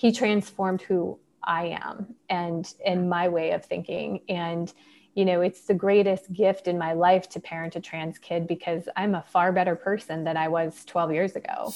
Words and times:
he 0.00 0.10
transformed 0.10 0.80
who 0.80 1.18
I 1.44 1.78
am 1.82 2.14
and 2.30 2.72
and 2.86 3.10
my 3.10 3.28
way 3.28 3.50
of 3.50 3.66
thinking 3.66 4.22
and 4.30 4.72
you 5.12 5.26
know 5.26 5.42
it's 5.42 5.66
the 5.66 5.74
greatest 5.74 6.32
gift 6.32 6.68
in 6.68 6.78
my 6.78 6.94
life 6.94 7.28
to 7.30 7.40
parent 7.40 7.76
a 7.76 7.80
trans 7.80 8.18
kid 8.18 8.46
because 8.46 8.88
I'm 8.96 9.14
a 9.14 9.20
far 9.20 9.52
better 9.52 9.76
person 9.76 10.24
than 10.24 10.38
I 10.38 10.48
was 10.48 10.86
12 10.86 11.12
years 11.12 11.36
ago. 11.36 11.74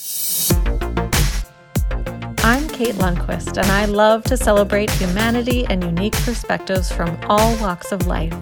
I'm 2.47 2.67
Kate 2.69 2.95
Lundquist, 2.97 3.59
and 3.59 3.71
I 3.71 3.87
love 3.87 4.25
to 4.25 4.37
celebrate 4.37 4.91
humanity 4.91 5.67
and 5.67 5.83
unique 5.83 6.13
perspectives 6.13 6.91
from 6.93 7.19
all 7.25 7.56
walks 7.56 7.91
of 7.91 8.06
life. 8.06 8.35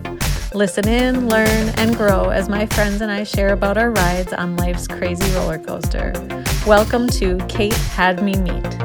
Listen 0.54 0.88
in, 0.88 1.28
learn, 1.28 1.68
and 1.76 1.96
grow 1.96 2.30
as 2.30 2.48
my 2.48 2.66
friends 2.66 3.00
and 3.00 3.10
I 3.10 3.24
share 3.24 3.52
about 3.52 3.78
our 3.78 3.90
rides 3.90 4.32
on 4.32 4.56
life's 4.56 4.86
crazy 4.86 5.32
roller 5.34 5.58
coaster. 5.58 6.12
Welcome 6.66 7.08
to 7.10 7.38
Kate 7.48 7.72
Had 7.72 8.22
Me 8.22 8.34
Meet. 8.34 8.81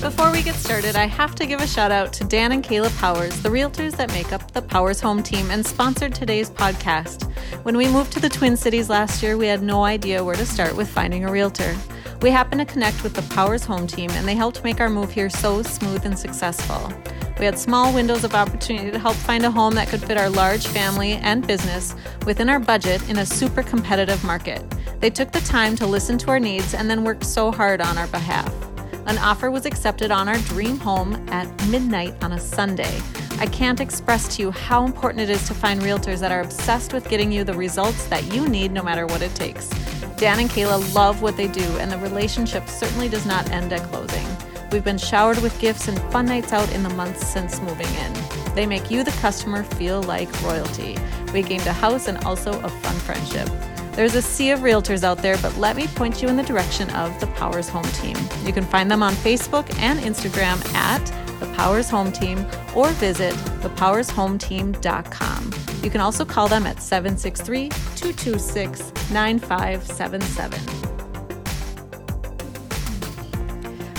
Before 0.00 0.32
we 0.32 0.42
get 0.42 0.54
started, 0.54 0.96
I 0.96 1.04
have 1.04 1.34
to 1.34 1.44
give 1.44 1.60
a 1.60 1.66
shout 1.66 1.92
out 1.92 2.10
to 2.14 2.24
Dan 2.24 2.52
and 2.52 2.64
Kayla 2.64 2.96
Powers, 2.98 3.42
the 3.42 3.50
realtors 3.50 3.94
that 3.98 4.08
make 4.14 4.32
up 4.32 4.50
the 4.52 4.62
Powers 4.62 4.98
Home 4.98 5.22
team 5.22 5.50
and 5.50 5.64
sponsored 5.64 6.14
today's 6.14 6.48
podcast. 6.48 7.30
When 7.64 7.76
we 7.76 7.86
moved 7.86 8.10
to 8.14 8.20
the 8.20 8.30
Twin 8.30 8.56
Cities 8.56 8.88
last 8.88 9.22
year, 9.22 9.36
we 9.36 9.46
had 9.46 9.62
no 9.62 9.84
idea 9.84 10.24
where 10.24 10.36
to 10.36 10.46
start 10.46 10.74
with 10.74 10.88
finding 10.88 11.26
a 11.26 11.30
realtor. 11.30 11.76
We 12.22 12.30
happened 12.30 12.60
to 12.60 12.64
connect 12.64 13.02
with 13.02 13.12
the 13.12 13.34
Powers 13.34 13.66
Home 13.66 13.86
team, 13.86 14.10
and 14.12 14.26
they 14.26 14.34
helped 14.34 14.64
make 14.64 14.80
our 14.80 14.88
move 14.88 15.12
here 15.12 15.28
so 15.28 15.62
smooth 15.62 16.06
and 16.06 16.18
successful. 16.18 16.90
We 17.38 17.44
had 17.44 17.58
small 17.58 17.92
windows 17.92 18.24
of 18.24 18.34
opportunity 18.34 18.90
to 18.90 18.98
help 18.98 19.16
find 19.16 19.44
a 19.44 19.50
home 19.50 19.74
that 19.74 19.88
could 19.88 20.00
fit 20.02 20.16
our 20.16 20.30
large 20.30 20.66
family 20.66 21.12
and 21.12 21.46
business 21.46 21.94
within 22.24 22.48
our 22.48 22.58
budget 22.58 23.06
in 23.10 23.18
a 23.18 23.26
super 23.26 23.62
competitive 23.62 24.24
market. 24.24 24.64
They 25.00 25.10
took 25.10 25.30
the 25.30 25.40
time 25.40 25.76
to 25.76 25.86
listen 25.86 26.16
to 26.18 26.30
our 26.30 26.40
needs 26.40 26.72
and 26.72 26.88
then 26.88 27.04
worked 27.04 27.26
so 27.26 27.52
hard 27.52 27.82
on 27.82 27.98
our 27.98 28.06
behalf. 28.06 28.50
An 29.06 29.18
offer 29.18 29.50
was 29.50 29.66
accepted 29.66 30.10
on 30.10 30.28
our 30.28 30.38
dream 30.38 30.78
home 30.78 31.14
at 31.30 31.48
midnight 31.68 32.14
on 32.22 32.32
a 32.32 32.38
Sunday. 32.38 33.00
I 33.38 33.46
can't 33.46 33.80
express 33.80 34.36
to 34.36 34.42
you 34.42 34.50
how 34.50 34.84
important 34.84 35.22
it 35.22 35.30
is 35.30 35.46
to 35.48 35.54
find 35.54 35.80
realtors 35.80 36.20
that 36.20 36.30
are 36.30 36.42
obsessed 36.42 36.92
with 36.92 37.08
getting 37.08 37.32
you 37.32 37.42
the 37.42 37.54
results 37.54 38.06
that 38.06 38.32
you 38.34 38.48
need 38.48 38.72
no 38.72 38.82
matter 38.82 39.06
what 39.06 39.22
it 39.22 39.34
takes. 39.34 39.68
Dan 40.16 40.40
and 40.40 40.50
Kayla 40.50 40.94
love 40.94 41.22
what 41.22 41.36
they 41.36 41.48
do, 41.48 41.64
and 41.78 41.90
the 41.90 41.98
relationship 41.98 42.68
certainly 42.68 43.08
does 43.08 43.24
not 43.24 43.50
end 43.50 43.72
at 43.72 43.82
closing. 43.84 44.26
We've 44.70 44.84
been 44.84 44.98
showered 44.98 45.38
with 45.38 45.58
gifts 45.58 45.88
and 45.88 45.98
fun 46.12 46.26
nights 46.26 46.52
out 46.52 46.70
in 46.72 46.82
the 46.82 46.90
months 46.90 47.26
since 47.26 47.60
moving 47.60 47.88
in. 47.88 48.54
They 48.54 48.66
make 48.66 48.90
you, 48.90 49.02
the 49.02 49.10
customer, 49.12 49.64
feel 49.64 50.02
like 50.02 50.42
royalty. 50.42 50.98
We 51.32 51.42
gained 51.42 51.66
a 51.66 51.72
house 51.72 52.06
and 52.06 52.18
also 52.24 52.60
a 52.60 52.68
fun 52.68 52.94
friendship. 52.96 53.48
There's 53.92 54.14
a 54.14 54.22
sea 54.22 54.50
of 54.50 54.60
realtors 54.60 55.02
out 55.02 55.18
there, 55.18 55.36
but 55.38 55.56
let 55.56 55.76
me 55.76 55.86
point 55.88 56.22
you 56.22 56.28
in 56.28 56.36
the 56.36 56.42
direction 56.42 56.88
of 56.90 57.18
the 57.20 57.26
Powers 57.28 57.68
Home 57.68 57.84
Team. 57.84 58.16
You 58.44 58.52
can 58.52 58.64
find 58.64 58.90
them 58.90 59.02
on 59.02 59.12
Facebook 59.14 59.72
and 59.78 59.98
Instagram 60.00 60.64
at 60.74 61.04
the 61.40 61.46
Powers 61.54 61.90
Home 61.90 62.12
Team 62.12 62.46
or 62.74 62.88
visit 62.92 63.34
thepowershometeam.com. 63.62 65.50
You 65.82 65.90
can 65.90 66.00
also 66.00 66.24
call 66.24 66.48
them 66.48 66.66
at 66.66 66.80
763 66.80 67.68
226 67.68 68.92
9577. 69.10 70.80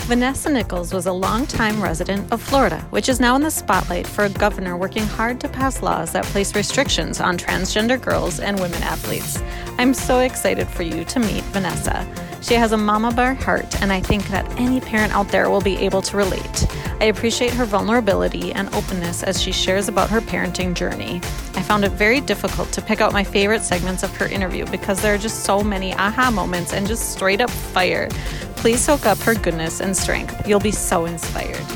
Vanessa 0.06 0.50
Nichols 0.50 0.92
was 0.92 1.06
a 1.06 1.12
longtime 1.12 1.80
resident 1.82 2.30
of 2.32 2.42
Florida, 2.42 2.80
which 2.90 3.08
is 3.08 3.20
now 3.20 3.34
in 3.36 3.42
the 3.42 3.50
spotlight 3.50 4.06
for 4.06 4.24
a 4.24 4.28
governor 4.28 4.76
working 4.76 5.04
hard 5.04 5.40
to 5.40 5.48
pass 5.48 5.80
laws 5.82 6.12
that 6.12 6.24
place 6.24 6.54
restrictions 6.54 7.20
on 7.20 7.38
transgender 7.38 7.98
girls 8.00 8.40
and 8.40 8.60
women 8.60 8.82
athletes. 8.82 9.40
I'm 9.82 9.94
so 9.94 10.20
excited 10.20 10.68
for 10.68 10.84
you 10.84 11.04
to 11.06 11.18
meet 11.18 11.42
Vanessa. 11.46 12.06
She 12.40 12.54
has 12.54 12.70
a 12.70 12.76
mama 12.76 13.10
bear 13.12 13.34
heart, 13.34 13.82
and 13.82 13.92
I 13.92 13.98
think 13.98 14.24
that 14.28 14.48
any 14.56 14.80
parent 14.80 15.12
out 15.12 15.26
there 15.30 15.50
will 15.50 15.60
be 15.60 15.76
able 15.78 16.00
to 16.02 16.16
relate. 16.16 16.68
I 17.00 17.06
appreciate 17.06 17.52
her 17.54 17.64
vulnerability 17.64 18.52
and 18.52 18.72
openness 18.76 19.24
as 19.24 19.42
she 19.42 19.50
shares 19.50 19.88
about 19.88 20.08
her 20.10 20.20
parenting 20.20 20.74
journey. 20.74 21.16
I 21.56 21.62
found 21.62 21.84
it 21.84 21.90
very 21.90 22.20
difficult 22.20 22.70
to 22.74 22.80
pick 22.80 23.00
out 23.00 23.12
my 23.12 23.24
favorite 23.24 23.62
segments 23.62 24.04
of 24.04 24.16
her 24.18 24.26
interview 24.26 24.66
because 24.66 25.02
there 25.02 25.14
are 25.14 25.18
just 25.18 25.42
so 25.42 25.64
many 25.64 25.92
aha 25.94 26.30
moments 26.30 26.72
and 26.72 26.86
just 26.86 27.10
straight 27.10 27.40
up 27.40 27.50
fire. 27.50 28.08
Please 28.54 28.80
soak 28.80 29.04
up 29.04 29.18
her 29.18 29.34
goodness 29.34 29.80
and 29.80 29.96
strength. 29.96 30.46
You'll 30.46 30.60
be 30.60 30.70
so 30.70 31.06
inspired. 31.06 31.66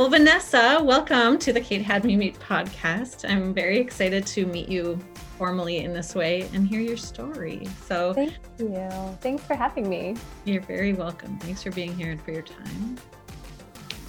Well, 0.00 0.08
Vanessa, 0.08 0.80
welcome 0.82 1.38
to 1.40 1.52
the 1.52 1.60
Kate 1.60 1.82
Had 1.82 2.06
Me 2.06 2.16
Meet 2.16 2.40
podcast. 2.40 3.28
I'm 3.28 3.52
very 3.52 3.78
excited 3.78 4.26
to 4.28 4.46
meet 4.46 4.66
you 4.66 4.98
formally 5.36 5.80
in 5.84 5.92
this 5.92 6.14
way 6.14 6.48
and 6.54 6.66
hear 6.66 6.80
your 6.80 6.96
story. 6.96 7.68
So, 7.84 8.14
thank 8.14 8.32
you. 8.58 8.88
Thanks 9.20 9.44
for 9.44 9.52
having 9.52 9.90
me. 9.90 10.16
You're 10.46 10.62
very 10.62 10.94
welcome. 10.94 11.38
Thanks 11.40 11.62
for 11.62 11.70
being 11.70 11.94
here 11.94 12.12
and 12.12 12.22
for 12.22 12.32
your 12.32 12.40
time. 12.40 12.96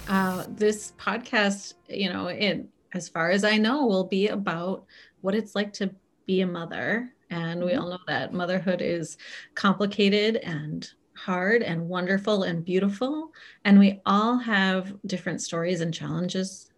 Uh, 0.08 0.46
this 0.48 0.94
podcast, 0.98 1.74
you 1.90 2.10
know, 2.10 2.28
it, 2.28 2.66
as 2.94 3.10
far 3.10 3.28
as 3.28 3.44
I 3.44 3.58
know, 3.58 3.84
will 3.84 4.04
be 4.04 4.28
about 4.28 4.86
what 5.20 5.34
it's 5.34 5.54
like 5.54 5.74
to 5.74 5.94
be 6.24 6.40
a 6.40 6.46
mother 6.46 7.12
and 7.28 7.62
we 7.62 7.72
mm-hmm. 7.72 7.82
all 7.82 7.90
know 7.90 7.98
that 8.06 8.32
motherhood 8.32 8.80
is 8.80 9.18
complicated 9.54 10.36
and 10.36 10.90
hard 11.24 11.62
and 11.62 11.88
wonderful 11.88 12.42
and 12.42 12.64
beautiful. 12.64 13.30
And 13.64 13.78
we 13.78 14.00
all 14.04 14.38
have 14.38 14.94
different 15.06 15.40
stories 15.40 15.80
and 15.80 15.94
challenges 15.94 16.70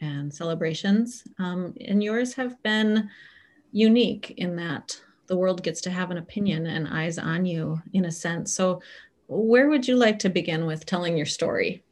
and 0.00 0.32
celebrations. 0.32 1.24
Um, 1.38 1.74
and 1.86 2.02
yours 2.02 2.32
have 2.34 2.62
been 2.62 3.10
unique 3.72 4.34
in 4.38 4.56
that 4.56 4.98
the 5.26 5.36
world 5.36 5.62
gets 5.62 5.82
to 5.82 5.90
have 5.90 6.10
an 6.10 6.16
opinion 6.16 6.66
and 6.66 6.88
eyes 6.88 7.18
on 7.18 7.44
you 7.44 7.80
in 7.92 8.06
a 8.06 8.10
sense. 8.10 8.54
So, 8.54 8.80
where 9.28 9.68
would 9.68 9.86
you 9.86 9.94
like 9.94 10.18
to 10.20 10.28
begin 10.28 10.66
with 10.66 10.86
telling 10.86 11.16
your 11.16 11.26
story? 11.26 11.84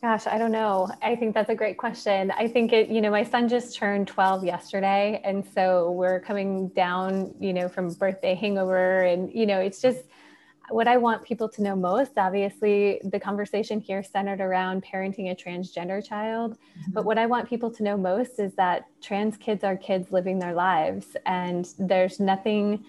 Gosh, 0.00 0.26
I 0.26 0.38
don't 0.38 0.52
know. 0.52 0.88
I 1.02 1.14
think 1.16 1.34
that's 1.34 1.50
a 1.50 1.54
great 1.54 1.76
question. 1.76 2.30
I 2.30 2.48
think 2.48 2.72
it, 2.72 2.88
you 2.88 3.02
know, 3.02 3.10
my 3.10 3.22
son 3.22 3.48
just 3.48 3.76
turned 3.76 4.08
12 4.08 4.44
yesterday. 4.44 5.20
And 5.24 5.44
so 5.54 5.90
we're 5.90 6.20
coming 6.20 6.68
down, 6.68 7.34
you 7.38 7.52
know, 7.52 7.68
from 7.68 7.92
birthday 7.92 8.34
hangover. 8.34 9.02
And, 9.02 9.30
you 9.34 9.44
know, 9.44 9.58
it's 9.58 9.82
just 9.82 10.04
what 10.70 10.88
I 10.88 10.96
want 10.96 11.22
people 11.22 11.48
to 11.50 11.62
know 11.62 11.76
most. 11.76 12.12
Obviously, 12.16 13.00
the 13.04 13.20
conversation 13.20 13.80
here 13.80 14.02
centered 14.02 14.40
around 14.40 14.84
parenting 14.84 15.30
a 15.30 15.34
transgender 15.34 16.06
child. 16.06 16.52
Mm-hmm. 16.52 16.92
But 16.92 17.04
what 17.04 17.18
I 17.18 17.26
want 17.26 17.48
people 17.48 17.70
to 17.70 17.82
know 17.82 17.96
most 17.96 18.38
is 18.38 18.54
that 18.54 18.86
trans 19.00 19.36
kids 19.36 19.64
are 19.64 19.76
kids 19.76 20.12
living 20.12 20.38
their 20.38 20.54
lives. 20.54 21.16
And 21.26 21.68
there's 21.78 22.20
nothing, 22.20 22.84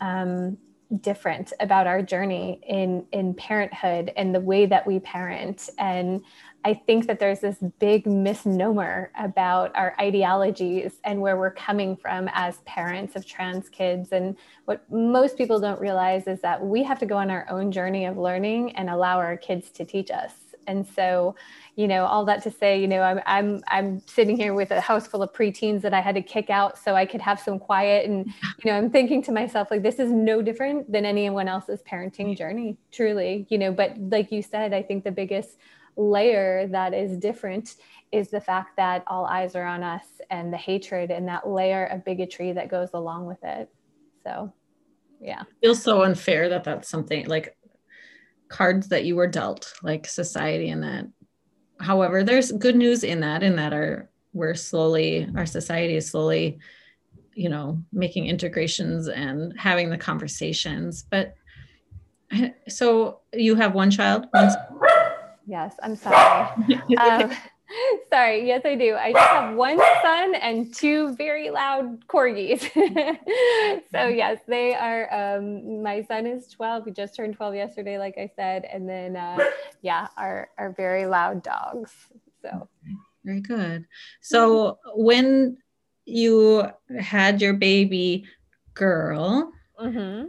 um, 0.00 0.58
different 1.00 1.52
about 1.60 1.86
our 1.86 2.02
journey 2.02 2.60
in 2.68 3.06
in 3.12 3.32
parenthood 3.32 4.12
and 4.16 4.34
the 4.34 4.40
way 4.40 4.66
that 4.66 4.86
we 4.86 4.98
parent 4.98 5.70
and 5.78 6.22
I 6.64 6.74
think 6.74 7.06
that 7.08 7.18
there's 7.18 7.40
this 7.40 7.56
big 7.80 8.06
misnomer 8.06 9.10
about 9.18 9.74
our 9.74 9.94
ideologies 10.00 10.92
and 11.04 11.20
where 11.20 11.36
we're 11.36 11.52
coming 11.52 11.96
from 11.96 12.28
as 12.32 12.58
parents 12.64 13.16
of 13.16 13.26
trans 13.26 13.68
kids. 13.68 14.12
And 14.12 14.36
what 14.66 14.88
most 14.90 15.36
people 15.36 15.58
don't 15.58 15.80
realize 15.80 16.26
is 16.26 16.40
that 16.42 16.64
we 16.64 16.84
have 16.84 16.98
to 17.00 17.06
go 17.06 17.16
on 17.16 17.30
our 17.30 17.46
own 17.50 17.72
journey 17.72 18.04
of 18.04 18.16
learning 18.16 18.76
and 18.76 18.88
allow 18.88 19.18
our 19.18 19.36
kids 19.36 19.70
to 19.70 19.84
teach 19.84 20.10
us. 20.10 20.32
And 20.68 20.86
so, 20.86 21.34
you 21.74 21.88
know, 21.88 22.04
all 22.04 22.24
that 22.26 22.42
to 22.44 22.50
say, 22.50 22.80
you 22.80 22.86
know, 22.86 23.02
I'm 23.02 23.20
I'm 23.26 23.64
I'm 23.66 24.00
sitting 24.06 24.36
here 24.36 24.54
with 24.54 24.70
a 24.70 24.80
house 24.80 25.08
full 25.08 25.22
of 25.22 25.32
preteens 25.32 25.82
that 25.82 25.92
I 25.92 26.00
had 26.00 26.14
to 26.14 26.22
kick 26.22 26.50
out 26.50 26.78
so 26.78 26.94
I 26.94 27.04
could 27.04 27.20
have 27.20 27.40
some 27.40 27.58
quiet. 27.58 28.08
And 28.08 28.26
you 28.64 28.70
know, 28.70 28.78
I'm 28.78 28.88
thinking 28.88 29.22
to 29.24 29.32
myself 29.32 29.72
like, 29.72 29.82
this 29.82 29.98
is 29.98 30.12
no 30.12 30.40
different 30.40 30.90
than 30.92 31.04
anyone 31.04 31.48
else's 31.48 31.82
parenting 31.82 32.26
mm-hmm. 32.26 32.34
journey, 32.34 32.76
truly. 32.92 33.46
You 33.50 33.58
know, 33.58 33.72
but 33.72 33.98
like 33.98 34.30
you 34.30 34.42
said, 34.42 34.72
I 34.72 34.82
think 34.82 35.02
the 35.02 35.10
biggest 35.10 35.56
layer 35.96 36.66
that 36.68 36.94
is 36.94 37.16
different 37.18 37.76
is 38.12 38.30
the 38.30 38.40
fact 38.40 38.76
that 38.76 39.02
all 39.06 39.24
eyes 39.24 39.56
are 39.56 39.64
on 39.64 39.82
us 39.82 40.04
and 40.30 40.52
the 40.52 40.56
hatred 40.56 41.10
and 41.10 41.26
that 41.28 41.48
layer 41.48 41.86
of 41.86 42.04
bigotry 42.04 42.52
that 42.52 42.68
goes 42.68 42.90
along 42.94 43.26
with 43.26 43.42
it. 43.42 43.70
So, 44.24 44.52
yeah. 45.20 45.42
It 45.42 45.66
feels 45.66 45.82
so 45.82 46.02
unfair 46.02 46.48
that 46.50 46.64
that's 46.64 46.88
something 46.88 47.26
like 47.26 47.56
cards 48.48 48.88
that 48.88 49.04
you 49.04 49.16
were 49.16 49.26
dealt, 49.26 49.72
like 49.82 50.06
society 50.06 50.68
and 50.68 50.82
that. 50.82 51.08
However, 51.80 52.22
there's 52.22 52.52
good 52.52 52.76
news 52.76 53.02
in 53.02 53.20
that, 53.20 53.42
in 53.42 53.56
that 53.56 53.72
our 53.72 54.08
we're 54.34 54.54
slowly, 54.54 55.28
our 55.36 55.46
society 55.46 55.96
is 55.96 56.10
slowly, 56.10 56.58
you 57.34 57.48
know, 57.48 57.82
making 57.92 58.26
integrations 58.26 59.08
and 59.08 59.58
having 59.58 59.90
the 59.90 59.98
conversations. 59.98 61.04
But 61.10 61.34
so 62.68 63.20
you 63.32 63.54
have 63.56 63.74
one 63.74 63.90
child, 63.90 64.26
one 64.30 64.50
Yes, 65.46 65.74
I'm 65.82 65.96
sorry. 65.96 66.48
um, 66.98 67.30
sorry. 68.12 68.46
Yes, 68.46 68.62
I 68.64 68.74
do. 68.74 68.94
I 68.94 69.12
just 69.12 69.24
have 69.24 69.56
one 69.56 69.78
son 70.02 70.34
and 70.34 70.74
two 70.74 71.14
very 71.16 71.50
loud 71.50 72.06
corgis. 72.06 72.62
so 73.92 74.08
yes, 74.08 74.40
they 74.46 74.74
are. 74.74 75.36
Um, 75.36 75.82
my 75.82 76.02
son 76.02 76.26
is 76.26 76.48
12. 76.48 76.86
He 76.86 76.90
just 76.92 77.16
turned 77.16 77.36
12 77.36 77.54
yesterday, 77.54 77.98
like 77.98 78.18
I 78.18 78.30
said, 78.36 78.64
and 78.72 78.88
then 78.88 79.16
uh, 79.16 79.38
yeah, 79.82 80.08
our 80.16 80.50
our 80.58 80.72
very 80.72 81.06
loud 81.06 81.42
dogs. 81.42 81.92
So 82.42 82.68
very 83.24 83.40
good. 83.40 83.86
So 84.20 84.78
when 84.94 85.58
you 86.04 86.68
had 86.98 87.40
your 87.40 87.54
baby 87.54 88.24
girl. 88.74 89.52
Mm-hmm 89.80 90.28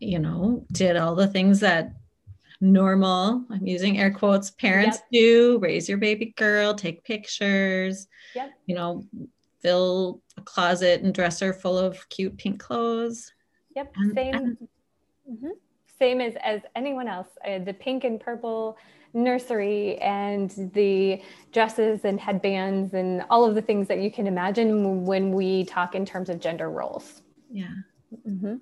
you 0.00 0.18
know, 0.18 0.64
did 0.72 0.96
all 0.96 1.14
the 1.14 1.26
things 1.26 1.60
that 1.60 1.92
normal, 2.60 3.44
I'm 3.50 3.66
using 3.66 3.98
air 3.98 4.12
quotes, 4.12 4.50
parents 4.50 4.98
yep. 4.98 5.22
do 5.22 5.58
raise 5.60 5.88
your 5.88 5.98
baby 5.98 6.34
girl, 6.36 6.74
take 6.74 7.04
pictures, 7.04 8.08
yep. 8.34 8.52
you 8.66 8.74
know, 8.74 9.04
fill 9.60 10.20
a 10.36 10.40
closet 10.42 11.02
and 11.02 11.14
dresser 11.14 11.52
full 11.52 11.78
of 11.78 12.08
cute 12.08 12.36
pink 12.36 12.60
clothes. 12.60 13.32
Yep. 13.76 13.92
And, 13.96 14.14
Same. 14.14 14.34
And, 14.34 14.56
mm-hmm. 15.30 15.50
Same 15.98 16.20
as, 16.20 16.34
as 16.44 16.60
anyone 16.76 17.08
else. 17.08 17.28
Uh, 17.44 17.58
the 17.58 17.74
pink 17.74 18.04
and 18.04 18.20
purple 18.20 18.78
nursery 19.14 19.96
and 19.98 20.70
the 20.74 21.20
dresses 21.52 22.04
and 22.04 22.20
headbands 22.20 22.94
and 22.94 23.24
all 23.30 23.44
of 23.44 23.54
the 23.54 23.62
things 23.62 23.88
that 23.88 23.98
you 23.98 24.10
can 24.10 24.26
imagine 24.26 25.04
when 25.04 25.32
we 25.32 25.64
talk 25.64 25.94
in 25.94 26.04
terms 26.04 26.28
of 26.28 26.38
gender 26.38 26.70
roles. 26.70 27.22
Yeah. 27.50 27.74
Mm-hmm. 28.26 28.56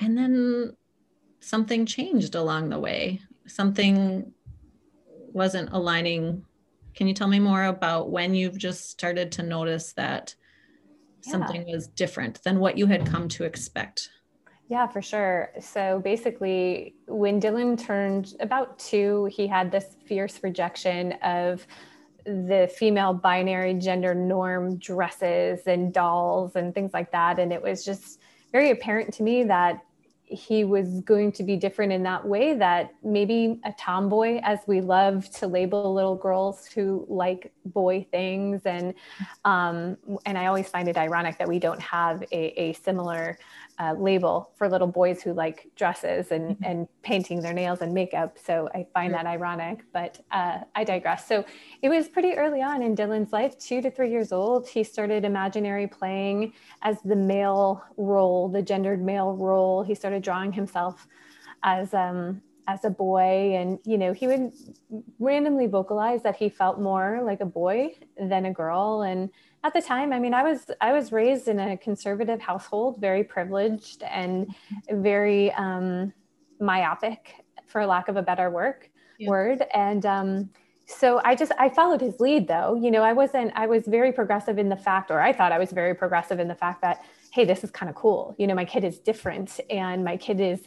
And 0.00 0.18
then 0.18 0.76
something 1.40 1.86
changed 1.86 2.34
along 2.34 2.68
the 2.68 2.78
way. 2.78 3.20
Something 3.46 4.32
wasn't 5.32 5.70
aligning. 5.72 6.44
Can 6.94 7.06
you 7.08 7.14
tell 7.14 7.28
me 7.28 7.40
more 7.40 7.64
about 7.64 8.10
when 8.10 8.34
you've 8.34 8.58
just 8.58 8.90
started 8.90 9.32
to 9.32 9.42
notice 9.42 9.92
that 9.94 10.34
yeah. 11.24 11.32
something 11.32 11.64
was 11.70 11.88
different 11.88 12.42
than 12.44 12.60
what 12.60 12.78
you 12.78 12.86
had 12.86 13.06
come 13.06 13.28
to 13.30 13.44
expect? 13.44 14.10
Yeah, 14.68 14.86
for 14.86 15.02
sure. 15.02 15.50
So 15.60 16.00
basically, 16.02 16.94
when 17.06 17.40
Dylan 17.40 17.78
turned 17.78 18.34
about 18.40 18.78
two, 18.78 19.28
he 19.30 19.46
had 19.46 19.70
this 19.70 19.96
fierce 20.06 20.40
rejection 20.42 21.12
of 21.22 21.66
the 22.24 22.70
female 22.74 23.12
binary 23.12 23.74
gender 23.74 24.14
norm 24.14 24.78
dresses 24.78 25.66
and 25.66 25.92
dolls 25.92 26.56
and 26.56 26.74
things 26.74 26.94
like 26.94 27.12
that. 27.12 27.38
And 27.38 27.52
it 27.52 27.62
was 27.62 27.84
just 27.84 28.20
very 28.52 28.70
apparent 28.70 29.12
to 29.14 29.22
me 29.22 29.44
that 29.44 29.80
he 30.26 30.64
was 30.64 31.00
going 31.02 31.30
to 31.32 31.42
be 31.42 31.56
different 31.56 31.92
in 31.92 32.02
that 32.02 32.26
way 32.26 32.54
that 32.54 32.94
maybe 33.02 33.60
a 33.64 33.72
tomboy 33.78 34.40
as 34.42 34.58
we 34.66 34.80
love 34.80 35.30
to 35.30 35.46
label 35.46 35.92
little 35.92 36.16
girls 36.16 36.66
who 36.66 37.04
like 37.08 37.52
boy 37.66 38.06
things 38.10 38.62
and 38.64 38.94
um, 39.44 39.96
and 40.24 40.38
i 40.38 40.46
always 40.46 40.68
find 40.68 40.88
it 40.88 40.96
ironic 40.96 41.38
that 41.38 41.46
we 41.48 41.58
don't 41.58 41.80
have 41.80 42.22
a, 42.32 42.60
a 42.60 42.72
similar 42.72 43.38
uh, 43.78 43.94
label 43.98 44.50
for 44.56 44.68
little 44.68 44.86
boys 44.86 45.22
who 45.22 45.32
like 45.32 45.68
dresses 45.76 46.30
and, 46.30 46.50
mm-hmm. 46.50 46.64
and 46.64 46.88
painting 47.02 47.40
their 47.40 47.52
nails 47.52 47.80
and 47.80 47.92
makeup. 47.92 48.38
So 48.42 48.68
I 48.74 48.86
find 48.94 49.12
that 49.14 49.26
ironic, 49.26 49.84
but 49.92 50.20
uh, 50.30 50.60
I 50.74 50.84
digress. 50.84 51.26
So 51.26 51.44
it 51.82 51.88
was 51.88 52.08
pretty 52.08 52.34
early 52.34 52.62
on 52.62 52.82
in 52.82 52.94
Dylan's 52.94 53.32
life, 53.32 53.58
two 53.58 53.82
to 53.82 53.90
three 53.90 54.10
years 54.10 54.32
old. 54.32 54.68
He 54.68 54.84
started 54.84 55.24
imaginary 55.24 55.86
playing 55.86 56.52
as 56.82 57.00
the 57.02 57.16
male 57.16 57.84
role, 57.96 58.48
the 58.48 58.62
gendered 58.62 59.02
male 59.02 59.34
role. 59.34 59.82
He 59.82 59.94
started 59.94 60.22
drawing 60.22 60.52
himself 60.52 61.08
as 61.62 61.94
um, 61.94 62.42
as 62.66 62.84
a 62.84 62.90
boy 62.90 63.54
and 63.54 63.78
you 63.84 63.98
know 63.98 64.12
he 64.12 64.26
would 64.26 64.52
randomly 65.18 65.66
vocalize 65.66 66.22
that 66.22 66.36
he 66.36 66.48
felt 66.48 66.80
more 66.80 67.20
like 67.22 67.40
a 67.40 67.46
boy 67.46 67.90
than 68.18 68.46
a 68.46 68.52
girl 68.52 69.02
and 69.02 69.30
at 69.64 69.72
the 69.72 69.82
time 69.82 70.12
i 70.12 70.18
mean 70.18 70.34
i 70.34 70.42
was 70.42 70.70
i 70.80 70.92
was 70.92 71.10
raised 71.10 71.48
in 71.48 71.58
a 71.58 71.76
conservative 71.76 72.40
household 72.40 73.00
very 73.00 73.24
privileged 73.24 74.02
and 74.04 74.54
very 74.90 75.52
um, 75.54 76.12
myopic 76.60 77.34
for 77.66 77.84
lack 77.84 78.08
of 78.08 78.16
a 78.16 78.22
better 78.22 78.50
work 78.50 78.90
yeah. 79.18 79.28
word. 79.28 79.62
And 79.72 80.04
um, 80.06 80.50
so 80.86 81.20
i 81.24 81.34
just 81.34 81.52
i 81.58 81.68
followed 81.68 82.00
his 82.00 82.20
lead 82.20 82.46
though. 82.46 82.74
You 82.74 82.90
know 82.90 83.02
i 83.02 83.12
wasn't 83.12 83.52
i 83.54 83.66
was 83.66 83.86
very 83.86 84.12
progressive 84.12 84.58
in 84.58 84.68
the 84.68 84.76
fact 84.76 85.10
or 85.10 85.20
i 85.20 85.32
thought 85.32 85.50
i 85.50 85.58
was 85.58 85.72
very 85.72 85.94
progressive 85.94 86.38
in 86.38 86.48
the 86.48 86.54
fact 86.54 86.82
that 86.82 87.04
hey 87.32 87.44
this 87.44 87.64
is 87.64 87.70
kind 87.70 87.88
of 87.88 87.96
cool. 87.96 88.34
You 88.38 88.46
know 88.46 88.54
my 88.54 88.64
kid 88.64 88.84
is 88.84 88.98
different 88.98 89.60
and 89.70 90.04
my 90.04 90.16
kid 90.16 90.40
is 90.40 90.60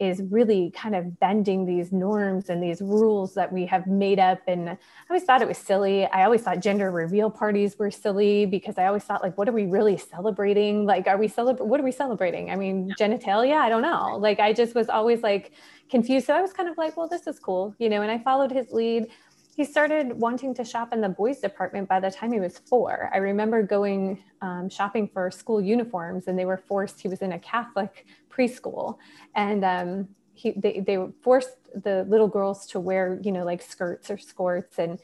is 0.00 0.22
really 0.30 0.70
kind 0.70 0.96
of 0.96 1.20
bending 1.20 1.66
these 1.66 1.92
norms 1.92 2.48
and 2.48 2.62
these 2.62 2.80
rules 2.80 3.34
that 3.34 3.52
we 3.52 3.66
have 3.66 3.86
made 3.86 4.18
up. 4.18 4.40
And 4.48 4.70
I 4.70 4.78
always 5.10 5.24
thought 5.24 5.42
it 5.42 5.48
was 5.48 5.58
silly. 5.58 6.06
I 6.06 6.24
always 6.24 6.40
thought 6.40 6.60
gender 6.60 6.90
reveal 6.90 7.30
parties 7.30 7.78
were 7.78 7.90
silly 7.90 8.46
because 8.46 8.78
I 8.78 8.86
always 8.86 9.04
thought 9.04 9.22
like, 9.22 9.36
what 9.36 9.48
are 9.48 9.52
we 9.52 9.66
really 9.66 9.98
celebrating? 9.98 10.86
Like, 10.86 11.06
are 11.06 11.18
we 11.18 11.28
celebrating? 11.28 11.68
What 11.68 11.80
are 11.80 11.84
we 11.84 11.92
celebrating? 11.92 12.50
I 12.50 12.56
mean, 12.56 12.88
yeah. 12.88 12.94
genitalia? 12.98 13.56
I 13.56 13.68
don't 13.68 13.82
know. 13.82 14.16
Like, 14.16 14.40
I 14.40 14.54
just 14.54 14.74
was 14.74 14.88
always 14.88 15.22
like 15.22 15.52
confused. 15.90 16.26
So 16.26 16.34
I 16.34 16.40
was 16.40 16.52
kind 16.52 16.68
of 16.68 16.78
like, 16.78 16.96
well, 16.96 17.08
this 17.08 17.26
is 17.26 17.38
cool, 17.38 17.74
you 17.78 17.88
know, 17.90 18.00
and 18.00 18.10
I 18.10 18.18
followed 18.18 18.50
his 18.50 18.72
lead 18.72 19.08
he 19.56 19.64
started 19.64 20.12
wanting 20.12 20.54
to 20.54 20.64
shop 20.64 20.92
in 20.92 21.00
the 21.00 21.08
boys 21.08 21.40
department 21.40 21.88
by 21.88 22.00
the 22.00 22.10
time 22.10 22.32
he 22.32 22.40
was 22.40 22.58
four. 22.58 23.10
I 23.12 23.18
remember 23.18 23.62
going 23.62 24.22
um, 24.40 24.68
shopping 24.68 25.08
for 25.08 25.30
school 25.30 25.60
uniforms, 25.60 26.28
and 26.28 26.38
they 26.38 26.44
were 26.44 26.56
forced. 26.56 27.00
He 27.00 27.08
was 27.08 27.20
in 27.20 27.32
a 27.32 27.38
Catholic 27.38 28.06
preschool, 28.30 28.98
and 29.34 29.64
um, 29.64 30.08
he 30.34 30.52
they 30.52 30.80
they 30.80 30.98
forced 31.20 31.56
the 31.74 32.04
little 32.08 32.28
girls 32.28 32.66
to 32.68 32.80
wear 32.80 33.18
you 33.22 33.32
know 33.32 33.44
like 33.44 33.60
skirts 33.60 34.10
or 34.10 34.18
skirts, 34.18 34.78
and 34.78 34.98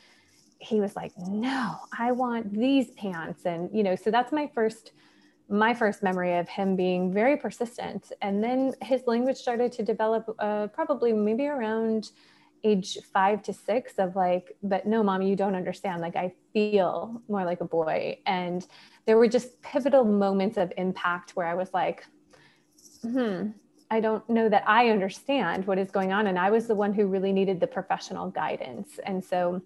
he 0.58 0.80
was 0.80 0.96
like, 0.96 1.12
"No, 1.18 1.76
I 1.98 2.12
want 2.12 2.52
these 2.52 2.90
pants," 2.92 3.44
and 3.44 3.68
you 3.72 3.82
know, 3.82 3.96
so 3.96 4.10
that's 4.10 4.32
my 4.32 4.50
first 4.54 4.92
my 5.48 5.72
first 5.74 6.02
memory 6.02 6.36
of 6.36 6.48
him 6.48 6.74
being 6.76 7.12
very 7.12 7.36
persistent. 7.36 8.10
And 8.20 8.42
then 8.42 8.74
his 8.82 9.06
language 9.06 9.36
started 9.36 9.70
to 9.72 9.82
develop, 9.84 10.34
uh, 10.40 10.66
probably 10.68 11.12
maybe 11.12 11.46
around 11.46 12.10
age 12.64 12.98
five 13.12 13.42
to 13.42 13.52
six 13.52 13.94
of 13.98 14.16
like, 14.16 14.56
but 14.62 14.86
no, 14.86 15.02
mommy, 15.02 15.28
you 15.28 15.36
don't 15.36 15.54
understand. 15.54 16.00
Like, 16.00 16.16
I 16.16 16.32
feel 16.52 17.22
more 17.28 17.44
like 17.44 17.60
a 17.60 17.64
boy. 17.64 18.18
And 18.26 18.66
there 19.06 19.16
were 19.16 19.28
just 19.28 19.60
pivotal 19.62 20.04
moments 20.04 20.56
of 20.56 20.72
impact 20.76 21.36
where 21.36 21.46
I 21.46 21.54
was 21.54 21.72
like, 21.72 22.04
hmm, 23.02 23.48
I 23.90 24.00
don't 24.00 24.28
know 24.28 24.48
that 24.48 24.64
I 24.66 24.90
understand 24.90 25.66
what 25.66 25.78
is 25.78 25.90
going 25.90 26.12
on. 26.12 26.26
And 26.26 26.38
I 26.38 26.50
was 26.50 26.66
the 26.66 26.74
one 26.74 26.92
who 26.92 27.06
really 27.06 27.32
needed 27.32 27.60
the 27.60 27.66
professional 27.66 28.30
guidance. 28.30 28.98
And 29.04 29.24
so, 29.24 29.62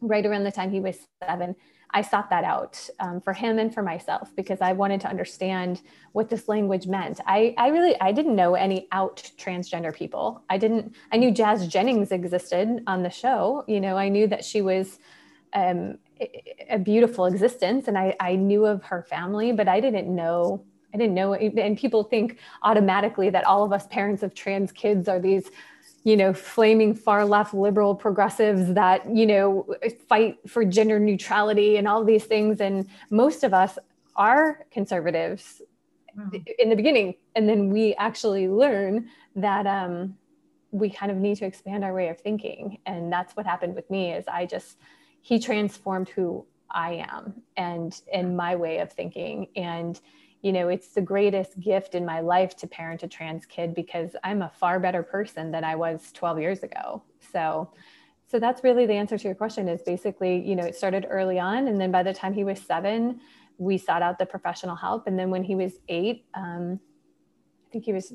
right 0.00 0.24
around 0.24 0.44
the 0.44 0.52
time 0.52 0.70
he 0.70 0.80
was 0.80 0.98
seven, 1.22 1.54
I 1.94 2.02
sought 2.02 2.30
that 2.30 2.44
out 2.44 2.88
um, 3.00 3.20
for 3.20 3.32
him 3.32 3.58
and 3.58 3.72
for 3.72 3.82
myself 3.82 4.34
because 4.34 4.60
I 4.60 4.72
wanted 4.72 5.00
to 5.02 5.08
understand 5.08 5.82
what 6.12 6.28
this 6.28 6.48
language 6.48 6.86
meant. 6.86 7.20
I, 7.26 7.54
I 7.58 7.68
really 7.68 8.00
I 8.00 8.12
didn't 8.12 8.36
know 8.36 8.54
any 8.54 8.88
out 8.92 9.30
transgender 9.38 9.94
people. 9.94 10.42
I 10.48 10.58
didn't. 10.58 10.94
I 11.12 11.16
knew 11.16 11.30
Jazz 11.30 11.68
Jennings 11.68 12.12
existed 12.12 12.82
on 12.86 13.02
the 13.02 13.10
show. 13.10 13.64
You 13.66 13.80
know, 13.80 13.96
I 13.96 14.08
knew 14.08 14.26
that 14.28 14.44
she 14.44 14.62
was 14.62 14.98
um, 15.52 15.98
a 16.70 16.78
beautiful 16.78 17.26
existence, 17.26 17.88
and 17.88 17.98
I, 17.98 18.14
I 18.20 18.36
knew 18.36 18.64
of 18.64 18.82
her 18.84 19.02
family, 19.02 19.52
but 19.52 19.68
I 19.68 19.80
didn't 19.80 20.14
know 20.14 20.64
I 20.94 20.98
didn't 20.98 21.14
know. 21.14 21.32
And 21.34 21.78
people 21.78 22.04
think 22.04 22.38
automatically 22.62 23.30
that 23.30 23.44
all 23.44 23.64
of 23.64 23.72
us 23.72 23.86
parents 23.86 24.22
of 24.22 24.34
trans 24.34 24.72
kids 24.72 25.08
are 25.08 25.18
these 25.18 25.50
you 26.04 26.16
know, 26.16 26.32
flaming 26.34 26.94
far 26.94 27.24
left 27.24 27.54
liberal 27.54 27.94
progressives 27.94 28.74
that, 28.74 29.08
you 29.14 29.26
know, 29.26 29.66
fight 30.08 30.38
for 30.48 30.64
gender 30.64 30.98
neutrality 30.98 31.76
and 31.76 31.86
all 31.86 32.04
these 32.04 32.24
things. 32.24 32.60
And 32.60 32.88
most 33.10 33.44
of 33.44 33.54
us 33.54 33.78
are 34.16 34.66
conservatives 34.70 35.62
wow. 36.16 36.30
in 36.58 36.68
the 36.70 36.76
beginning. 36.76 37.14
And 37.36 37.48
then 37.48 37.70
we 37.70 37.94
actually 37.94 38.48
learn 38.48 39.08
that 39.36 39.66
um, 39.66 40.16
we 40.72 40.90
kind 40.90 41.12
of 41.12 41.18
need 41.18 41.36
to 41.36 41.46
expand 41.46 41.84
our 41.84 41.94
way 41.94 42.08
of 42.08 42.18
thinking. 42.18 42.78
And 42.86 43.12
that's 43.12 43.36
what 43.36 43.46
happened 43.46 43.74
with 43.74 43.88
me 43.90 44.12
is 44.12 44.24
I 44.26 44.46
just, 44.46 44.78
he 45.20 45.38
transformed 45.38 46.08
who 46.08 46.44
I 46.72 47.06
am 47.08 47.34
and 47.56 48.00
and 48.12 48.36
my 48.36 48.56
way 48.56 48.78
of 48.78 48.92
thinking. 48.92 49.48
And 49.56 50.00
you 50.42 50.52
know, 50.52 50.68
it's 50.68 50.88
the 50.88 51.00
greatest 51.00 51.58
gift 51.60 51.94
in 51.94 52.04
my 52.04 52.20
life 52.20 52.56
to 52.56 52.66
parent 52.66 53.04
a 53.04 53.08
trans 53.08 53.46
kid 53.46 53.74
because 53.74 54.16
I'm 54.24 54.42
a 54.42 54.50
far 54.50 54.80
better 54.80 55.02
person 55.02 55.52
than 55.52 55.62
I 55.62 55.76
was 55.76 56.10
12 56.12 56.40
years 56.40 56.62
ago. 56.64 57.02
So, 57.32 57.70
so 58.26 58.40
that's 58.40 58.64
really 58.64 58.84
the 58.84 58.94
answer 58.94 59.16
to 59.16 59.24
your 59.24 59.36
question 59.36 59.68
is 59.68 59.82
basically, 59.82 60.44
you 60.44 60.56
know, 60.56 60.64
it 60.64 60.74
started 60.74 61.06
early 61.08 61.38
on. 61.38 61.68
And 61.68 61.80
then 61.80 61.92
by 61.92 62.02
the 62.02 62.12
time 62.12 62.32
he 62.32 62.42
was 62.42 62.60
seven, 62.60 63.20
we 63.58 63.78
sought 63.78 64.02
out 64.02 64.18
the 64.18 64.26
professional 64.26 64.74
help. 64.74 65.06
And 65.06 65.16
then 65.16 65.30
when 65.30 65.44
he 65.44 65.54
was 65.54 65.74
eight, 65.88 66.24
um, 66.34 66.80
I 67.66 67.70
think 67.70 67.84
he 67.84 67.92
was 67.92 68.12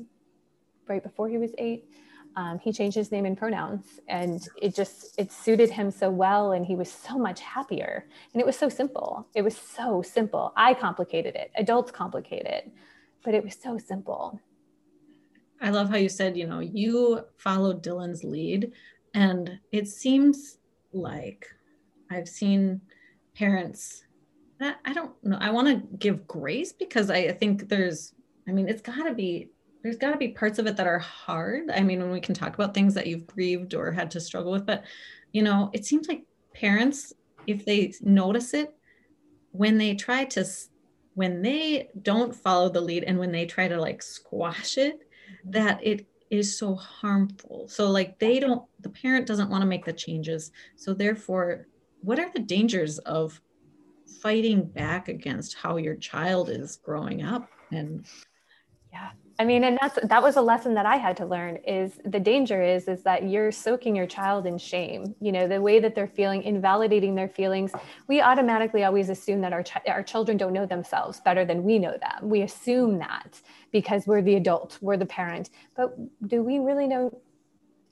right 0.86 1.02
before 1.02 1.28
he 1.28 1.38
was 1.38 1.52
eight, 1.56 1.88
um, 2.38 2.60
he 2.60 2.72
changed 2.72 2.94
his 2.94 3.10
name 3.10 3.26
and 3.26 3.36
pronouns 3.36 3.98
and 4.06 4.48
it 4.62 4.72
just 4.72 5.18
it 5.18 5.32
suited 5.32 5.70
him 5.70 5.90
so 5.90 6.08
well 6.08 6.52
and 6.52 6.64
he 6.64 6.76
was 6.76 6.88
so 6.88 7.18
much 7.18 7.40
happier. 7.40 8.06
And 8.32 8.40
it 8.40 8.46
was 8.46 8.56
so 8.56 8.68
simple. 8.68 9.26
It 9.34 9.42
was 9.42 9.56
so 9.56 10.02
simple. 10.02 10.52
I 10.56 10.72
complicated 10.74 11.34
it. 11.34 11.50
Adults 11.56 11.90
complicate 11.90 12.44
it. 12.46 12.70
But 13.24 13.34
it 13.34 13.42
was 13.42 13.56
so 13.60 13.76
simple. 13.76 14.40
I 15.60 15.70
love 15.70 15.90
how 15.90 15.96
you 15.96 16.08
said 16.08 16.36
you 16.36 16.46
know 16.46 16.60
you 16.60 17.24
followed 17.38 17.82
dylan's 17.82 18.22
lead 18.22 18.70
and 19.14 19.58
it 19.72 19.88
seems 19.88 20.58
like 20.92 21.44
i've 22.12 22.28
seen 22.28 22.80
parents 23.34 24.04
i 24.60 24.92
don't 24.92 25.12
know. 25.24 25.38
I 25.40 25.50
want 25.50 25.66
to 25.66 25.96
give 25.96 26.28
grace 26.28 26.72
because 26.72 27.10
I 27.10 27.32
think 27.32 27.68
there's 27.68 28.14
i 28.46 28.52
mean 28.52 28.68
it's 28.68 28.82
got 28.82 29.02
to 29.02 29.14
be 29.14 29.50
there's 29.88 29.96
got 29.96 30.10
to 30.10 30.18
be 30.18 30.28
parts 30.28 30.58
of 30.58 30.66
it 30.66 30.76
that 30.76 30.86
are 30.86 30.98
hard. 30.98 31.70
I 31.70 31.80
mean, 31.80 31.98
when 32.00 32.10
we 32.10 32.20
can 32.20 32.34
talk 32.34 32.52
about 32.52 32.74
things 32.74 32.92
that 32.92 33.06
you've 33.06 33.26
grieved 33.26 33.72
or 33.72 33.90
had 33.90 34.10
to 34.10 34.20
struggle 34.20 34.52
with, 34.52 34.66
but 34.66 34.84
you 35.32 35.40
know, 35.40 35.70
it 35.72 35.86
seems 35.86 36.08
like 36.08 36.24
parents, 36.52 37.14
if 37.46 37.64
they 37.64 37.94
notice 38.02 38.52
it, 38.52 38.74
when 39.52 39.78
they 39.78 39.94
try 39.94 40.26
to, 40.26 40.46
when 41.14 41.40
they 41.40 41.88
don't 42.02 42.36
follow 42.36 42.68
the 42.68 42.82
lead 42.82 43.04
and 43.04 43.18
when 43.18 43.32
they 43.32 43.46
try 43.46 43.66
to 43.66 43.80
like 43.80 44.02
squash 44.02 44.76
it, 44.76 44.98
mm-hmm. 44.98 45.52
that 45.52 45.80
it 45.82 46.06
is 46.30 46.58
so 46.58 46.74
harmful. 46.74 47.66
So 47.68 47.90
like 47.90 48.18
they 48.18 48.40
don't 48.40 48.62
the 48.80 48.90
parent 48.90 49.26
doesn't 49.26 49.48
want 49.48 49.62
to 49.62 49.66
make 49.66 49.86
the 49.86 49.92
changes. 49.94 50.52
So 50.76 50.92
therefore, 50.92 51.66
what 52.02 52.18
are 52.18 52.30
the 52.34 52.40
dangers 52.40 52.98
of 52.98 53.40
fighting 54.20 54.66
back 54.66 55.08
against 55.08 55.56
how 55.56 55.78
your 55.78 55.96
child 55.96 56.50
is 56.50 56.76
growing 56.76 57.22
up 57.22 57.48
and 57.70 58.04
yeah 58.92 59.12
i 59.38 59.44
mean 59.44 59.64
and 59.64 59.78
that's 59.80 59.98
that 60.04 60.22
was 60.22 60.36
a 60.36 60.42
lesson 60.42 60.74
that 60.74 60.86
i 60.86 60.96
had 60.96 61.16
to 61.16 61.26
learn 61.26 61.56
is 61.66 61.98
the 62.04 62.20
danger 62.20 62.62
is 62.62 62.88
is 62.88 63.02
that 63.02 63.28
you're 63.28 63.52
soaking 63.52 63.94
your 63.94 64.06
child 64.06 64.46
in 64.46 64.58
shame. 64.58 65.14
You 65.20 65.32
know 65.32 65.46
the 65.46 65.60
way 65.60 65.78
that 65.80 65.94
they're 65.94 66.06
feeling 66.06 66.42
invalidating 66.42 67.14
their 67.14 67.28
feelings. 67.28 67.72
We 68.06 68.20
automatically 68.20 68.84
always 68.84 69.08
assume 69.08 69.40
that 69.42 69.52
our, 69.52 69.62
ch- 69.62 69.86
our 69.86 70.02
children 70.02 70.36
don't 70.36 70.52
know 70.52 70.66
themselves 70.66 71.20
better 71.20 71.44
than 71.44 71.62
we 71.64 71.78
know 71.78 71.96
them. 72.00 72.28
We 72.28 72.42
assume 72.42 72.98
that 72.98 73.40
because 73.70 74.06
we're 74.06 74.22
the 74.22 74.36
adult 74.36 74.78
we're 74.80 74.96
the 74.96 75.06
parent. 75.06 75.50
But 75.76 75.94
do 76.26 76.42
we 76.42 76.58
really 76.58 76.86
know 76.86 77.20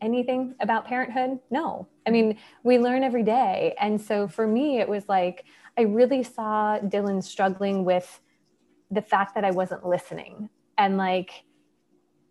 anything 0.01 0.55
about 0.61 0.87
parenthood? 0.87 1.39
No. 1.51 1.87
I 2.07 2.11
mean 2.11 2.39
we 2.63 2.79
learn 2.79 3.03
every 3.03 3.23
day. 3.23 3.75
And 3.81 4.01
so 4.01 4.29
for 4.29 4.47
me 4.47 4.81
it 4.81 4.89
was 4.89 5.09
like 5.09 5.45
I 5.79 5.83
really 5.83 6.23
saw 6.23 6.79
Dylan 6.79 7.23
struggling 7.23 7.85
with 7.85 8.21
the 8.91 9.03
fact 9.03 9.35
that 9.35 9.45
I 9.45 9.51
wasn't 9.51 9.87
listening. 9.87 10.49
And 10.79 10.97
like, 10.97 11.45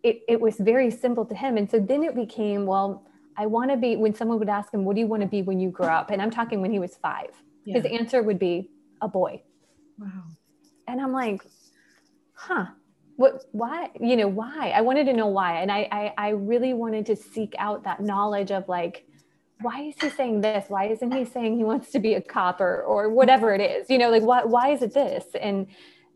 it, 0.02 0.20
it 0.28 0.40
was 0.40 0.56
very 0.56 0.90
simple 0.90 1.24
to 1.26 1.34
him. 1.34 1.56
And 1.56 1.70
so 1.70 1.80
then 1.80 2.04
it 2.04 2.14
became, 2.14 2.66
well, 2.66 3.04
I 3.36 3.46
want 3.46 3.70
to 3.70 3.76
be, 3.76 3.96
when 3.96 4.14
someone 4.14 4.38
would 4.38 4.48
ask 4.48 4.72
him, 4.72 4.84
what 4.84 4.94
do 4.94 5.00
you 5.00 5.06
want 5.06 5.22
to 5.22 5.28
be 5.28 5.42
when 5.42 5.60
you 5.60 5.70
grow 5.70 5.88
up? 5.88 6.10
And 6.10 6.22
I'm 6.22 6.30
talking 6.30 6.60
when 6.60 6.70
he 6.70 6.78
was 6.78 6.96
five, 6.96 7.30
yeah. 7.64 7.80
his 7.80 7.84
answer 7.84 8.22
would 8.22 8.38
be 8.38 8.70
a 9.02 9.08
boy. 9.08 9.42
Wow. 9.98 10.24
And 10.88 11.00
I'm 11.00 11.12
like, 11.12 11.42
huh, 12.34 12.66
what, 13.16 13.44
why, 13.52 13.90
you 14.00 14.16
know, 14.16 14.28
why? 14.28 14.70
I 14.74 14.82
wanted 14.82 15.06
to 15.06 15.12
know 15.12 15.26
why. 15.26 15.60
And 15.60 15.72
I, 15.72 15.88
I, 15.90 16.14
I 16.16 16.28
really 16.30 16.72
wanted 16.72 17.06
to 17.06 17.16
seek 17.16 17.54
out 17.58 17.84
that 17.84 18.00
knowledge 18.00 18.52
of 18.52 18.68
like, 18.68 19.06
why 19.62 19.82
is 19.82 19.94
he 20.00 20.10
saying 20.10 20.42
this? 20.42 20.66
Why 20.68 20.84
isn't 20.88 21.12
he 21.12 21.24
saying 21.24 21.56
he 21.56 21.64
wants 21.64 21.90
to 21.92 21.98
be 21.98 22.14
a 22.14 22.20
cop 22.20 22.60
or, 22.60 22.82
or 22.82 23.08
whatever 23.08 23.54
it 23.54 23.60
is? 23.60 23.88
You 23.88 23.98
know, 23.98 24.10
like 24.10 24.22
why, 24.22 24.44
why 24.44 24.68
is 24.68 24.82
it 24.82 24.92
this? 24.92 25.24
And 25.40 25.66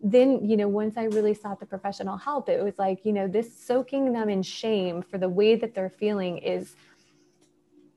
then, 0.03 0.49
you 0.49 0.57
know, 0.57 0.69
once 0.69 0.97
I 0.97 1.05
really 1.05 1.35
sought 1.35 1.61
the 1.61 1.67
professional 1.67 2.17
help, 2.17 2.49
it 2.49 2.63
was 2.63 2.79
like, 2.79 3.05
you 3.05 3.13
know, 3.13 3.29
this 3.29 3.55
soaking 3.55 4.13
them 4.13 4.29
in 4.31 4.43
shame 4.43 5.03
for 5.03 5.19
the 5.19 5.29
way 5.29 5.57
that 5.57 5.75
they're 5.75 5.91
feeling 5.91 6.39
is 6.39 6.75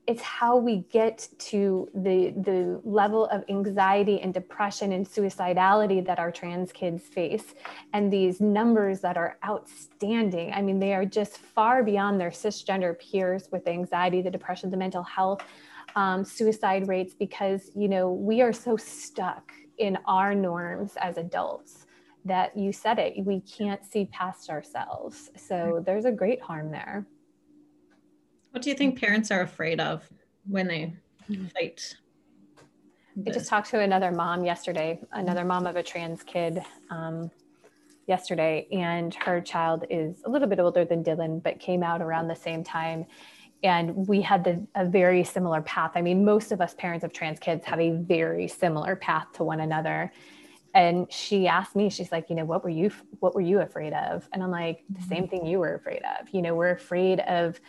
it's 0.06 0.20
how 0.20 0.56
we 0.56 0.80
get 0.92 1.26
to 1.38 1.88
the 1.94 2.34
the 2.36 2.78
level 2.84 3.24
of 3.26 3.42
anxiety 3.48 4.20
and 4.20 4.34
depression 4.34 4.92
and 4.92 5.08
suicidality 5.08 6.04
that 6.04 6.18
our 6.18 6.30
trans 6.30 6.72
kids 6.72 7.04
face. 7.04 7.54
And 7.94 8.12
these 8.12 8.38
numbers 8.38 9.00
that 9.00 9.16
are 9.16 9.38
outstanding. 9.42 10.52
I 10.52 10.60
mean 10.60 10.78
they 10.78 10.92
are 10.92 11.06
just 11.06 11.38
far 11.38 11.82
beyond 11.82 12.20
their 12.20 12.30
cisgender 12.30 12.98
peers 12.98 13.48
with 13.50 13.66
anxiety 13.66 14.20
the 14.20 14.30
depression 14.30 14.70
the 14.70 14.76
mental 14.76 15.02
health 15.02 15.42
um, 15.96 16.22
suicide 16.22 16.86
rates 16.86 17.14
because 17.14 17.70
you 17.74 17.88
know 17.88 18.12
we 18.12 18.42
are 18.42 18.52
so 18.52 18.76
stuck 18.76 19.52
in 19.78 19.98
our 20.06 20.34
norms 20.34 20.96
as 21.00 21.16
adults 21.16 21.83
that 22.24 22.56
you 22.56 22.72
said 22.72 22.98
it 22.98 23.14
we 23.24 23.40
can't 23.40 23.84
see 23.84 24.06
past 24.06 24.50
ourselves 24.50 25.30
so 25.36 25.82
there's 25.84 26.04
a 26.04 26.12
great 26.12 26.40
harm 26.40 26.70
there 26.70 27.06
what 28.54 28.62
do 28.62 28.70
you 28.70 28.76
think 28.76 29.00
parents 29.00 29.32
are 29.32 29.40
afraid 29.40 29.80
of 29.80 30.08
when 30.48 30.68
they 30.68 30.94
fight? 31.54 31.96
I 33.26 33.30
just 33.32 33.48
talked 33.48 33.68
to 33.70 33.80
another 33.80 34.12
mom 34.12 34.44
yesterday, 34.44 35.00
another 35.10 35.44
mom 35.44 35.66
of 35.66 35.74
a 35.74 35.82
trans 35.82 36.22
kid 36.22 36.62
um, 36.88 37.32
yesterday, 38.06 38.68
and 38.70 39.12
her 39.12 39.40
child 39.40 39.86
is 39.90 40.22
a 40.24 40.30
little 40.30 40.46
bit 40.46 40.60
older 40.60 40.84
than 40.84 41.02
Dylan, 41.02 41.42
but 41.42 41.58
came 41.58 41.82
out 41.82 42.00
around 42.00 42.28
the 42.28 42.36
same 42.36 42.62
time. 42.62 43.06
And 43.64 44.06
we 44.06 44.20
had 44.20 44.44
the, 44.44 44.64
a 44.76 44.84
very 44.84 45.24
similar 45.24 45.60
path. 45.62 45.90
I 45.96 46.02
mean, 46.02 46.24
most 46.24 46.52
of 46.52 46.60
us 46.60 46.74
parents 46.74 47.04
of 47.04 47.12
trans 47.12 47.40
kids 47.40 47.64
have 47.66 47.80
a 47.80 47.90
very 47.90 48.46
similar 48.46 48.94
path 48.94 49.32
to 49.34 49.42
one 49.42 49.58
another. 49.58 50.12
And 50.74 51.10
she 51.10 51.46
asked 51.46 51.76
me, 51.76 51.88
she's 51.88 52.10
like, 52.10 52.28
you 52.28 52.36
know, 52.36 52.44
what 52.44 52.64
were 52.64 52.70
you, 52.70 52.90
what 53.20 53.34
were 53.34 53.40
you 53.40 53.60
afraid 53.60 53.92
of? 53.92 54.28
And 54.32 54.42
I'm 54.42 54.50
like, 54.50 54.84
the 54.90 55.02
same 55.02 55.28
thing 55.28 55.46
you 55.46 55.60
were 55.60 55.74
afraid 55.74 56.02
of. 56.20 56.28
You 56.30 56.42
know, 56.42 56.54
we're 56.54 56.72
afraid 56.72 57.20
of 57.20 57.60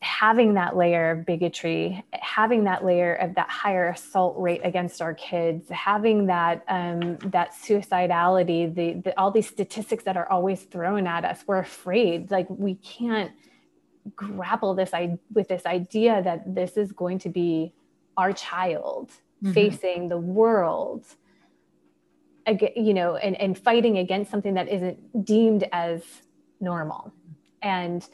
having 0.00 0.54
that 0.54 0.76
layer 0.76 1.10
of 1.12 1.24
bigotry, 1.24 2.04
having 2.12 2.64
that 2.64 2.84
layer 2.84 3.14
of 3.14 3.34
that 3.34 3.48
higher 3.48 3.88
assault 3.88 4.36
rate 4.38 4.60
against 4.64 5.00
our 5.00 5.14
kids, 5.14 5.68
having 5.70 6.26
that 6.26 6.64
um, 6.68 7.16
that 7.18 7.52
suicidality, 7.52 8.72
the, 8.72 9.00
the 9.00 9.18
all 9.18 9.30
these 9.30 9.48
statistics 9.48 10.04
that 10.04 10.16
are 10.16 10.28
always 10.30 10.62
thrown 10.62 11.06
at 11.06 11.24
us, 11.24 11.44
we're 11.46 11.58
afraid. 11.58 12.30
Like 12.30 12.46
we 12.48 12.74
can't 12.76 13.32
grapple 14.16 14.74
this 14.74 14.92
I, 14.92 15.18
with 15.32 15.48
this 15.48 15.66
idea 15.66 16.22
that 16.22 16.54
this 16.54 16.76
is 16.76 16.92
going 16.92 17.18
to 17.20 17.28
be 17.28 17.72
our 18.16 18.32
child 18.32 19.10
mm-hmm. 19.42 19.52
facing 19.52 20.08
the 20.08 20.18
world 20.18 21.06
you 22.46 22.94
know, 22.94 23.16
and, 23.16 23.40
and 23.40 23.58
fighting 23.58 23.98
against 23.98 24.30
something 24.30 24.54
that 24.54 24.68
isn't 24.68 25.24
deemed 25.24 25.68
as 25.72 26.02
normal. 26.60 27.12
And 27.62 28.06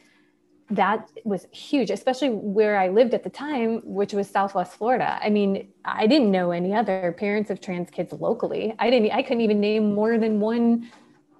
that 0.71 1.09
was 1.23 1.47
huge, 1.51 1.89
especially 1.89 2.29
where 2.29 2.77
I 2.79 2.89
lived 2.89 3.15
at 3.15 3.23
the 3.23 3.29
time, 3.29 3.81
which 3.83 4.13
was 4.13 4.29
Southwest 4.29 4.73
Florida. 4.73 5.19
I 5.21 5.29
mean, 5.29 5.69
I 5.83 6.05
didn't 6.05 6.29
know 6.29 6.51
any 6.51 6.75
other 6.75 7.15
parents 7.17 7.49
of 7.49 7.59
trans 7.59 7.89
kids 7.89 8.13
locally. 8.13 8.75
I 8.77 8.91
didn't, 8.91 9.11
I 9.11 9.23
couldn't 9.23 9.41
even 9.41 9.59
name 9.59 9.95
more 9.95 10.19
than 10.19 10.39
one 10.39 10.91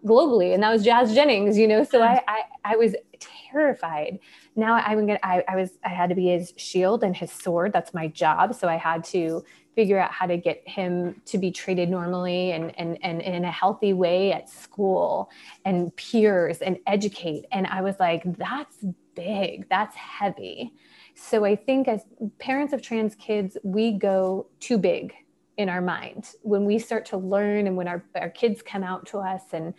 globally. 0.04 0.54
And 0.54 0.64
that 0.64 0.72
was 0.72 0.84
Jazz 0.84 1.14
Jennings, 1.14 1.60
you 1.60 1.68
know? 1.68 1.84
So 1.84 2.02
I, 2.02 2.22
I, 2.28 2.42
I 2.66 2.76
was 2.76 2.96
terrified. 3.52 4.18
Now 4.56 4.76
I'm 4.76 5.06
gonna, 5.06 5.20
I, 5.22 5.44
I 5.48 5.56
was, 5.56 5.78
I 5.84 5.90
had 5.90 6.10
to 6.10 6.16
be 6.16 6.30
his 6.30 6.54
shield 6.58 7.04
and 7.04 7.16
his 7.16 7.32
sword. 7.32 7.72
That's 7.72 7.94
my 7.94 8.08
job. 8.08 8.56
So 8.56 8.68
I 8.68 8.78
had 8.78 9.04
to 9.06 9.44
figure 9.76 10.00
out 10.00 10.12
how 10.12 10.26
to 10.26 10.38
get 10.38 10.62
him 10.68 11.22
to 11.26 11.38
be 11.38 11.52
treated 11.52 11.90
normally 11.90 12.52
and, 12.52 12.78
and, 12.80 12.98
and 13.02 13.22
in 13.22 13.46
a 13.46 13.52
healthy 13.52 13.94
way 13.94 14.34
at 14.34 14.50
school 14.50 15.30
and 15.66 15.96
peers 15.96 16.60
and 16.60 16.78
educate. 16.88 17.46
And 17.52 17.68
I 17.68 17.82
was 17.82 17.96
like, 18.00 18.24
that's 18.38 18.78
big, 19.16 19.68
that's 19.70 19.96
heavy. 19.96 20.74
So 21.16 21.46
I 21.46 21.56
think 21.56 21.88
as 21.88 22.04
parents 22.40 22.74
of 22.74 22.82
trans 22.82 23.16
kids, 23.16 23.58
we 23.64 23.92
go 23.92 24.48
too 24.60 24.78
big 24.78 25.14
in 25.58 25.68
our 25.68 25.82
mind 25.82 26.30
when 26.42 26.64
we 26.64 26.80
start 26.80 27.06
to 27.08 27.18
learn 27.18 27.68
and 27.68 27.76
when 27.76 27.88
our, 27.88 28.04
our 28.16 28.30
kids 28.30 28.62
come 28.62 28.84
out 28.84 29.06
to 29.08 29.18
us 29.18 29.42
and 29.52 29.74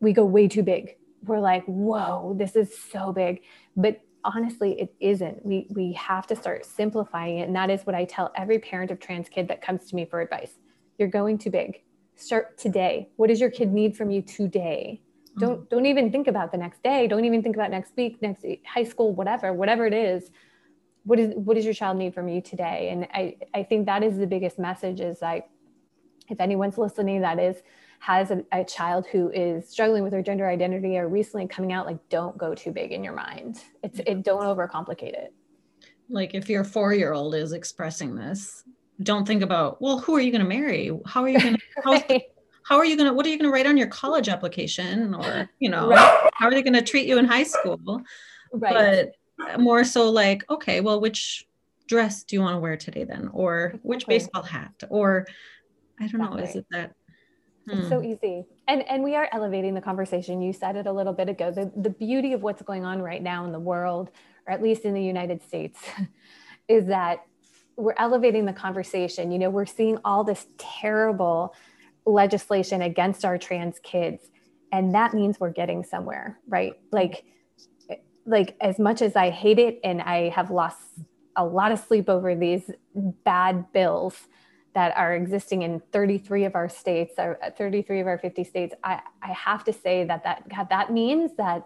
we 0.00 0.12
go 0.12 0.24
way 0.24 0.46
too 0.48 0.62
big. 0.62 0.96
We're 1.24 1.40
like, 1.40 1.64
whoa, 1.64 2.34
this 2.38 2.54
is 2.54 2.76
so 2.92 3.12
big. 3.12 3.40
But 3.74 4.02
honestly, 4.24 4.80
it 4.80 4.94
isn't. 5.00 5.44
We 5.44 5.66
we 5.70 5.92
have 5.92 6.26
to 6.28 6.36
start 6.36 6.64
simplifying 6.64 7.38
it. 7.38 7.46
And 7.46 7.56
that 7.56 7.70
is 7.70 7.84
what 7.84 7.94
I 7.94 8.04
tell 8.04 8.32
every 8.36 8.58
parent 8.58 8.90
of 8.90 9.00
trans 9.00 9.28
kid 9.28 9.48
that 9.48 9.62
comes 9.62 9.86
to 9.90 9.96
me 9.96 10.04
for 10.04 10.20
advice. 10.20 10.58
You're 10.98 11.08
going 11.08 11.38
too 11.38 11.50
big. 11.50 11.82
Start 12.16 12.58
today. 12.58 13.08
What 13.16 13.28
does 13.28 13.40
your 13.40 13.50
kid 13.50 13.72
need 13.72 13.96
from 13.96 14.10
you 14.10 14.22
today? 14.22 15.00
don't 15.38 15.60
mm-hmm. 15.60 15.64
don't 15.68 15.86
even 15.86 16.10
think 16.12 16.28
about 16.28 16.52
the 16.52 16.58
next 16.58 16.82
day 16.82 17.06
don't 17.06 17.24
even 17.24 17.42
think 17.42 17.56
about 17.56 17.70
next 17.70 17.96
week 17.96 18.20
next 18.22 18.44
high 18.66 18.84
school 18.84 19.12
whatever 19.14 19.52
whatever 19.52 19.86
it 19.86 19.94
is 19.94 20.30
what 21.04 21.18
is 21.18 21.32
what 21.34 21.54
does 21.54 21.64
your 21.64 21.74
child 21.74 21.96
need 21.96 22.14
from 22.14 22.28
you 22.28 22.40
today 22.40 22.90
and 22.90 23.06
i 23.12 23.36
i 23.54 23.62
think 23.62 23.86
that 23.86 24.02
is 24.02 24.16
the 24.16 24.26
biggest 24.26 24.58
message 24.58 25.00
is 25.00 25.20
like 25.20 25.48
if 26.28 26.40
anyone's 26.40 26.78
listening 26.78 27.20
that 27.20 27.38
is 27.38 27.56
has 28.00 28.30
a, 28.30 28.44
a 28.52 28.64
child 28.64 29.06
who 29.06 29.30
is 29.30 29.68
struggling 29.68 30.02
with 30.02 30.12
their 30.12 30.22
gender 30.22 30.48
identity 30.48 30.98
or 30.98 31.08
recently 31.08 31.46
coming 31.46 31.72
out 31.72 31.86
like 31.86 31.98
don't 32.08 32.36
go 32.36 32.54
too 32.54 32.70
big 32.70 32.92
in 32.92 33.02
your 33.02 33.14
mind. 33.14 33.62
It's 33.82 34.00
it 34.06 34.22
don't 34.22 34.42
overcomplicate 34.42 35.14
it. 35.14 35.32
Like 36.08 36.34
if 36.34 36.48
your 36.48 36.64
four 36.64 36.92
year 36.92 37.12
old 37.12 37.34
is 37.34 37.52
expressing 37.52 38.14
this 38.14 38.64
don't 39.02 39.26
think 39.26 39.42
about 39.42 39.80
well 39.82 39.98
who 39.98 40.14
are 40.14 40.20
you 40.20 40.30
going 40.30 40.42
to 40.42 40.48
marry? 40.48 40.90
How 41.06 41.22
are 41.22 41.28
you 41.28 41.40
going 41.40 41.56
to 41.86 42.20
how 42.64 42.76
are 42.76 42.84
you 42.84 42.96
going 42.96 43.08
to 43.08 43.14
what 43.14 43.26
are 43.26 43.28
you 43.28 43.38
going 43.38 43.50
to 43.50 43.52
write 43.52 43.66
on 43.66 43.76
your 43.76 43.88
college 43.88 44.28
application? 44.28 45.14
Or 45.14 45.48
you 45.58 45.70
know 45.70 45.88
right. 45.88 46.30
how 46.34 46.46
are 46.46 46.50
they 46.50 46.62
going 46.62 46.74
to 46.74 46.82
treat 46.82 47.06
you 47.06 47.18
in 47.18 47.24
high 47.24 47.42
school? 47.42 48.02
Right. 48.52 49.10
But 49.38 49.60
more 49.60 49.82
so 49.82 50.10
like 50.10 50.48
okay 50.48 50.80
well 50.80 51.00
which 51.00 51.44
dress 51.88 52.22
do 52.22 52.36
you 52.36 52.40
want 52.40 52.54
to 52.54 52.60
wear 52.60 52.76
today 52.76 53.04
then? 53.04 53.28
Or 53.32 53.66
exactly. 53.66 53.88
which 53.88 54.06
baseball 54.06 54.42
hat? 54.42 54.74
Or 54.88 55.26
i 56.00 56.08
don't 56.08 56.20
know 56.20 56.36
is 56.36 56.56
it 56.56 56.66
that 56.72 56.92
hmm. 57.66 57.78
it's 57.78 57.88
so 57.88 58.02
easy. 58.02 58.44
And 58.68 58.82
and 58.88 59.02
we 59.02 59.14
are 59.14 59.28
elevating 59.32 59.74
the 59.74 59.80
conversation. 59.80 60.42
You 60.42 60.52
said 60.52 60.76
it 60.76 60.86
a 60.86 60.92
little 60.92 61.12
bit 61.12 61.28
ago 61.28 61.50
the, 61.50 61.72
the 61.76 61.90
beauty 61.90 62.32
of 62.32 62.42
what's 62.42 62.62
going 62.62 62.84
on 62.84 63.02
right 63.02 63.22
now 63.22 63.44
in 63.44 63.52
the 63.52 63.60
world 63.60 64.10
or 64.46 64.52
at 64.52 64.62
least 64.62 64.82
in 64.82 64.92
the 64.92 65.02
united 65.02 65.42
states 65.42 65.80
is 66.68 66.86
that 66.86 67.24
we're 67.76 67.94
elevating 67.96 68.44
the 68.44 68.52
conversation. 68.52 69.32
You 69.32 69.38
know 69.38 69.50
we're 69.50 69.66
seeing 69.66 69.98
all 70.04 70.24
this 70.24 70.46
terrible 70.58 71.54
legislation 72.06 72.82
against 72.82 73.24
our 73.24 73.38
trans 73.38 73.78
kids 73.80 74.30
and 74.72 74.94
that 74.94 75.14
means 75.14 75.40
we're 75.40 75.50
getting 75.50 75.82
somewhere 75.84 76.38
right? 76.48 76.74
Like 76.92 77.24
like 78.26 78.56
as 78.60 78.78
much 78.78 79.02
as 79.02 79.16
i 79.16 79.30
hate 79.30 79.58
it 79.58 79.78
and 79.84 80.00
i 80.02 80.28
have 80.30 80.50
lost 80.50 80.78
a 81.36 81.44
lot 81.44 81.72
of 81.72 81.78
sleep 81.78 82.08
over 82.08 82.34
these 82.34 82.70
bad 82.94 83.70
bills 83.72 84.28
that 84.74 84.96
are 84.96 85.14
existing 85.14 85.62
in 85.62 85.80
33 85.92 86.44
of 86.44 86.54
our 86.54 86.68
states 86.68 87.14
or 87.18 87.38
33 87.56 88.00
of 88.00 88.06
our 88.06 88.18
50 88.18 88.44
states 88.44 88.74
i, 88.84 89.00
I 89.22 89.32
have 89.32 89.64
to 89.64 89.72
say 89.72 90.04
that 90.04 90.24
that 90.24 90.68
that 90.70 90.92
means 90.92 91.32
that 91.36 91.64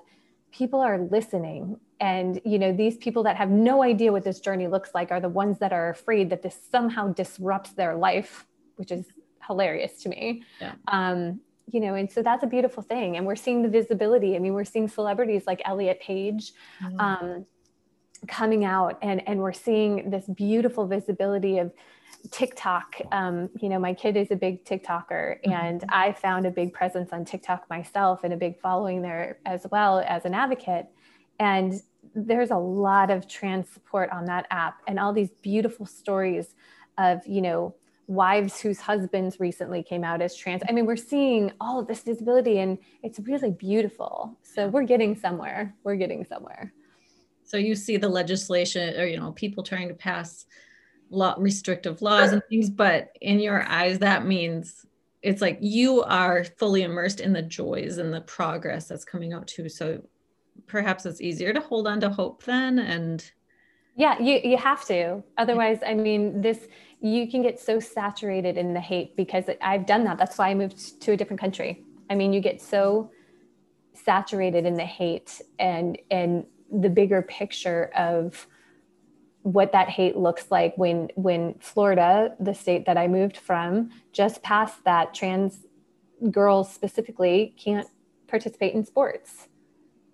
people 0.52 0.80
are 0.80 0.98
listening 0.98 1.78
and 2.00 2.40
you 2.44 2.58
know 2.58 2.72
these 2.72 2.96
people 2.96 3.22
that 3.24 3.36
have 3.36 3.50
no 3.50 3.82
idea 3.82 4.12
what 4.12 4.24
this 4.24 4.40
journey 4.40 4.66
looks 4.66 4.90
like 4.94 5.10
are 5.10 5.20
the 5.20 5.28
ones 5.28 5.58
that 5.58 5.72
are 5.72 5.90
afraid 5.90 6.30
that 6.30 6.42
this 6.42 6.58
somehow 6.70 7.12
disrupts 7.12 7.72
their 7.72 7.94
life 7.94 8.46
which 8.76 8.90
is 8.90 9.06
hilarious 9.46 10.02
to 10.02 10.08
me 10.08 10.42
yeah. 10.60 10.72
um, 10.88 11.40
you 11.70 11.80
know 11.80 11.94
and 11.94 12.10
so 12.10 12.22
that's 12.22 12.44
a 12.44 12.46
beautiful 12.46 12.82
thing 12.82 13.16
and 13.16 13.26
we're 13.26 13.36
seeing 13.36 13.62
the 13.62 13.68
visibility 13.68 14.36
i 14.36 14.38
mean 14.38 14.52
we're 14.52 14.64
seeing 14.64 14.88
celebrities 14.88 15.46
like 15.46 15.60
elliot 15.64 16.00
page 16.00 16.52
mm-hmm. 16.82 17.00
um, 17.00 17.46
coming 18.26 18.64
out 18.64 18.98
and 19.02 19.26
and 19.28 19.38
we're 19.38 19.52
seeing 19.52 20.10
this 20.10 20.26
beautiful 20.26 20.86
visibility 20.86 21.58
of 21.58 21.72
TikTok. 22.30 22.96
Um, 23.12 23.48
you 23.60 23.68
know, 23.68 23.78
my 23.78 23.94
kid 23.94 24.16
is 24.16 24.30
a 24.30 24.36
big 24.36 24.64
TikToker, 24.64 25.40
mm-hmm. 25.40 25.52
and 25.52 25.84
I 25.88 26.12
found 26.12 26.46
a 26.46 26.50
big 26.50 26.72
presence 26.72 27.12
on 27.12 27.24
TikTok 27.24 27.68
myself 27.70 28.24
and 28.24 28.32
a 28.32 28.36
big 28.36 28.60
following 28.60 29.02
there 29.02 29.38
as 29.46 29.66
well 29.70 30.04
as 30.06 30.24
an 30.24 30.34
advocate. 30.34 30.86
And 31.38 31.80
there's 32.14 32.50
a 32.50 32.56
lot 32.56 33.10
of 33.10 33.28
trans 33.28 33.68
support 33.68 34.10
on 34.10 34.24
that 34.26 34.46
app, 34.50 34.80
and 34.86 34.98
all 34.98 35.12
these 35.12 35.30
beautiful 35.42 35.86
stories 35.86 36.54
of, 36.96 37.26
you 37.26 37.40
know, 37.40 37.74
wives 38.08 38.58
whose 38.60 38.80
husbands 38.80 39.38
recently 39.38 39.82
came 39.82 40.02
out 40.02 40.22
as 40.22 40.34
trans. 40.34 40.62
I 40.68 40.72
mean, 40.72 40.86
we're 40.86 40.96
seeing 40.96 41.52
all 41.60 41.78
of 41.78 41.86
this 41.86 42.02
visibility, 42.02 42.58
and 42.58 42.78
it's 43.02 43.18
really 43.20 43.50
beautiful. 43.50 44.36
So 44.42 44.68
we're 44.68 44.84
getting 44.84 45.14
somewhere. 45.14 45.74
We're 45.84 45.96
getting 45.96 46.24
somewhere. 46.24 46.72
So 47.44 47.56
you 47.56 47.74
see 47.74 47.96
the 47.96 48.08
legislation, 48.08 48.98
or 48.98 49.06
you 49.06 49.18
know, 49.18 49.32
people 49.32 49.62
trying 49.62 49.88
to 49.88 49.94
pass 49.94 50.46
law 51.10 51.34
restrictive 51.38 52.02
laws 52.02 52.32
and 52.32 52.42
things 52.50 52.68
but 52.68 53.08
in 53.20 53.40
your 53.40 53.62
eyes 53.66 53.98
that 53.98 54.26
means 54.26 54.86
it's 55.22 55.42
like 55.42 55.58
you 55.60 56.02
are 56.04 56.44
fully 56.44 56.82
immersed 56.82 57.20
in 57.20 57.32
the 57.32 57.42
joys 57.42 57.98
and 57.98 58.12
the 58.12 58.20
progress 58.22 58.86
that's 58.86 59.04
coming 59.04 59.32
out 59.32 59.46
too. 59.46 59.68
So 59.68 60.02
perhaps 60.66 61.06
it's 61.06 61.20
easier 61.20 61.52
to 61.52 61.60
hold 61.60 61.86
on 61.86 62.00
to 62.00 62.10
hope 62.10 62.42
then 62.44 62.78
and 62.78 63.30
yeah 63.96 64.20
you 64.20 64.40
you 64.44 64.56
have 64.56 64.84
to. 64.86 65.22
Otherwise 65.36 65.78
i 65.86 65.94
mean 65.94 66.40
this 66.40 66.68
you 67.00 67.30
can 67.30 67.42
get 67.42 67.60
so 67.60 67.78
saturated 67.78 68.56
in 68.56 68.74
the 68.74 68.80
hate 68.80 69.16
because 69.16 69.44
i've 69.60 69.86
done 69.86 70.04
that. 70.04 70.18
That's 70.18 70.38
why 70.38 70.50
i 70.50 70.54
moved 70.54 71.00
to 71.02 71.12
a 71.12 71.16
different 71.16 71.40
country. 71.40 71.84
I 72.10 72.14
mean 72.14 72.32
you 72.32 72.40
get 72.40 72.60
so 72.60 73.10
saturated 73.94 74.64
in 74.66 74.74
the 74.74 74.84
hate 74.84 75.40
and 75.58 75.98
and 76.10 76.44
the 76.70 76.90
bigger 76.90 77.22
picture 77.22 77.90
of 77.96 78.46
what 79.52 79.72
that 79.72 79.88
hate 79.88 80.16
looks 80.16 80.50
like 80.50 80.76
when 80.76 81.08
when 81.14 81.54
Florida, 81.58 82.34
the 82.38 82.54
state 82.54 82.84
that 82.86 82.98
I 82.98 83.08
moved 83.08 83.36
from, 83.36 83.90
just 84.12 84.42
passed 84.42 84.84
that 84.84 85.14
trans 85.14 85.60
girls 86.30 86.72
specifically 86.72 87.54
can't 87.56 87.88
participate 88.26 88.74
in 88.74 88.84
sports. 88.84 89.48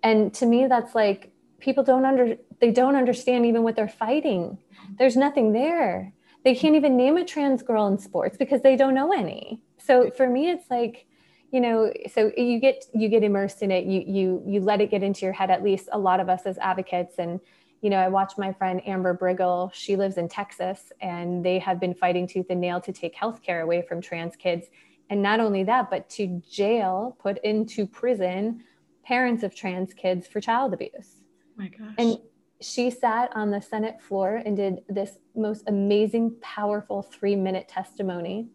And 0.03 0.33
to 0.35 0.45
me 0.45 0.67
that's 0.67 0.95
like 0.95 1.31
people 1.59 1.83
don't 1.83 2.05
under 2.05 2.37
they 2.61 2.71
don't 2.71 2.95
understand 2.95 3.45
even 3.45 3.63
what 3.63 3.75
they're 3.75 3.87
fighting. 3.87 4.57
There's 4.97 5.17
nothing 5.17 5.51
there. 5.51 6.13
They 6.45 6.55
can't 6.55 6.75
even 6.75 6.95
name 6.95 7.17
a 7.17 7.25
trans 7.25 7.63
girl 7.63 7.87
in 7.87 7.97
sports 7.97 8.37
because 8.37 8.61
they 8.61 8.75
don't 8.75 8.93
know 8.93 9.11
any. 9.11 9.59
So 9.79 10.11
for 10.11 10.29
me 10.29 10.49
it's 10.49 10.69
like 10.69 11.07
you 11.51 11.59
know 11.59 11.91
so 12.13 12.31
you 12.37 12.59
get 12.59 12.85
you 12.93 13.09
get 13.09 13.23
immersed 13.23 13.61
in 13.61 13.71
it 13.71 13.85
you 13.85 14.03
you 14.05 14.43
you 14.45 14.59
let 14.59 14.81
it 14.81 14.89
get 14.89 15.03
into 15.03 15.25
your 15.25 15.33
head 15.33 15.49
at 15.49 15.63
least 15.63 15.87
a 15.91 15.97
lot 15.97 16.19
of 16.19 16.27
us 16.27 16.41
as 16.45 16.57
advocates 16.57 17.15
and 17.17 17.39
you 17.85 17.91
know, 17.91 17.99
I 17.99 18.07
watched 18.07 18.39
my 18.39 18.51
friend 18.51 18.81
Amber 18.87 19.15
Briggle. 19.15 19.71
She 19.71 19.95
lives 19.95 20.17
in 20.17 20.27
Texas 20.27 20.91
and 21.01 21.45
they 21.45 21.59
have 21.59 21.79
been 21.79 21.93
fighting 21.93 22.25
tooth 22.27 22.47
and 22.49 22.59
nail 22.59 22.81
to 22.81 22.91
take 22.91 23.15
healthcare 23.15 23.61
away 23.61 23.83
from 23.83 24.01
trans 24.01 24.35
kids. 24.35 24.65
And 25.11 25.21
not 25.21 25.39
only 25.39 25.63
that, 25.65 25.91
but 25.91 26.09
to 26.17 26.41
jail, 26.49 27.15
put 27.21 27.37
into 27.43 27.85
prison 27.85 28.63
parents 29.03 29.43
of 29.43 29.53
trans 29.53 29.93
kids 29.93 30.25
for 30.25 30.41
child 30.41 30.73
abuse. 30.73 31.17
Oh 31.21 31.61
my 31.61 31.67
gosh. 31.67 31.93
And 31.99 32.17
she 32.59 32.89
sat 32.89 33.29
on 33.35 33.51
the 33.51 33.61
Senate 33.61 34.01
floor 34.01 34.41
and 34.43 34.57
did 34.57 34.79
this 34.89 35.19
most 35.35 35.65
amazing, 35.67 36.37
powerful 36.41 37.03
three 37.03 37.35
minute 37.35 37.67
testimony. 37.67 38.47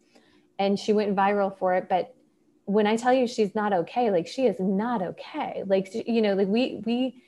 And 0.59 0.77
she 0.77 0.93
went 0.93 1.15
viral 1.15 1.57
for 1.57 1.75
it. 1.75 1.89
But 1.89 2.17
when 2.65 2.89
I 2.89 2.97
tell 2.97 3.13
you 3.13 3.29
she's 3.29 3.55
not 3.55 3.73
okay, 3.73 4.11
like 4.11 4.27
she 4.27 4.47
is 4.47 4.57
not 4.59 5.03
okay. 5.03 5.63
Like, 5.69 5.89
you 5.95 6.21
know, 6.21 6.35
like 6.35 6.49
we, 6.49 6.83
we, 6.85 7.23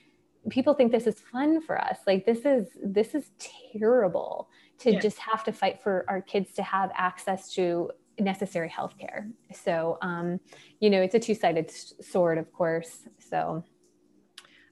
people 0.50 0.74
think 0.74 0.90
this 0.90 1.07
is 1.07 1.20
fun 1.20 1.61
for 1.61 1.81
us 1.81 1.98
like 2.07 2.26
this 2.26 2.40
is 2.44 2.68
this 2.85 3.14
is 3.14 3.31
terrible 3.78 4.48
to 4.78 4.92
yeah. 4.92 5.00
just 5.00 5.18
have 5.18 5.44
to 5.44 5.52
fight 5.52 5.81
for 5.81 6.05
our 6.09 6.20
kids 6.20 6.52
to 6.52 6.62
have 6.62 6.90
access 6.94 7.52
to 7.52 7.90
necessary 8.18 8.68
health 8.68 8.94
care 8.98 9.28
so 9.52 9.98
um 10.02 10.38
you 10.81 10.90
know 10.90 11.00
it's 11.00 11.14
a 11.14 11.18
two-sided 11.18 11.70
sword 12.00 12.38
of 12.38 12.52
course 12.52 13.09
so 13.18 13.64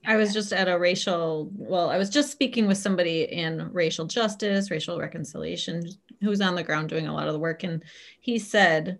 I 0.05 0.15
was 0.15 0.33
just 0.33 0.51
at 0.51 0.67
a 0.67 0.79
racial, 0.79 1.51
well, 1.53 1.89
I 1.89 1.97
was 1.97 2.09
just 2.09 2.31
speaking 2.31 2.67
with 2.67 2.77
somebody 2.77 3.23
in 3.23 3.71
racial 3.71 4.05
justice, 4.05 4.71
racial 4.71 4.99
reconciliation, 4.99 5.83
who's 6.21 6.41
on 6.41 6.55
the 6.55 6.63
ground 6.63 6.89
doing 6.89 7.07
a 7.07 7.13
lot 7.13 7.27
of 7.27 7.33
the 7.33 7.39
work. 7.39 7.63
And 7.63 7.83
he 8.19 8.39
said, 8.39 8.97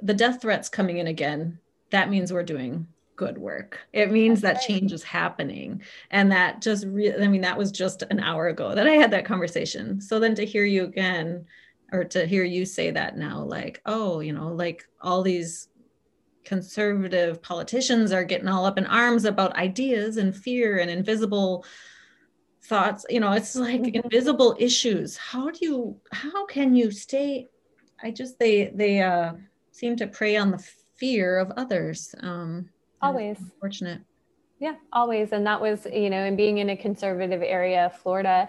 the 0.00 0.14
death 0.14 0.40
threats 0.40 0.68
coming 0.68 0.98
in 0.98 1.08
again, 1.08 1.58
that 1.90 2.08
means 2.08 2.32
we're 2.32 2.44
doing 2.44 2.86
good 3.20 3.36
work. 3.36 3.78
It 3.92 4.10
means 4.10 4.40
That's 4.40 4.64
that 4.64 4.72
right. 4.72 4.80
change 4.80 4.92
is 4.94 5.02
happening. 5.02 5.82
And 6.10 6.32
that 6.32 6.62
just 6.62 6.86
really, 6.86 7.22
I 7.22 7.28
mean, 7.28 7.42
that 7.42 7.58
was 7.58 7.70
just 7.70 8.02
an 8.08 8.18
hour 8.18 8.48
ago 8.48 8.74
that 8.74 8.86
I 8.86 8.92
had 8.92 9.10
that 9.10 9.26
conversation. 9.26 10.00
So 10.00 10.18
then 10.18 10.34
to 10.36 10.46
hear 10.46 10.64
you 10.64 10.84
again, 10.84 11.44
or 11.92 12.04
to 12.04 12.24
hear 12.24 12.44
you 12.44 12.64
say 12.64 12.90
that 12.92 13.18
now, 13.18 13.42
like, 13.44 13.82
oh, 13.84 14.20
you 14.20 14.32
know, 14.32 14.48
like 14.48 14.88
all 15.02 15.20
these 15.20 15.68
conservative 16.46 17.42
politicians 17.42 18.10
are 18.10 18.24
getting 18.24 18.48
all 18.48 18.64
up 18.64 18.78
in 18.78 18.86
arms 18.86 19.26
about 19.26 19.54
ideas 19.56 20.16
and 20.16 20.34
fear 20.34 20.78
and 20.78 20.90
invisible 20.90 21.66
thoughts 22.62 23.04
you 23.10 23.20
know 23.20 23.32
it's 23.32 23.54
like 23.54 23.82
mm-hmm. 23.82 24.00
invisible 24.04 24.56
issues 24.58 25.16
how 25.16 25.50
do 25.50 25.58
you 25.60 26.00
how 26.12 26.46
can 26.46 26.74
you 26.74 26.90
stay 26.90 27.48
i 28.02 28.10
just 28.10 28.38
they 28.38 28.70
they 28.74 29.02
uh 29.02 29.32
seem 29.70 29.96
to 29.96 30.06
prey 30.06 30.36
on 30.36 30.50
the 30.50 30.64
fear 30.96 31.38
of 31.38 31.50
others 31.56 32.14
um 32.20 32.68
always. 33.02 33.38
fortunate 33.60 34.00
yeah 34.60 34.74
always. 34.92 35.32
And 35.32 35.46
that 35.46 35.60
was 35.60 35.86
you 35.92 36.10
know 36.10 36.18
and 36.18 36.36
being 36.36 36.58
in 36.58 36.70
a 36.70 36.76
conservative 36.76 37.42
area 37.42 37.86
of 37.86 37.96
florida 37.96 38.48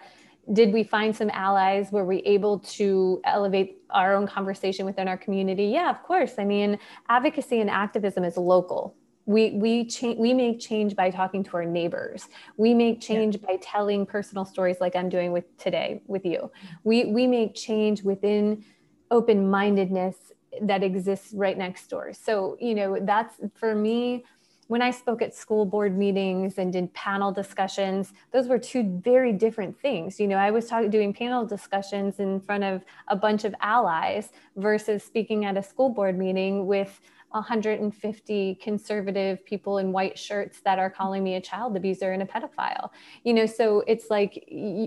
did 0.54 0.74
we 0.74 0.84
find 0.84 1.16
some 1.16 1.30
allies? 1.30 1.92
Were 1.92 2.04
we 2.04 2.18
able 2.20 2.60
to 2.60 3.22
elevate 3.26 3.78
our 3.90 4.16
own 4.16 4.28
conversation 4.28 4.86
within 4.86 5.08
our 5.08 5.18
community? 5.18 5.66
Yeah 5.66 5.90
of 5.90 6.04
course. 6.04 6.34
I 6.38 6.46
mean 6.46 6.80
advocacy 7.10 7.62
and 7.62 7.70
activism 7.70 8.24
is 8.24 8.38
local. 8.38 8.96
We 9.26 9.52
we 9.52 9.86
change 9.86 10.18
we 10.18 10.34
make 10.34 10.60
change 10.60 10.96
by 10.96 11.12
talking 11.12 11.44
to 11.46 11.58
our 11.58 11.66
neighbors. 11.66 12.28
We 12.58 12.74
make 12.74 13.00
change 13.02 13.38
yeah. 13.38 13.48
by 13.48 13.60
telling 13.62 14.06
personal 14.06 14.46
stories 14.46 14.78
like 14.82 14.96
i'm 14.96 15.10
doing 15.10 15.32
with 15.32 15.46
today 15.58 16.02
with 16.08 16.26
you. 16.26 16.52
We 16.84 17.06
we 17.06 17.28
make 17.28 17.56
change 17.56 18.02
within 18.04 18.66
open 19.12 19.50
mindedness 19.50 20.16
that 20.62 20.84
exists 20.84 21.34
right 21.34 21.58
next 21.58 21.88
door. 21.88 22.14
So 22.14 22.58
you 22.60 22.74
know 22.74 22.98
that's 23.02 23.36
for 23.54 23.76
me 23.76 24.26
when 24.72 24.82
I 24.82 24.92
spoke 24.92 25.22
at 25.22 25.36
school 25.36 25.66
board 25.66 25.98
meetings 25.98 26.58
and 26.58 26.72
did 26.72 26.94
panel 26.94 27.30
discussions, 27.30 28.14
those 28.32 28.48
were 28.48 28.58
two 28.58 29.02
very 29.04 29.34
different 29.34 29.78
things. 29.78 30.18
You 30.18 30.30
know, 30.30 30.38
I 30.38 30.50
was 30.50 30.68
talking 30.68 30.90
doing 30.90 31.14
panel 31.14 31.46
discussions 31.46 32.22
in 32.22 32.40
front 32.40 32.64
of 32.64 32.86
a 33.10 33.18
bunch 33.18 33.44
of 33.44 33.54
allies 33.60 34.30
versus 34.56 35.04
speaking 35.04 35.44
at 35.44 35.58
a 35.58 35.62
school 35.62 35.90
board 35.90 36.18
meeting 36.18 36.68
with 36.68 37.02
150 37.32 38.56
conservative 38.64 39.46
people 39.46 39.80
in 39.80 39.92
white 39.92 40.18
shirts 40.18 40.62
that 40.62 40.80
are 40.80 40.90
calling 40.90 41.22
me 41.22 41.36
a 41.36 41.42
child 41.42 41.76
abuser 41.76 42.14
and 42.14 42.24
a 42.24 42.26
pedophile. 42.26 42.92
You 43.26 43.34
know, 43.34 43.46
so 43.48 43.84
it's 43.88 44.10
like 44.10 44.42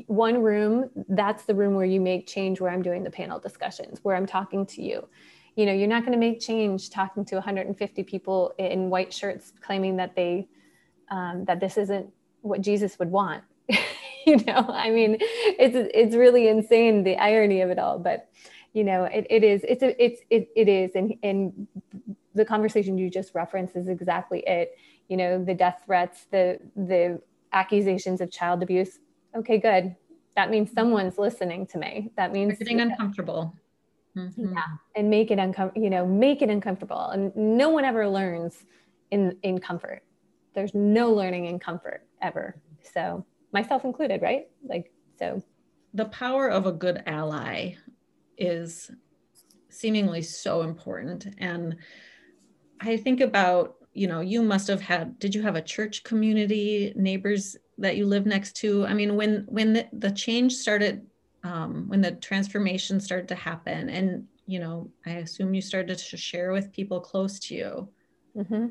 one 0.06 0.42
room, 0.42 0.88
that's 1.10 1.44
the 1.44 1.54
room 1.54 1.74
where 1.74 1.84
you 1.84 2.00
make 2.00 2.26
change 2.26 2.58
where 2.58 2.70
I'm 2.70 2.80
doing 2.80 3.04
the 3.04 3.10
panel 3.10 3.38
discussions, 3.38 3.98
where 4.02 4.16
I'm 4.16 4.26
talking 4.26 4.64
to 4.64 4.80
you 4.80 5.06
you 5.56 5.66
know 5.66 5.72
you're 5.72 5.88
not 5.88 6.02
going 6.02 6.12
to 6.12 6.18
make 6.18 6.40
change 6.40 6.90
talking 6.90 7.24
to 7.24 7.36
150 7.36 8.02
people 8.04 8.52
in 8.58 8.90
white 8.90 9.12
shirts 9.12 9.52
claiming 9.60 9.96
that 9.96 10.14
they 10.14 10.48
um, 11.10 11.44
that 11.44 11.60
this 11.60 11.76
isn't 11.76 12.08
what 12.42 12.60
jesus 12.60 12.98
would 12.98 13.10
want. 13.10 13.42
You 14.26 14.38
know 14.46 14.64
i 14.70 14.88
mean 14.88 15.18
it's 15.20 15.76
it's 15.92 16.16
really 16.16 16.48
insane 16.48 17.04
the 17.04 17.18
irony 17.18 17.60
of 17.60 17.68
it 17.68 17.78
all 17.78 17.98
but 17.98 18.30
you 18.72 18.82
know 18.82 19.04
it, 19.04 19.26
it 19.28 19.44
is 19.44 19.60
it's 19.68 19.82
a, 19.82 20.02
it's 20.02 20.22
it, 20.30 20.48
it 20.56 20.66
is 20.66 20.92
and 20.94 21.12
and 21.22 21.66
the 22.34 22.44
conversation 22.44 22.98
you 22.98 23.08
just 23.08 23.34
referenced 23.34 23.76
is 23.76 23.88
exactly 23.88 24.40
it. 24.46 24.76
You 25.08 25.16
know 25.16 25.44
the 25.44 25.54
death 25.54 25.82
threats 25.86 26.26
the 26.30 26.58
the 26.76 27.20
accusations 27.52 28.20
of 28.20 28.30
child 28.30 28.62
abuse. 28.62 28.98
Okay 29.36 29.58
good. 29.58 29.94
That 30.36 30.50
means 30.50 30.72
someone's 30.72 31.16
listening 31.16 31.66
to 31.68 31.78
me. 31.78 32.10
That 32.16 32.32
means 32.32 32.58
getting 32.58 32.80
uncomfortable 32.80 33.54
Mm-hmm. 34.16 34.52
Yeah, 34.54 34.62
and 34.96 35.10
make 35.10 35.30
it 35.30 35.38
uncomfortable. 35.38 35.82
You 35.82 35.90
know, 35.90 36.06
make 36.06 36.42
it 36.42 36.50
uncomfortable. 36.50 37.08
And 37.10 37.34
no 37.36 37.70
one 37.70 37.84
ever 37.84 38.08
learns 38.08 38.64
in 39.10 39.36
in 39.42 39.58
comfort. 39.58 40.02
There's 40.54 40.74
no 40.74 41.12
learning 41.12 41.46
in 41.46 41.58
comfort 41.58 42.06
ever. 42.22 42.56
So 42.92 43.26
myself 43.52 43.84
included, 43.84 44.22
right? 44.22 44.46
Like 44.64 44.92
so. 45.18 45.42
The 45.94 46.06
power 46.06 46.48
of 46.48 46.66
a 46.66 46.72
good 46.72 47.02
ally 47.06 47.74
is 48.36 48.90
seemingly 49.68 50.22
so 50.22 50.62
important, 50.62 51.26
and 51.38 51.76
I 52.80 52.96
think 52.96 53.20
about 53.20 53.76
you 53.94 54.08
know, 54.08 54.20
you 54.20 54.42
must 54.42 54.66
have 54.68 54.80
had, 54.80 55.18
did 55.18 55.34
you 55.34 55.42
have 55.42 55.54
a 55.54 55.62
church 55.62 56.02
community, 56.02 56.92
neighbors 56.96 57.56
that 57.78 57.96
you 57.96 58.06
live 58.06 58.26
next 58.26 58.56
to? 58.56 58.84
I 58.84 58.92
mean, 58.92 59.16
when, 59.16 59.44
when 59.48 59.72
the, 59.72 59.88
the 59.92 60.10
change 60.10 60.54
started, 60.54 61.06
um, 61.44 61.84
when 61.88 62.00
the 62.00 62.12
transformation 62.12 62.98
started 62.98 63.28
to 63.28 63.34
happen 63.34 63.88
and, 63.90 64.26
you 64.46 64.58
know, 64.58 64.90
I 65.06 65.10
assume 65.10 65.54
you 65.54 65.62
started 65.62 65.98
to 65.98 66.16
share 66.16 66.52
with 66.52 66.72
people 66.72 67.00
close 67.00 67.38
to 67.40 67.54
you. 67.54 67.88
Mm-hmm. 68.36 68.66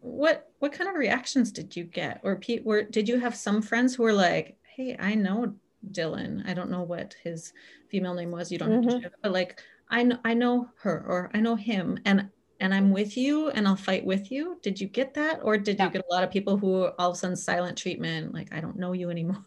What, 0.00 0.50
what 0.58 0.72
kind 0.72 0.90
of 0.90 0.96
reactions 0.96 1.52
did 1.52 1.76
you 1.76 1.84
get? 1.84 2.20
Or 2.22 2.36
Pete, 2.36 2.64
were, 2.64 2.82
did 2.82 3.08
you 3.08 3.18
have 3.18 3.34
some 3.34 3.62
friends 3.62 3.94
who 3.94 4.02
were 4.02 4.12
like, 4.12 4.56
Hey, 4.76 4.96
I 4.98 5.14
know 5.14 5.54
Dylan. 5.90 6.46
I 6.48 6.54
don't 6.54 6.70
know 6.70 6.82
what 6.82 7.14
his 7.22 7.52
female 7.88 8.14
name 8.14 8.30
was. 8.30 8.50
You 8.50 8.58
don't 8.58 8.70
mm-hmm. 8.70 8.82
have 8.82 8.90
to 8.90 8.96
mm-hmm. 8.96 9.02
share, 9.02 9.12
but 9.22 9.32
like, 9.32 9.60
I 9.88 10.02
know, 10.02 10.18
I 10.24 10.34
know 10.34 10.68
her 10.82 11.04
or 11.06 11.30
I 11.34 11.40
know 11.40 11.56
him. 11.56 11.98
And 12.04 12.28
and 12.60 12.74
I'm 12.74 12.90
with 12.90 13.16
you 13.16 13.48
and 13.48 13.66
I'll 13.66 13.74
fight 13.74 14.04
with 14.04 14.30
you. 14.30 14.58
Did 14.62 14.78
you 14.78 14.86
get 14.86 15.14
that? 15.14 15.40
Or 15.42 15.56
did 15.56 15.78
yeah. 15.78 15.86
you 15.86 15.90
get 15.92 16.04
a 16.08 16.12
lot 16.12 16.22
of 16.22 16.30
people 16.30 16.58
who 16.58 16.90
all 16.98 17.10
of 17.10 17.16
a 17.16 17.18
sudden 17.18 17.34
silent 17.34 17.78
treatment, 17.78 18.34
like, 18.34 18.52
I 18.52 18.60
don't 18.60 18.76
know 18.76 18.92
you 18.92 19.08
anymore? 19.08 19.44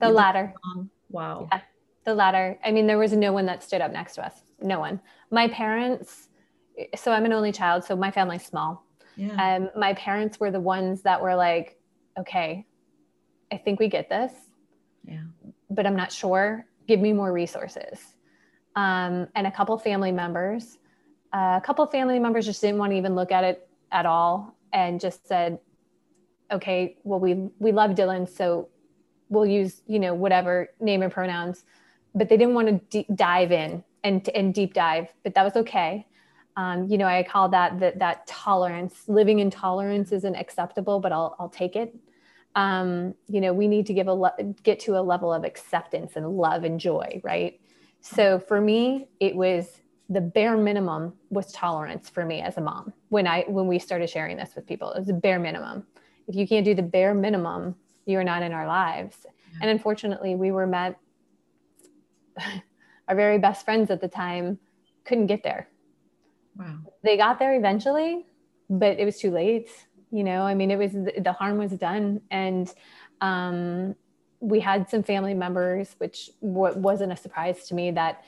The 0.00 0.08
latter. 0.10 0.52
Wow. 1.12 1.48
Yeah, 1.52 1.60
the 2.04 2.14
latter. 2.14 2.58
I 2.64 2.72
mean, 2.72 2.86
there 2.86 2.98
was 2.98 3.12
no 3.12 3.32
one 3.32 3.46
that 3.46 3.62
stood 3.62 3.80
up 3.80 3.92
next 3.92 4.14
to 4.16 4.26
us. 4.26 4.42
No 4.60 4.80
one. 4.80 5.00
My 5.30 5.48
parents, 5.48 6.28
so 6.96 7.12
I'm 7.12 7.24
an 7.24 7.32
only 7.32 7.52
child, 7.52 7.84
so 7.84 7.94
my 7.94 8.10
family's 8.10 8.44
small. 8.44 8.84
Yeah. 9.16 9.56
Um, 9.56 9.70
my 9.78 9.94
parents 9.94 10.40
were 10.40 10.50
the 10.50 10.60
ones 10.60 11.02
that 11.02 11.22
were 11.22 11.36
like, 11.36 11.78
okay, 12.18 12.66
I 13.52 13.58
think 13.58 13.78
we 13.78 13.88
get 13.88 14.08
this. 14.08 14.32
Yeah. 15.04 15.22
But 15.70 15.86
I'm 15.86 15.96
not 15.96 16.10
sure. 16.10 16.66
Give 16.88 16.98
me 16.98 17.12
more 17.12 17.32
resources. 17.32 17.98
Um, 18.74 19.28
and 19.34 19.46
a 19.46 19.50
couple 19.50 19.76
family 19.78 20.12
members 20.12 20.78
a 21.32 21.62
couple 21.64 21.86
family 21.86 22.18
members 22.18 22.44
just 22.44 22.60
didn't 22.60 22.78
want 22.78 22.92
to 22.92 22.98
even 22.98 23.14
look 23.14 23.32
at 23.32 23.44
it 23.44 23.68
at 23.90 24.06
all 24.06 24.54
and 24.72 25.00
just 25.00 25.26
said, 25.26 25.58
okay, 26.50 26.96
well, 27.04 27.20
we, 27.20 27.48
we 27.58 27.72
love 27.72 27.92
Dylan, 27.92 28.28
so 28.28 28.68
we'll 29.32 29.46
use, 29.46 29.82
you 29.86 29.98
know, 29.98 30.14
whatever 30.14 30.68
name 30.78 31.02
and 31.02 31.10
pronouns, 31.10 31.64
but 32.14 32.28
they 32.28 32.36
didn't 32.36 32.54
want 32.54 32.68
to 32.68 32.80
d- 32.90 33.06
dive 33.14 33.50
in 33.50 33.82
and, 34.04 34.28
and 34.28 34.52
deep 34.52 34.74
dive, 34.74 35.08
but 35.24 35.34
that 35.34 35.42
was 35.42 35.56
okay. 35.56 36.06
Um, 36.56 36.86
you 36.88 36.98
know, 36.98 37.06
I 37.06 37.22
call 37.22 37.48
that, 37.48 37.80
that, 37.80 37.98
that 37.98 38.26
tolerance, 38.26 39.08
living 39.08 39.38
in 39.38 39.50
tolerance 39.50 40.12
isn't 40.12 40.34
acceptable, 40.34 41.00
but 41.00 41.10
I'll, 41.10 41.34
I'll 41.38 41.48
take 41.48 41.76
it. 41.76 41.96
Um, 42.54 43.14
you 43.26 43.40
know, 43.40 43.54
we 43.54 43.66
need 43.66 43.86
to 43.86 43.94
give 43.94 44.06
a, 44.06 44.12
le- 44.12 44.34
get 44.62 44.78
to 44.80 44.98
a 44.98 45.02
level 45.02 45.32
of 45.32 45.44
acceptance 45.44 46.12
and 46.16 46.28
love 46.36 46.64
and 46.64 46.78
joy. 46.78 47.22
Right. 47.24 47.58
So 48.02 48.38
for 48.38 48.60
me, 48.60 49.08
it 49.18 49.34
was 49.34 49.80
the 50.10 50.20
bare 50.20 50.58
minimum 50.58 51.14
was 51.30 51.50
tolerance 51.52 52.10
for 52.10 52.26
me 52.26 52.42
as 52.42 52.58
a 52.58 52.60
mom 52.60 52.92
when 53.08 53.26
I 53.26 53.44
when 53.48 53.66
we 53.66 53.78
started 53.78 54.10
sharing 54.10 54.36
this 54.36 54.50
with 54.54 54.66
people. 54.66 54.92
It 54.92 54.98
was 54.98 55.08
a 55.08 55.14
bare 55.14 55.38
minimum. 55.38 55.86
If 56.28 56.34
you 56.34 56.46
can't 56.46 56.66
do 56.66 56.74
the 56.74 56.82
bare 56.82 57.14
minimum, 57.14 57.76
you're 58.06 58.24
not 58.24 58.42
in 58.42 58.52
our 58.52 58.66
lives. 58.66 59.16
Yeah. 59.24 59.58
And 59.62 59.70
unfortunately, 59.70 60.34
we 60.34 60.50
were 60.50 60.66
met. 60.66 60.98
Our 63.08 63.16
very 63.16 63.38
best 63.38 63.64
friends 63.64 63.90
at 63.90 64.00
the 64.00 64.08
time 64.08 64.58
couldn't 65.04 65.26
get 65.26 65.42
there. 65.42 65.68
Wow. 66.56 66.78
They 67.02 67.16
got 67.16 67.38
there 67.38 67.54
eventually, 67.56 68.26
but 68.70 68.98
it 68.98 69.04
was 69.04 69.18
too 69.18 69.30
late. 69.30 69.70
You 70.10 70.24
know, 70.24 70.42
I 70.42 70.54
mean, 70.54 70.70
it 70.70 70.76
was 70.76 70.92
the 70.92 71.32
harm 71.32 71.58
was 71.58 71.72
done, 71.72 72.20
and 72.30 72.72
um, 73.20 73.96
we 74.40 74.60
had 74.60 74.88
some 74.90 75.02
family 75.02 75.34
members, 75.34 75.94
which 75.98 76.30
w- 76.42 76.76
wasn't 76.76 77.12
a 77.12 77.16
surprise 77.16 77.66
to 77.68 77.74
me 77.74 77.90
that 77.92 78.24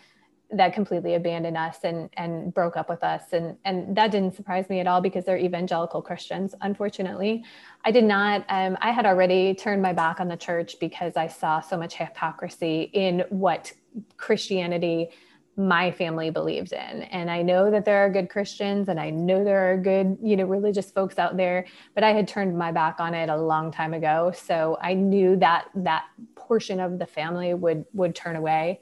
that 0.50 0.74
completely 0.74 1.14
abandoned 1.14 1.57
us 1.57 1.78
and 1.85 2.11
and 2.16 2.52
broke 2.52 2.76
up 2.76 2.88
with 2.88 3.02
us. 3.02 3.22
And 3.33 3.57
and 3.64 3.96
that 3.96 4.11
didn't 4.11 4.35
surprise 4.35 4.68
me 4.68 4.80
at 4.80 4.87
all 4.87 5.00
because 5.00 5.24
they're 5.24 5.38
evangelical 5.38 6.02
christians 6.02 6.54
unfortunately. 6.61 7.44
I 7.85 7.90
did 7.90 8.04
not 8.04 8.44
um, 8.48 8.76
i 8.80 8.90
had 8.90 9.07
already 9.07 9.54
turned 9.54 9.83
my 9.83 9.92
back 9.92 10.20
on 10.20 10.28
the 10.28 10.37
church 10.37 10.76
because 10.80 11.16
i 11.16 11.26
saw 11.26 11.61
so 11.61 11.76
much 11.76 11.94
hypocrisy 11.94 12.90
in 12.92 13.24
what 13.30 13.72
christianity 14.16 15.11
my 15.57 15.92
family 15.92 16.30
believes 16.30 16.72
in. 16.72 17.02
And 17.02 17.30
i 17.30 17.40
know 17.42 17.70
that 17.70 17.85
there 17.85 18.04
are 18.04 18.11
good 18.11 18.28
christians 18.28 18.88
and 18.88 19.00
i 19.00 19.11
know 19.11 19.44
there 19.44 19.72
are 19.72 19.76
good 19.76 20.18
you 20.22 20.37
know 20.37 20.44
religious 20.44 20.90
folks 20.90 21.18
out 21.18 21.37
there 21.37 21.66
but 21.94 22.04
i 22.04 22.12
had 22.12 22.28
turned 22.28 22.57
my 22.57 22.70
back 22.70 23.00
on 23.00 23.14
it 23.14 23.28
a 23.28 23.37
long 23.37 23.72
time 23.72 23.94
ago. 23.94 24.33
So 24.35 24.78
i 24.83 24.94
knew 24.94 25.37
that 25.37 25.68
that 25.74 26.04
portion 26.37 26.80
of 26.80 26.98
the 26.98 27.07
family 27.07 27.54
would 27.54 27.87
would 27.94 28.14
turn 28.14 28.37
away 28.37 28.80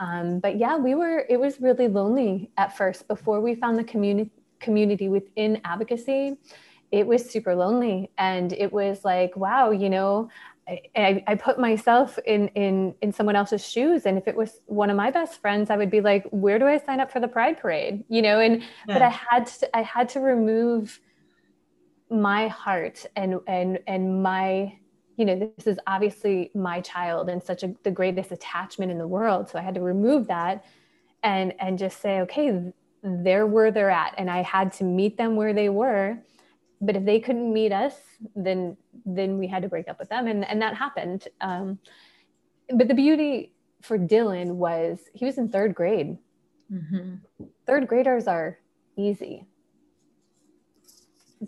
um, 0.00 0.38
but 0.40 0.58
yeah, 0.58 0.76
we 0.76 0.94
were, 0.94 1.24
it 1.28 1.38
was 1.38 1.60
really 1.60 1.88
lonely 1.88 2.50
at 2.56 2.76
first 2.76 3.08
before 3.08 3.40
we 3.40 3.54
found 3.54 3.78
the 3.78 3.84
community 3.84 4.30
community 4.60 5.08
within 5.08 5.60
advocacy. 5.64 6.36
It 6.90 7.06
was 7.06 7.28
super 7.28 7.54
lonely. 7.54 8.10
And 8.18 8.52
it 8.52 8.72
was 8.72 9.04
like, 9.04 9.36
wow, 9.36 9.70
you 9.70 9.88
know, 9.88 10.30
I, 10.68 11.22
I, 11.26 11.34
put 11.34 11.58
myself 11.58 12.18
in, 12.26 12.48
in, 12.48 12.94
in 13.00 13.12
someone 13.12 13.36
else's 13.36 13.66
shoes. 13.66 14.04
And 14.04 14.18
if 14.18 14.28
it 14.28 14.36
was 14.36 14.60
one 14.66 14.90
of 14.90 14.96
my 14.96 15.10
best 15.10 15.40
friends, 15.40 15.70
I 15.70 15.76
would 15.76 15.90
be 15.90 16.02
like, 16.02 16.26
where 16.30 16.58
do 16.58 16.66
I 16.66 16.76
sign 16.76 17.00
up 17.00 17.10
for 17.10 17.20
the 17.20 17.28
pride 17.28 17.58
parade? 17.58 18.04
You 18.08 18.20
know, 18.20 18.40
and, 18.40 18.60
yeah. 18.60 18.66
but 18.86 19.00
I 19.00 19.08
had 19.08 19.46
to, 19.46 19.76
I 19.76 19.82
had 19.82 20.10
to 20.10 20.20
remove 20.20 21.00
my 22.10 22.48
heart 22.48 23.06
and, 23.16 23.36
and, 23.46 23.78
and 23.86 24.22
my, 24.22 24.78
you 25.18 25.24
know 25.24 25.52
this 25.56 25.66
is 25.66 25.78
obviously 25.86 26.50
my 26.54 26.80
child 26.80 27.28
and 27.28 27.42
such 27.42 27.64
a 27.64 27.74
the 27.82 27.90
greatest 27.90 28.30
attachment 28.30 28.90
in 28.90 28.98
the 28.98 29.06
world. 29.06 29.50
So 29.50 29.58
i 29.58 29.62
had 29.62 29.74
to 29.74 29.82
remove 29.82 30.28
that 30.28 30.64
and 31.22 31.52
and 31.58 31.76
just 31.78 32.00
say 32.00 32.20
okay 32.20 32.72
they're 33.02 33.46
where 33.46 33.70
they're 33.70 33.90
at. 33.90 34.14
And 34.16 34.30
i 34.30 34.42
had 34.42 34.72
to 34.74 34.84
meet 34.84 35.18
them 35.18 35.36
where 35.36 35.52
they 35.52 35.68
were. 35.68 36.18
But 36.80 36.94
if 36.94 37.04
they 37.04 37.18
couldn't 37.18 37.52
meet 37.52 37.72
us 37.72 37.94
then 38.36 38.76
then 39.04 39.38
we 39.38 39.48
had 39.48 39.62
to 39.62 39.68
break 39.68 39.88
up 39.88 39.98
with 39.98 40.08
them. 40.08 40.28
And 40.28 40.44
and 40.44 40.62
that 40.62 40.74
happened. 40.76 41.26
Um, 41.40 41.80
but 42.70 42.86
the 42.86 42.94
beauty 42.94 43.52
for 43.82 43.98
dylan 43.98 44.54
was 44.54 45.00
he 45.14 45.24
was 45.24 45.36
in 45.36 45.48
third 45.48 45.74
grade. 45.74 46.16
Mm-hmm. 46.72 47.44
third 47.66 47.88
graders 47.88 48.28
are 48.28 48.58
easy. 48.96 49.46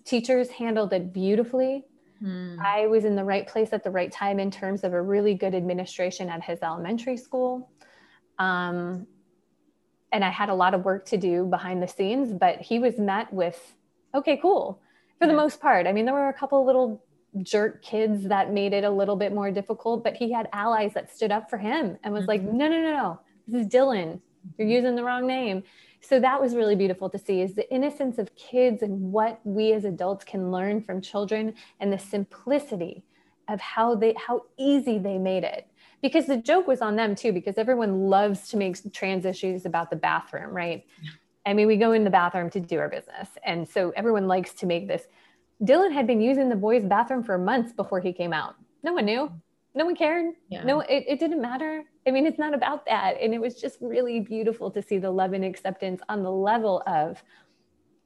Teachers 0.05 0.49
handled 0.49 0.93
it 0.93 1.13
beautifully 1.13 1.85
Mm. 2.23 2.59
I 2.59 2.87
was 2.87 3.05
in 3.05 3.17
the 3.17 3.25
right 3.25 3.47
place 3.47 3.73
at 3.73 3.83
the 3.83 3.91
right 3.91 4.13
time 4.13 4.39
in 4.39 4.51
terms 4.51 4.85
of 4.85 4.93
a 4.93 5.01
really 5.01 5.35
good 5.35 5.55
administration 5.55 6.29
at 6.29 6.43
his 6.43 6.61
elementary 6.63 7.17
school. 7.17 7.71
Um, 8.39 9.07
and 10.13 10.25
I 10.25 10.31
had 10.31 10.49
a 10.49 10.55
lot 10.55 10.75
of 10.75 10.85
work 10.85 11.07
to 11.07 11.17
do 11.17 11.45
behind 11.45 11.83
the 11.83 11.89
scenes, 11.89 12.33
but 12.33 12.61
he 12.61 12.79
was 12.79 12.99
met 12.99 13.33
with, 13.33 13.75
okay, 14.15 14.37
cool, 14.37 14.81
for 15.19 15.27
the 15.27 15.35
most 15.35 15.61
part. 15.61 15.87
I 15.87 15.93
mean, 15.93 16.05
there 16.05 16.15
were 16.15 16.29
a 16.29 16.35
couple 16.35 16.65
little 16.67 17.05
jerk 17.43 17.83
kids 17.83 18.25
that 18.25 18.53
made 18.53 18.73
it 18.73 18.85
a 18.85 18.91
little 18.91 19.17
bit 19.17 19.33
more 19.33 19.51
difficult, 19.51 20.03
but 20.03 20.17
he 20.17 20.33
had 20.33 20.49
allies 20.53 20.95
that 20.95 21.15
stood 21.15 21.31
up 21.31 21.49
for 21.49 21.59
him 21.59 21.97
and 22.03 22.13
was 22.13 22.23
mm-hmm. 22.23 22.31
like, 22.31 22.43
no, 22.43 22.69
no, 22.69 22.81
no, 22.81 22.97
no, 22.97 23.21
this 23.47 23.63
is 23.63 23.73
Dylan. 23.73 24.21
You're 24.59 24.67
mm-hmm. 24.67 24.69
using 24.69 24.97
the 24.97 25.05
wrong 25.05 25.27
name 25.27 25.63
so 26.01 26.19
that 26.21 26.41
was 26.41 26.55
really 26.55 26.77
beautiful 26.77 27.11
to 27.11 27.19
see 27.19 27.41
is 27.41 27.55
the 27.55 27.71
innocence 27.73 28.19
of 28.19 28.35
kids 28.35 28.83
and 28.83 29.13
what 29.13 29.41
we 29.45 29.73
as 29.73 29.85
adults 29.85 30.25
can 30.25 30.51
learn 30.51 30.83
from 30.83 31.01
children 31.01 31.55
and 31.79 31.93
the 31.93 31.99
simplicity 31.99 33.05
of 33.49 33.61
how 33.61 33.95
they 33.95 34.15
how 34.15 34.45
easy 34.59 34.99
they 34.99 35.19
made 35.19 35.45
it. 35.45 35.67
Because 36.03 36.27
the 36.27 36.37
joke 36.37 36.67
was 36.67 36.81
on 36.81 36.97
them 36.97 37.15
too 37.15 37.33
because 37.33 37.59
everyone 37.59 38.09
loves 38.09 38.49
to 38.49 38.57
make 38.57 38.77
trans 38.93 39.27
issues 39.27 39.67
about 39.67 39.91
the 39.91 39.97
bathroom 39.97 40.55
right? 40.55 40.85
Yeah. 41.03 41.11
i 41.47 41.53
mean 41.53 41.67
we 41.67 41.77
go 41.77 41.93
in 41.93 42.05
the 42.05 42.11
bathroom 42.11 42.49
to 42.51 42.61
do 42.61 42.79
our 42.79 42.89
business 42.89 43.29
and 43.45 43.69
so 43.69 43.93
everyone 43.97 44.27
likes 44.27 44.55
to 44.55 44.67
make 44.67 44.89
this. 44.89 45.03
Dylan 45.63 45.93
had 45.93 46.07
been 46.07 46.23
using 46.23 46.49
the 46.49 46.57
boys 46.57 46.85
bathroom 46.85 47.23
for 47.23 47.37
months 47.37 47.73
before 47.73 48.01
he 48.01 48.15
came 48.15 48.33
out. 48.33 48.55
No 48.83 48.95
one 48.95 49.05
knew 49.05 49.31
no 49.75 49.85
one 49.85 49.95
cared 49.95 50.35
yeah. 50.49 50.63
no 50.65 50.81
it, 50.81 51.05
it 51.07 51.21
didn't 51.21 51.41
matter 51.41 51.85
I 52.07 52.11
mean, 52.13 52.27
it's 52.27 52.39
not 52.39 52.55
about 52.55 52.87
that. 52.87 53.17
And 53.21 53.35
it 53.35 53.41
was 53.41 53.55
just 53.55 53.79
really 53.81 54.21
beautiful 54.21 54.71
to 54.71 54.83
see 54.83 54.99
the 54.99 55.11
love 55.11 55.33
and 55.33 55.45
acceptance 55.45 56.01
on 56.09 56.23
the 56.23 56.31
level 56.31 56.83
of 56.87 57.23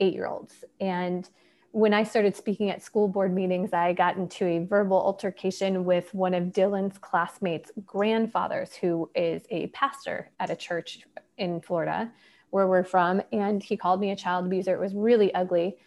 eight 0.01 0.15
year 0.15 0.27
olds. 0.27 0.65
And 0.81 1.29
when 1.71 1.95
I 1.95 2.03
started 2.03 2.37
speaking 2.37 2.71
at 2.71 2.83
school 2.83 3.09
board 3.09 3.33
meetings, 3.33 3.73
I 3.73 3.93
got 3.93 4.17
into 4.17 4.47
a 4.47 4.65
verbal 4.65 4.97
altercation 4.97 5.85
with 5.85 6.13
one 6.15 6.35
of 6.35 6.53
Dylan's 6.53 6.99
classmates' 6.99 7.73
grandfathers, 7.85 8.75
who 8.75 9.11
is 9.15 9.45
a 9.51 9.69
pastor 9.69 10.31
at 10.39 10.51
a 10.51 10.57
church 10.57 11.01
in 11.39 11.61
Florida, 11.61 12.13
where 12.51 12.67
we're 12.67 12.85
from. 12.85 13.23
And 13.33 13.63
he 13.63 13.77
called 13.77 14.01
me 14.01 14.11
a 14.11 14.17
child 14.17 14.47
abuser. 14.47 14.75
It 14.75 14.81
was 14.81 14.95
really 14.95 15.35
ugly. 15.35 15.79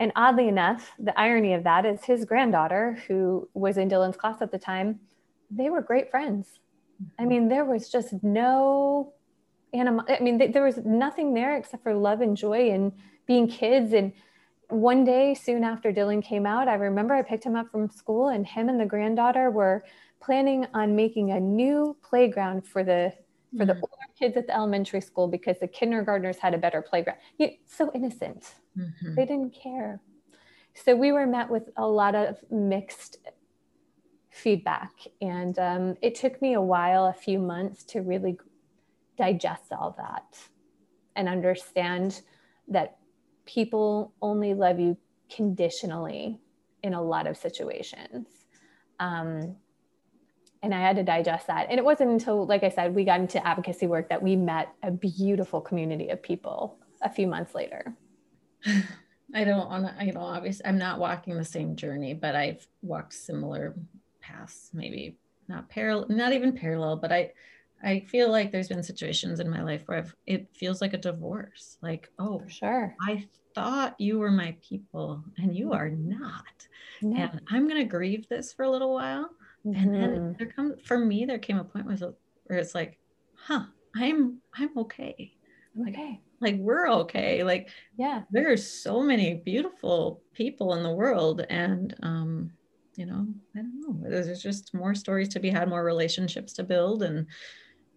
And 0.00 0.12
oddly 0.14 0.48
enough, 0.48 0.92
the 0.98 1.18
irony 1.18 1.54
of 1.54 1.64
that 1.64 1.84
is 1.84 2.04
his 2.04 2.24
granddaughter, 2.24 2.98
who 3.08 3.48
was 3.54 3.76
in 3.78 3.88
Dylan's 3.88 4.16
class 4.16 4.40
at 4.40 4.52
the 4.52 4.58
time, 4.58 5.00
they 5.50 5.70
were 5.70 5.80
great 5.80 6.10
friends 6.10 6.60
I 7.18 7.24
mean, 7.24 7.48
there 7.48 7.64
was 7.64 7.88
just 7.88 8.12
no 8.22 9.12
animal. 9.72 10.04
I 10.08 10.20
mean, 10.20 10.38
th- 10.38 10.52
there 10.52 10.64
was 10.64 10.78
nothing 10.78 11.34
there 11.34 11.56
except 11.56 11.82
for 11.82 11.94
love 11.94 12.20
and 12.20 12.36
joy 12.36 12.70
and 12.70 12.92
being 13.26 13.48
kids. 13.48 13.92
And 13.92 14.12
one 14.68 15.04
day, 15.04 15.34
soon 15.34 15.64
after 15.64 15.92
Dylan 15.92 16.22
came 16.22 16.46
out, 16.46 16.68
I 16.68 16.74
remember 16.74 17.14
I 17.14 17.22
picked 17.22 17.44
him 17.44 17.56
up 17.56 17.70
from 17.70 17.88
school, 17.88 18.28
and 18.28 18.46
him 18.46 18.68
and 18.68 18.80
the 18.80 18.86
granddaughter 18.86 19.50
were 19.50 19.84
planning 20.20 20.66
on 20.74 20.96
making 20.96 21.30
a 21.30 21.40
new 21.40 21.96
playground 22.02 22.66
for 22.66 22.82
the 22.82 23.12
for 23.56 23.64
the 23.64 23.72
mm. 23.72 23.80
older 23.80 23.94
kids 24.18 24.36
at 24.36 24.46
the 24.46 24.54
elementary 24.54 25.00
school 25.00 25.26
because 25.26 25.58
the 25.58 25.68
kindergartners 25.68 26.36
had 26.36 26.52
a 26.52 26.58
better 26.58 26.82
playground. 26.82 27.18
You, 27.38 27.52
so 27.64 27.90
innocent. 27.94 28.54
Mm-hmm. 28.76 29.14
They 29.14 29.24
didn't 29.24 29.54
care. 29.54 30.00
so 30.74 30.94
we 30.94 31.12
were 31.12 31.26
met 31.26 31.48
with 31.48 31.70
a 31.76 31.86
lot 31.86 32.14
of 32.14 32.36
mixed 32.50 33.18
feedback. 34.38 34.92
And 35.20 35.58
um, 35.58 35.96
it 36.00 36.14
took 36.14 36.40
me 36.40 36.54
a 36.54 36.60
while, 36.60 37.06
a 37.06 37.12
few 37.12 37.38
months 37.38 37.84
to 37.84 38.00
really 38.00 38.38
digest 39.16 39.72
all 39.72 39.94
that 39.98 40.38
and 41.16 41.28
understand 41.28 42.22
that 42.68 42.98
people 43.44 44.12
only 44.22 44.54
love 44.54 44.78
you 44.78 44.96
conditionally 45.30 46.38
in 46.82 46.94
a 46.94 47.02
lot 47.02 47.26
of 47.26 47.36
situations. 47.36 48.26
Um, 49.00 49.56
and 50.62 50.74
I 50.74 50.80
had 50.80 50.96
to 50.96 51.02
digest 51.02 51.46
that. 51.46 51.68
And 51.70 51.78
it 51.78 51.84
wasn't 51.84 52.10
until, 52.10 52.46
like 52.46 52.62
I 52.62 52.68
said, 52.68 52.94
we 52.94 53.04
got 53.04 53.20
into 53.20 53.44
advocacy 53.46 53.86
work 53.86 54.08
that 54.08 54.22
we 54.22 54.36
met 54.36 54.68
a 54.82 54.90
beautiful 54.90 55.60
community 55.60 56.08
of 56.08 56.22
people 56.22 56.78
a 57.02 57.10
few 57.10 57.26
months 57.26 57.54
later. 57.54 57.94
I 59.34 59.44
don't 59.44 59.68
want 59.68 59.98
to, 59.98 60.04
you 60.04 60.12
know, 60.12 60.20
obviously 60.20 60.64
I'm 60.64 60.78
not 60.78 60.98
walking 60.98 61.36
the 61.36 61.44
same 61.44 61.76
journey, 61.76 62.14
but 62.14 62.34
I've 62.34 62.66
walked 62.82 63.12
similar 63.12 63.74
paths, 64.28 64.70
maybe 64.72 65.16
not 65.48 65.68
parallel, 65.68 66.06
not 66.08 66.32
even 66.32 66.52
parallel, 66.52 66.96
but 66.96 67.12
I, 67.12 67.32
I 67.82 68.00
feel 68.00 68.30
like 68.30 68.50
there's 68.50 68.68
been 68.68 68.82
situations 68.82 69.40
in 69.40 69.48
my 69.48 69.62
life 69.62 69.82
where 69.86 69.98
I've, 69.98 70.14
it 70.26 70.48
feels 70.54 70.80
like 70.80 70.94
a 70.94 70.98
divorce. 70.98 71.78
Like, 71.80 72.10
oh, 72.18 72.40
For 72.40 72.50
sure. 72.50 72.96
I 73.06 73.24
thought 73.54 74.00
you 74.00 74.18
were 74.18 74.30
my 74.30 74.56
people 74.66 75.24
and 75.38 75.56
you 75.56 75.72
are 75.72 75.88
not. 75.88 76.66
No. 77.02 77.16
And 77.16 77.40
I'm 77.50 77.68
going 77.68 77.80
to 77.80 77.88
grieve 77.88 78.28
this 78.28 78.52
for 78.52 78.64
a 78.64 78.70
little 78.70 78.92
while. 78.92 79.30
Mm-hmm. 79.64 79.80
And 79.80 79.94
then 79.94 80.10
mm-hmm. 80.10 80.32
there 80.38 80.52
comes, 80.52 80.82
for 80.84 80.98
me, 80.98 81.24
there 81.24 81.38
came 81.38 81.58
a 81.58 81.64
point 81.64 81.86
where 81.86 82.58
it's 82.58 82.74
like, 82.74 82.98
huh, 83.34 83.64
I'm, 83.94 84.38
I'm 84.54 84.76
okay. 84.78 85.32
I'm 85.74 85.88
okay. 85.88 86.20
Like, 86.40 86.54
like 86.54 86.60
we're 86.60 86.88
okay. 86.90 87.42
Like, 87.44 87.68
yeah, 87.96 88.22
there 88.30 88.50
are 88.52 88.56
so 88.56 89.02
many 89.02 89.34
beautiful 89.34 90.20
people 90.34 90.74
in 90.74 90.82
the 90.82 90.92
world. 90.92 91.44
And, 91.48 91.94
um, 92.02 92.52
you 92.98 93.06
know, 93.06 93.28
I 93.54 93.60
don't 93.60 93.80
know. 93.80 94.10
There's 94.10 94.42
just 94.42 94.74
more 94.74 94.92
stories 94.92 95.28
to 95.28 95.38
be 95.38 95.50
had, 95.50 95.68
more 95.68 95.84
relationships 95.84 96.52
to 96.54 96.64
build, 96.64 97.04
and 97.04 97.28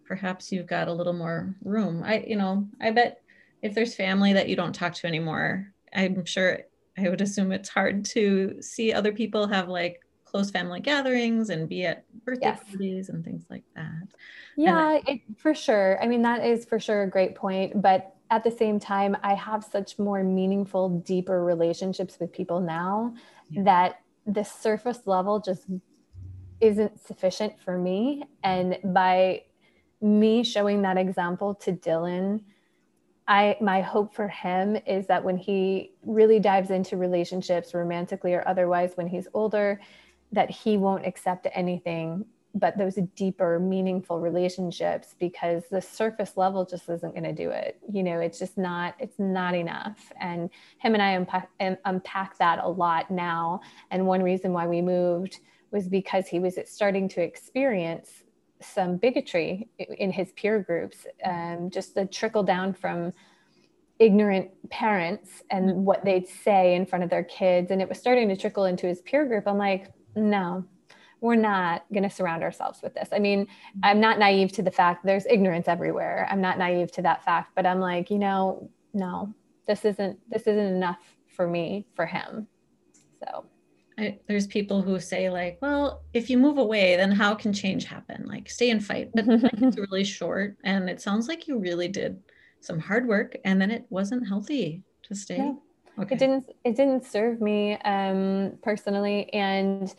perhaps 0.04 0.52
you've 0.52 0.68
got 0.68 0.86
a 0.86 0.92
little 0.92 1.12
more 1.12 1.56
room. 1.64 2.04
I, 2.04 2.24
you 2.24 2.36
know, 2.36 2.68
I 2.80 2.92
bet 2.92 3.20
if 3.62 3.74
there's 3.74 3.96
family 3.96 4.32
that 4.32 4.48
you 4.48 4.54
don't 4.54 4.72
talk 4.72 4.94
to 4.94 5.08
anymore, 5.08 5.66
I'm 5.92 6.24
sure 6.24 6.60
I 6.96 7.08
would 7.08 7.20
assume 7.20 7.50
it's 7.50 7.68
hard 7.68 8.04
to 8.06 8.62
see 8.62 8.92
other 8.92 9.12
people 9.12 9.48
have 9.48 9.68
like 9.68 10.00
close 10.24 10.52
family 10.52 10.78
gatherings 10.78 11.50
and 11.50 11.68
be 11.68 11.84
at 11.84 12.04
birthday 12.24 12.46
yes. 12.46 12.62
parties 12.68 13.08
and 13.08 13.24
things 13.24 13.42
like 13.50 13.64
that. 13.74 14.06
Yeah, 14.56 15.00
it, 15.08 15.20
for 15.36 15.52
sure. 15.52 16.00
I 16.00 16.06
mean, 16.06 16.22
that 16.22 16.44
is 16.44 16.64
for 16.64 16.78
sure 16.78 17.02
a 17.02 17.10
great 17.10 17.34
point. 17.34 17.82
But 17.82 18.14
at 18.30 18.44
the 18.44 18.52
same 18.52 18.78
time, 18.78 19.16
I 19.24 19.34
have 19.34 19.64
such 19.64 19.98
more 19.98 20.22
meaningful, 20.22 21.00
deeper 21.00 21.44
relationships 21.44 22.18
with 22.20 22.32
people 22.32 22.60
now 22.60 23.14
yeah. 23.50 23.62
that 23.64 24.01
the 24.26 24.44
surface 24.44 25.00
level 25.06 25.40
just 25.40 25.66
isn't 26.60 27.00
sufficient 27.00 27.60
for 27.60 27.76
me. 27.76 28.24
And 28.44 28.78
by 28.84 29.42
me 30.00 30.44
showing 30.44 30.82
that 30.82 30.96
example 30.96 31.54
to 31.56 31.72
Dylan, 31.72 32.42
I 33.26 33.56
my 33.60 33.80
hope 33.80 34.14
for 34.14 34.28
him 34.28 34.76
is 34.86 35.06
that 35.06 35.22
when 35.22 35.36
he 35.36 35.92
really 36.04 36.40
dives 36.40 36.70
into 36.70 36.96
relationships, 36.96 37.72
romantically 37.74 38.34
or 38.34 38.46
otherwise, 38.46 38.92
when 38.96 39.06
he's 39.06 39.28
older, 39.32 39.80
that 40.32 40.50
he 40.50 40.76
won't 40.76 41.06
accept 41.06 41.46
anything 41.52 42.24
but 42.54 42.76
those 42.76 42.98
deeper 43.14 43.58
meaningful 43.58 44.20
relationships 44.20 45.14
because 45.18 45.64
the 45.70 45.80
surface 45.80 46.36
level 46.36 46.64
just 46.64 46.88
isn't 46.88 47.12
going 47.12 47.24
to 47.24 47.32
do 47.32 47.50
it. 47.50 47.78
You 47.90 48.02
know 48.02 48.20
it's 48.20 48.38
just 48.38 48.58
not 48.58 48.94
it's 48.98 49.18
not 49.18 49.54
enough. 49.54 50.12
And 50.20 50.50
him 50.78 50.94
and 50.94 51.02
i 51.02 51.12
unpack, 51.12 51.50
unpack 51.84 52.38
that 52.38 52.58
a 52.62 52.68
lot 52.68 53.10
now. 53.10 53.60
And 53.90 54.06
one 54.06 54.22
reason 54.22 54.52
why 54.52 54.66
we 54.66 54.82
moved 54.82 55.40
was 55.70 55.88
because 55.88 56.26
he 56.26 56.38
was 56.38 56.58
starting 56.66 57.08
to 57.10 57.22
experience 57.22 58.24
some 58.60 58.96
bigotry 58.96 59.68
in 59.78 60.12
his 60.12 60.30
peer 60.32 60.60
groups 60.60 61.06
um, 61.24 61.68
just 61.70 61.94
the 61.94 62.06
trickle 62.06 62.44
down 62.44 62.72
from 62.72 63.12
ignorant 63.98 64.50
parents 64.70 65.42
and 65.50 65.70
mm-hmm. 65.70 65.84
what 65.84 66.04
they'd 66.04 66.28
say 66.28 66.74
in 66.74 66.84
front 66.84 67.02
of 67.02 67.10
their 67.10 67.24
kids. 67.24 67.70
And 67.70 67.80
it 67.80 67.88
was 67.88 67.98
starting 67.98 68.28
to 68.28 68.36
trickle 68.36 68.66
into 68.66 68.86
his 68.86 69.00
peer 69.00 69.26
group. 69.26 69.48
I'm 69.48 69.58
like 69.58 69.92
no 70.14 70.64
we're 71.22 71.36
not 71.36 71.84
going 71.92 72.02
to 72.02 72.10
surround 72.10 72.42
ourselves 72.42 72.80
with 72.82 72.94
this. 72.94 73.08
I 73.12 73.20
mean, 73.20 73.46
I'm 73.84 74.00
not 74.00 74.18
naive 74.18 74.50
to 74.52 74.62
the 74.62 74.72
fact 74.72 75.06
there's 75.06 75.24
ignorance 75.26 75.68
everywhere. 75.68 76.26
I'm 76.28 76.40
not 76.40 76.58
naive 76.58 76.90
to 76.92 77.02
that 77.02 77.24
fact, 77.24 77.52
but 77.54 77.64
I'm 77.64 77.78
like, 77.78 78.10
you 78.10 78.18
know, 78.18 78.68
no, 78.92 79.32
this 79.66 79.84
isn't 79.84 80.18
this 80.28 80.42
isn't 80.42 80.58
enough 80.58 80.98
for 81.28 81.46
me 81.46 81.86
for 81.94 82.06
him. 82.06 82.48
So 83.22 83.46
I, 83.96 84.18
there's 84.26 84.48
people 84.48 84.82
who 84.82 84.98
say 84.98 85.30
like, 85.30 85.58
well, 85.62 86.02
if 86.12 86.28
you 86.28 86.38
move 86.38 86.58
away, 86.58 86.96
then 86.96 87.12
how 87.12 87.36
can 87.36 87.52
change 87.52 87.84
happen? 87.84 88.26
Like 88.26 88.50
stay 88.50 88.70
and 88.70 88.84
fight. 88.84 89.10
But 89.14 89.24
it's 89.28 89.78
really 89.90 90.04
short, 90.04 90.56
and 90.64 90.90
it 90.90 91.00
sounds 91.00 91.28
like 91.28 91.46
you 91.46 91.58
really 91.58 91.88
did 91.88 92.20
some 92.60 92.80
hard 92.80 93.06
work, 93.06 93.36
and 93.44 93.60
then 93.60 93.70
it 93.70 93.86
wasn't 93.90 94.26
healthy 94.26 94.82
to 95.04 95.14
stay. 95.14 95.36
Yeah. 95.36 95.52
Okay. 96.00 96.16
It 96.16 96.18
didn't. 96.18 96.50
It 96.64 96.74
didn't 96.74 97.04
serve 97.04 97.40
me 97.40 97.76
um, 97.84 98.58
personally, 98.60 99.32
and 99.32 99.94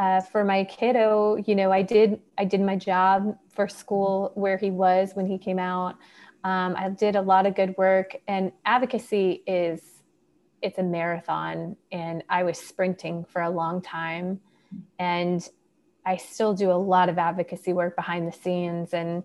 uh, 0.00 0.18
for 0.18 0.44
my 0.44 0.64
kiddo, 0.64 1.36
you 1.46 1.54
know, 1.54 1.70
I 1.70 1.82
did 1.82 2.22
I 2.38 2.46
did 2.46 2.62
my 2.62 2.74
job 2.74 3.36
for 3.50 3.68
school 3.68 4.32
where 4.34 4.56
he 4.56 4.70
was 4.70 5.12
when 5.12 5.26
he 5.26 5.36
came 5.36 5.58
out. 5.58 5.96
Um, 6.42 6.74
I 6.74 6.88
did 6.88 7.16
a 7.16 7.20
lot 7.20 7.44
of 7.44 7.54
good 7.54 7.76
work, 7.76 8.16
and 8.26 8.50
advocacy 8.64 9.42
is 9.46 9.82
it's 10.62 10.78
a 10.78 10.82
marathon, 10.82 11.76
and 11.92 12.24
I 12.30 12.44
was 12.44 12.58
sprinting 12.58 13.26
for 13.28 13.42
a 13.42 13.50
long 13.50 13.82
time, 13.82 14.40
and 14.98 15.46
I 16.06 16.16
still 16.16 16.54
do 16.54 16.70
a 16.70 16.80
lot 16.80 17.10
of 17.10 17.18
advocacy 17.18 17.74
work 17.74 17.94
behind 17.94 18.26
the 18.26 18.32
scenes 18.32 18.94
and 18.94 19.22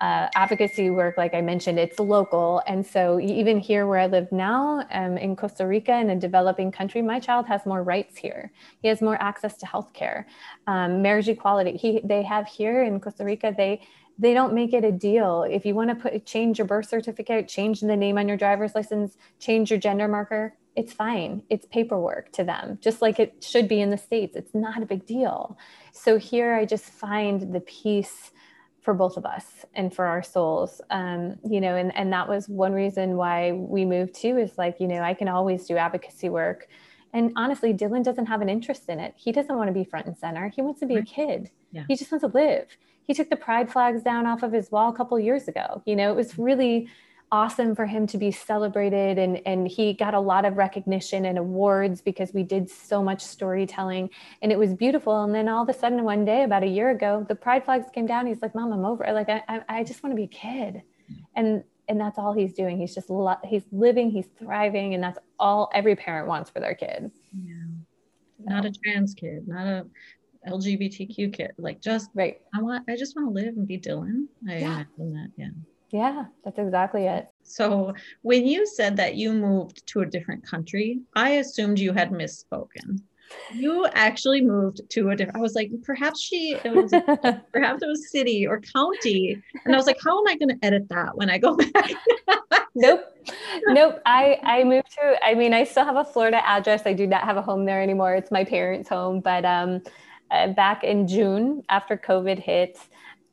uh, 0.00 0.28
advocacy 0.34 0.88
work, 0.90 1.18
like 1.18 1.34
I 1.34 1.42
mentioned, 1.42 1.78
it's 1.78 1.98
local. 1.98 2.62
And 2.66 2.86
so, 2.86 3.20
even 3.20 3.58
here 3.58 3.86
where 3.86 3.98
I 3.98 4.06
live 4.06 4.32
now 4.32 4.86
um, 4.90 5.18
in 5.18 5.36
Costa 5.36 5.66
Rica, 5.66 5.98
in 5.98 6.10
a 6.10 6.16
developing 6.16 6.72
country, 6.72 7.02
my 7.02 7.20
child 7.20 7.46
has 7.46 7.66
more 7.66 7.82
rights 7.82 8.16
here. 8.16 8.52
He 8.80 8.88
has 8.88 9.02
more 9.02 9.20
access 9.20 9.56
to 9.58 9.66
healthcare, 9.66 10.24
um, 10.66 11.02
marriage 11.02 11.28
equality. 11.28 11.76
He, 11.76 12.00
they 12.02 12.22
have 12.22 12.46
here 12.48 12.82
in 12.82 13.00
Costa 13.00 13.24
Rica, 13.24 13.54
they 13.56 13.82
they 14.18 14.34
don't 14.34 14.52
make 14.52 14.74
it 14.74 14.84
a 14.84 14.92
deal. 14.92 15.44
If 15.44 15.64
you 15.64 15.74
want 15.74 15.88
to 15.88 15.96
put 15.96 16.26
change 16.26 16.58
your 16.58 16.66
birth 16.66 16.86
certificate, 16.86 17.48
change 17.48 17.80
the 17.80 17.96
name 17.96 18.18
on 18.18 18.28
your 18.28 18.36
driver's 18.36 18.74
license, 18.74 19.16
change 19.38 19.70
your 19.70 19.78
gender 19.78 20.08
marker, 20.08 20.54
it's 20.76 20.92
fine. 20.92 21.42
It's 21.50 21.66
paperwork 21.66 22.30
to 22.32 22.44
them, 22.44 22.78
just 22.80 23.02
like 23.02 23.18
it 23.18 23.42
should 23.42 23.66
be 23.66 23.80
in 23.80 23.90
the 23.90 23.98
States. 23.98 24.36
It's 24.36 24.54
not 24.54 24.82
a 24.82 24.86
big 24.86 25.04
deal. 25.04 25.58
So 25.92 26.18
here 26.18 26.54
I 26.54 26.64
just 26.64 26.84
find 26.84 27.52
the 27.54 27.60
peace 27.60 28.30
for 28.80 28.94
both 28.94 29.16
of 29.16 29.26
us 29.26 29.64
and 29.74 29.94
for 29.94 30.06
our 30.06 30.22
souls. 30.22 30.80
Um, 30.90 31.38
you 31.48 31.60
know 31.60 31.76
and, 31.76 31.94
and 31.96 32.12
that 32.12 32.28
was 32.28 32.48
one 32.48 32.72
reason 32.72 33.16
why 33.16 33.52
we 33.52 33.84
moved 33.84 34.14
too 34.14 34.38
is 34.38 34.56
like 34.56 34.76
you 34.80 34.88
know 34.88 35.00
i 35.00 35.14
can 35.14 35.28
always 35.28 35.66
do 35.66 35.76
advocacy 35.76 36.28
work. 36.28 36.68
And 37.12 37.32
honestly 37.36 37.74
dylan 37.74 38.04
doesn't 38.04 38.26
have 38.26 38.40
an 38.40 38.48
interest 38.48 38.88
in 38.88 39.00
it. 39.00 39.14
He 39.16 39.32
doesn't 39.32 39.56
want 39.56 39.68
to 39.68 39.74
be 39.74 39.84
front 39.84 40.06
and 40.06 40.16
center. 40.16 40.48
He 40.48 40.62
wants 40.62 40.80
to 40.80 40.86
be 40.86 40.96
right. 40.96 41.04
a 41.04 41.06
kid. 41.06 41.50
Yeah. 41.72 41.84
he 41.88 41.96
just 41.96 42.10
wants 42.10 42.24
to 42.24 42.32
live. 42.32 42.66
He 43.06 43.14
took 43.14 43.30
the 43.30 43.36
pride 43.36 43.70
flags 43.70 44.02
down 44.02 44.26
off 44.26 44.42
of 44.42 44.52
his 44.52 44.70
wall 44.70 44.90
a 44.90 44.96
couple 44.96 45.18
years 45.18 45.48
ago. 45.48 45.82
You 45.86 45.96
know 45.96 46.10
it 46.10 46.16
was 46.16 46.38
really 46.38 46.88
awesome 47.32 47.74
for 47.76 47.86
him 47.86 48.06
to 48.08 48.18
be 48.18 48.30
celebrated 48.30 49.16
and 49.18 49.40
and 49.46 49.68
he 49.68 49.92
got 49.92 50.14
a 50.14 50.20
lot 50.20 50.44
of 50.44 50.56
recognition 50.56 51.24
and 51.26 51.38
awards 51.38 52.00
because 52.00 52.32
we 52.32 52.42
did 52.42 52.68
so 52.68 53.02
much 53.02 53.20
storytelling 53.22 54.10
and 54.42 54.50
it 54.50 54.58
was 54.58 54.74
beautiful. 54.74 55.22
And 55.22 55.34
then 55.34 55.48
all 55.48 55.62
of 55.62 55.68
a 55.68 55.78
sudden 55.78 56.02
one 56.02 56.24
day 56.24 56.42
about 56.42 56.62
a 56.62 56.66
year 56.66 56.90
ago 56.90 57.24
the 57.28 57.34
pride 57.34 57.64
flags 57.64 57.86
came 57.92 58.06
down. 58.06 58.26
He's 58.26 58.42
like 58.42 58.54
mom 58.54 58.72
i'm 58.72 58.84
over 58.84 59.04
like 59.12 59.28
i 59.28 59.42
i, 59.48 59.60
I 59.68 59.84
just 59.84 60.02
want 60.02 60.12
to 60.12 60.16
be 60.16 60.24
a 60.24 60.26
kid. 60.26 60.82
And 61.36 61.62
and 61.88 62.00
that's 62.00 62.18
all 62.18 62.32
he's 62.32 62.52
doing. 62.52 62.78
He's 62.78 62.94
just 62.94 63.10
lo- 63.10 63.38
he's 63.44 63.64
living 63.70 64.10
he's 64.10 64.28
thriving 64.38 64.94
and 64.94 65.02
that's 65.02 65.18
all 65.38 65.70
every 65.72 65.94
parent 65.94 66.26
wants 66.26 66.50
for 66.50 66.60
their 66.60 66.74
kid. 66.74 67.10
Yeah. 67.32 67.54
not 68.40 68.64
a 68.64 68.72
trans 68.72 69.14
kid 69.14 69.46
not 69.46 69.66
a 69.66 69.86
lgbtq 70.48 71.34
kid 71.34 71.50
like 71.58 71.82
just 71.82 72.10
right. 72.14 72.40
I 72.54 72.62
want 72.62 72.88
i 72.88 72.96
just 72.96 73.14
want 73.14 73.28
to 73.28 73.32
live 73.32 73.56
and 73.56 73.68
be 73.68 73.78
dylan. 73.78 74.26
I 74.48 74.58
yeah. 74.58 74.74
imagine 74.98 75.12
that 75.12 75.30
yeah 75.36 75.50
yeah, 75.90 76.24
that's 76.44 76.58
exactly 76.58 77.06
it. 77.06 77.28
So, 77.42 77.94
when 78.22 78.46
you 78.46 78.66
said 78.66 78.96
that 78.96 79.16
you 79.16 79.32
moved 79.32 79.86
to 79.88 80.00
a 80.00 80.06
different 80.06 80.46
country, 80.46 81.00
I 81.14 81.30
assumed 81.30 81.78
you 81.78 81.92
had 81.92 82.10
misspoken. 82.10 83.00
You 83.52 83.86
actually 83.92 84.40
moved 84.40 84.80
to 84.90 85.10
a 85.10 85.16
different. 85.16 85.36
I 85.36 85.40
was 85.40 85.54
like, 85.54 85.70
perhaps 85.82 86.20
she, 86.20 86.56
it 86.64 86.72
was, 86.72 86.90
perhaps 87.52 87.82
it 87.82 87.86
was 87.86 88.10
city 88.10 88.46
or 88.46 88.60
county, 88.60 89.40
and 89.64 89.74
I 89.74 89.78
was 89.78 89.86
like, 89.86 89.98
how 90.04 90.18
am 90.18 90.28
I 90.28 90.36
going 90.36 90.48
to 90.48 90.64
edit 90.64 90.88
that 90.88 91.16
when 91.16 91.30
I 91.30 91.38
go 91.38 91.56
back? 91.72 91.92
nope, 92.74 93.04
nope. 93.66 94.00
I 94.06 94.38
I 94.42 94.64
moved 94.64 94.92
to. 94.92 95.16
I 95.24 95.34
mean, 95.34 95.54
I 95.54 95.64
still 95.64 95.84
have 95.84 95.96
a 95.96 96.04
Florida 96.04 96.40
address. 96.48 96.82
I 96.86 96.92
do 96.92 97.06
not 97.06 97.22
have 97.22 97.36
a 97.36 97.42
home 97.42 97.64
there 97.64 97.82
anymore. 97.82 98.14
It's 98.14 98.30
my 98.30 98.44
parents' 98.44 98.88
home, 98.88 99.20
but 99.20 99.44
um, 99.44 99.82
uh, 100.30 100.48
back 100.48 100.84
in 100.84 101.06
June 101.08 101.62
after 101.68 101.96
COVID 101.96 102.38
hit 102.38 102.78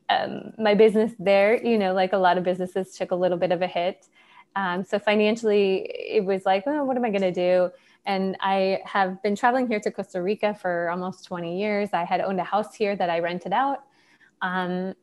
um, 0.09 0.53
my 0.57 0.73
business 0.73 1.13
there, 1.19 1.63
you 1.63 1.77
know, 1.77 1.93
like 1.93 2.13
a 2.13 2.17
lot 2.17 2.37
of 2.37 2.43
businesses 2.43 2.95
took 2.95 3.11
a 3.11 3.15
little 3.15 3.37
bit 3.37 3.51
of 3.51 3.61
a 3.61 3.67
hit. 3.67 4.07
Um, 4.55 4.83
so 4.83 4.97
financially, 4.99 5.89
it 5.91 6.25
was 6.25 6.45
like, 6.45 6.63
oh, 6.65 6.83
what 6.83 6.97
am 6.97 7.05
I 7.05 7.09
going 7.09 7.21
to 7.21 7.31
do? 7.31 7.71
And 8.05 8.37
I 8.39 8.79
have 8.85 9.21
been 9.21 9.35
traveling 9.35 9.67
here 9.67 9.79
to 9.81 9.91
Costa 9.91 10.21
Rica 10.21 10.55
for 10.55 10.89
almost 10.89 11.25
20 11.25 11.59
years. 11.59 11.89
I 11.93 12.05
had 12.05 12.21
owned 12.21 12.39
a 12.39 12.43
house 12.43 12.73
here 12.73 12.95
that 12.95 13.09
I 13.09 13.19
rented 13.19 13.51
out. 13.51 13.83
Um, 14.41 14.93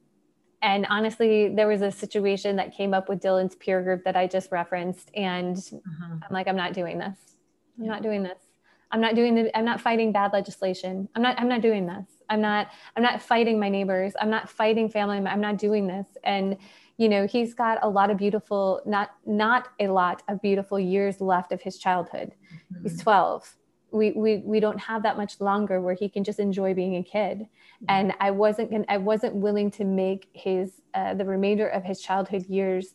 and 0.63 0.87
honestly, 0.89 1.55
there 1.55 1.69
was 1.69 1.83
a 1.83 1.93
situation 1.93 2.57
that 2.57 2.75
came 2.75 2.95
up 2.95 3.11
with 3.11 3.21
Dylan's 3.21 3.55
peer 3.55 3.83
group 3.83 4.05
that 4.05 4.17
I 4.17 4.27
just 4.27 4.51
referenced. 4.51 5.11
And 5.15 5.59
uh-huh. 5.59 6.15
I'm 6.15 6.33
like, 6.33 6.49
I'm 6.49 6.57
not 6.57 6.73
doing 6.73 6.99
this. 6.99 7.19
I'm 7.79 7.87
not 7.87 8.03
doing 8.03 8.23
this. 8.23 8.39
I'm 8.91 9.01
not 9.01 9.15
doing 9.15 9.35
the, 9.35 9.57
I'm 9.57 9.67
not 9.67 9.81
fighting 9.81 10.11
bad 10.11 10.33
legislation. 10.33 11.09
I'm 11.15 11.21
not, 11.21 11.39
I'm 11.39 11.49
not 11.49 11.61
doing 11.61 11.87
this. 11.87 12.07
I'm 12.31 12.41
not, 12.41 12.69
I'm 12.97 13.03
not 13.03 13.23
fighting 13.23 13.59
my 13.59 13.69
neighbors. 13.69 14.15
I'm 14.21 14.31
not 14.31 14.49
fighting 14.49 14.89
family. 14.89 15.19
I'm 15.19 15.41
not 15.41 15.59
doing 15.59 15.87
this. 15.87 16.07
And, 16.25 16.57
you 16.97 17.09
know, 17.09 17.27
he's 17.27 17.55
got 17.55 17.79
a 17.83 17.89
lot 17.89 18.11
of 18.11 18.17
beautiful, 18.17 18.81
not, 18.87 19.11
not 19.27 19.69
a 19.81 19.89
lot 19.89 20.23
of 20.29 20.41
beautiful 20.41 20.79
years 20.79 21.21
left 21.21 21.53
of 21.53 21.61
his 21.61 21.79
childhood. 21.79 22.33
Mm-hmm. 22.73 22.83
He's 22.83 23.01
12. 23.01 23.57
We, 23.91 24.11
we, 24.13 24.37
we 24.39 24.61
don't 24.61 24.81
have 24.81 25.03
that 25.05 25.17
much 25.17 25.41
longer 25.41 25.81
where 25.81 25.95
he 25.95 26.09
can 26.09 26.25
just 26.25 26.41
enjoy 26.41 26.75
being 26.75 26.97
a 26.97 27.03
kid. 27.03 27.39
Mm-hmm. 27.39 27.85
And 27.89 28.15
I 28.21 28.31
wasn't 28.31 28.71
gonna, 28.71 28.85
I 28.89 28.97
wasn't 28.97 29.35
willing 29.37 29.71
to 29.73 29.85
make 29.85 30.29
his, 30.33 30.83
uh, 30.95 31.15
the 31.15 31.25
remainder 31.25 31.69
of 31.69 31.85
his 31.85 32.01
childhood 32.01 32.47
years 32.47 32.93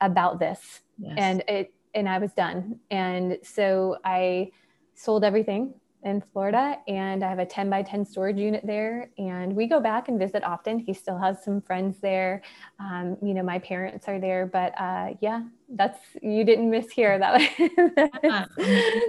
about 0.00 0.38
this. 0.38 0.80
Yes. 0.98 1.14
And 1.16 1.44
it, 1.48 1.74
and 1.94 2.08
I 2.08 2.18
was 2.18 2.32
done. 2.32 2.80
And 2.90 3.38
so 3.42 3.98
I 4.04 4.50
sold 4.94 5.24
everything 5.24 5.74
in 6.04 6.22
Florida 6.32 6.78
and 6.88 7.24
I 7.24 7.28
have 7.28 7.38
a 7.38 7.46
10 7.46 7.70
by 7.70 7.82
10 7.82 8.04
storage 8.04 8.38
unit 8.38 8.62
there 8.66 9.10
and 9.18 9.54
we 9.54 9.66
go 9.66 9.80
back 9.80 10.08
and 10.08 10.18
visit 10.18 10.42
often. 10.42 10.78
He 10.78 10.92
still 10.92 11.16
has 11.18 11.44
some 11.44 11.60
friends 11.60 11.98
there. 12.00 12.42
Um, 12.80 13.16
you 13.22 13.34
know, 13.34 13.42
my 13.42 13.58
parents 13.60 14.08
are 14.08 14.18
there, 14.18 14.46
but 14.46 14.72
uh, 14.80 15.14
yeah, 15.20 15.42
that's, 15.68 15.98
you 16.20 16.44
didn't 16.44 16.70
miss 16.70 16.90
here. 16.90 17.18
That, 17.18 17.40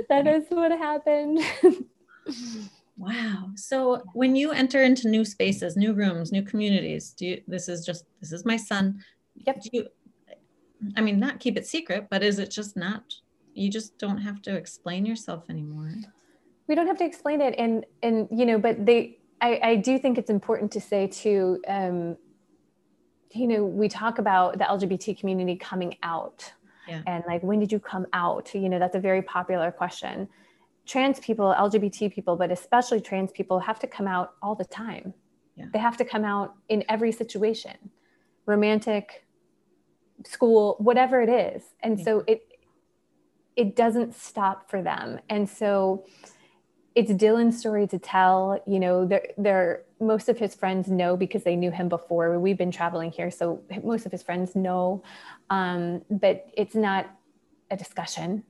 that 0.10 0.28
is 0.28 0.44
what 0.50 0.72
happened. 0.72 1.40
wow. 2.98 3.50
So 3.56 4.04
when 4.14 4.36
you 4.36 4.52
enter 4.52 4.84
into 4.84 5.10
new 5.10 5.26
spaces, 5.26 5.76
new 5.76 5.94
rooms, 5.94 6.32
new 6.32 6.44
communities, 6.44 7.12
do 7.18 7.26
you, 7.26 7.42
this 7.48 7.68
is 7.70 7.86
just, 7.86 8.06
this 8.22 8.32
is 8.32 8.46
my 8.46 8.58
son. 8.58 9.04
Yep. 9.48 9.62
Do 9.64 9.70
you, 9.74 9.88
I 10.96 11.02
mean, 11.02 11.20
not 11.20 11.40
keep 11.40 11.58
it 11.58 11.66
secret, 11.66 12.08
but 12.12 12.22
is 12.24 12.38
it 12.38 12.52
just 12.52 12.78
not, 12.78 13.04
you 13.56 13.72
just 13.72 13.98
don't 13.98 14.20
have 14.20 14.44
to 14.44 14.56
explain 14.56 15.06
yourself 15.08 15.46
anymore? 15.50 15.96
We 16.68 16.76
don't 16.76 16.88
have 16.88 16.98
to 16.98 17.06
explain 17.06 17.42
it. 17.42 17.56
And 17.58 17.86
and 18.02 18.28
you 18.32 18.46
know 18.46 18.58
but 18.58 18.86
they 18.86 19.18
i 19.42 19.60
i 19.64 19.76
do 19.76 19.98
think 20.00 20.18
it's 20.18 20.30
important 20.30 20.72
to 20.72 20.82
say 20.82 21.08
too 21.08 21.62
um 21.68 22.18
you 23.32 23.48
know 23.48 23.66
we 23.66 23.90
talk 23.90 24.20
about 24.20 24.58
the 24.58 24.66
lgbt 24.66 25.18
community 25.20 25.56
coming 25.56 25.98
out. 26.04 26.54
Yeah. 26.88 27.02
and 27.08 27.24
like 27.26 27.42
when 27.44 27.60
did 27.60 27.72
you 27.72 27.80
come 27.80 28.06
out? 28.12 28.54
You 28.54 28.68
know 28.70 28.80
that's 28.80 28.96
a 28.96 29.00
very 29.00 29.22
popular 29.22 29.72
question. 29.72 30.28
Trans 30.86 31.20
people 31.20 31.54
lgbt 31.58 32.14
people 32.14 32.36
but 32.36 32.52
especially 32.52 33.02
trans 33.02 33.32
people 33.32 33.60
have 33.60 33.80
to 33.80 33.88
come 33.88 34.08
out 34.08 34.34
all 34.42 34.56
the 34.56 34.66
time. 34.66 35.14
Yeah. 35.56 35.66
they 35.72 35.80
have 35.80 35.98
to 35.98 36.06
come 36.06 36.26
out 36.26 36.56
in 36.68 36.84
every 36.90 37.12
situation 37.12 37.78
romantic 38.48 39.24
school 40.26 40.76
whatever 40.80 41.22
it 41.22 41.30
is. 41.30 41.64
And 41.82 42.00
yeah. 42.00 42.06
so 42.06 42.24
it 42.28 42.48
it 43.56 43.76
doesn't 43.76 44.16
stop 44.16 44.70
for 44.70 44.82
them. 44.82 45.20
And 45.30 45.48
so 45.48 46.06
it's 46.96 47.12
Dylan's 47.12 47.58
story 47.58 47.88
to 47.88 48.00
tell. 48.00 48.62
You 48.68 48.80
know, 48.80 49.06
they're, 49.06 49.28
they're, 49.38 49.84
most 50.00 50.30
of 50.30 50.38
his 50.38 50.54
friends 50.54 50.88
know 50.88 51.18
because 51.18 51.44
they 51.44 51.56
knew 51.56 51.72
him 51.72 51.90
before. 51.90 52.40
We've 52.40 52.58
been 52.58 52.72
traveling 52.72 53.12
here, 53.12 53.32
so 53.32 53.62
most 53.84 54.06
of 54.06 54.12
his 54.12 54.22
friends 54.22 54.56
know. 54.56 55.04
Um, 55.50 56.04
but 56.10 56.48
it's 56.56 56.76
not 56.76 57.10
a 57.72 57.78
discussion. 57.78 58.44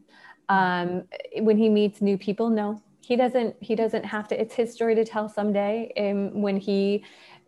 Um, 0.50 1.04
when 1.38 1.58
he 1.58 1.70
meets 1.70 2.02
new 2.02 2.18
people, 2.18 2.50
no, 2.50 2.82
he 3.02 3.16
doesn't. 3.16 3.56
He 3.62 3.76
doesn't 3.76 4.04
have 4.04 4.28
to. 4.30 4.40
It's 4.40 4.56
his 4.56 4.74
story 4.74 4.96
to 4.96 5.06
tell 5.06 5.30
someday. 5.30 5.92
And 5.96 6.42
when 6.42 6.58
he 6.58 7.04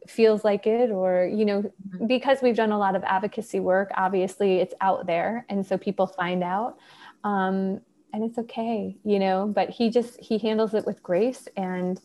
feels 0.07 0.43
like 0.43 0.67
it, 0.67 0.91
or 0.91 1.25
you 1.25 1.45
know, 1.45 1.61
mm-hmm. 1.61 2.07
because 2.07 2.41
we've 2.41 2.55
done 2.55 2.71
a 2.71 2.77
lot 2.77 2.95
of 2.95 3.03
advocacy 3.03 3.59
work, 3.59 3.91
obviously 3.97 4.57
it's 4.57 4.73
out 4.81 5.07
there, 5.07 5.45
and 5.49 5.65
so 5.65 5.77
people 5.77 6.07
find 6.07 6.43
out. 6.43 6.77
Um, 7.23 7.81
and 8.15 8.23
it's 8.23 8.37
okay, 8.37 8.95
you 9.03 9.19
know, 9.19 9.51
but 9.53 9.69
he 9.69 9.89
just, 9.89 10.17
he 10.21 10.37
handles 10.37 10.73
it 10.73 10.85
with 10.85 11.03
grace 11.03 11.49
and 11.57 11.99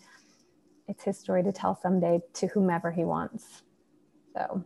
it's 0.88 1.04
his 1.04 1.16
story 1.16 1.44
to 1.44 1.52
tell 1.52 1.78
someday 1.80 2.20
to 2.34 2.48
whomever 2.48 2.90
he 2.90 3.04
wants. 3.04 3.62
So, 4.34 4.64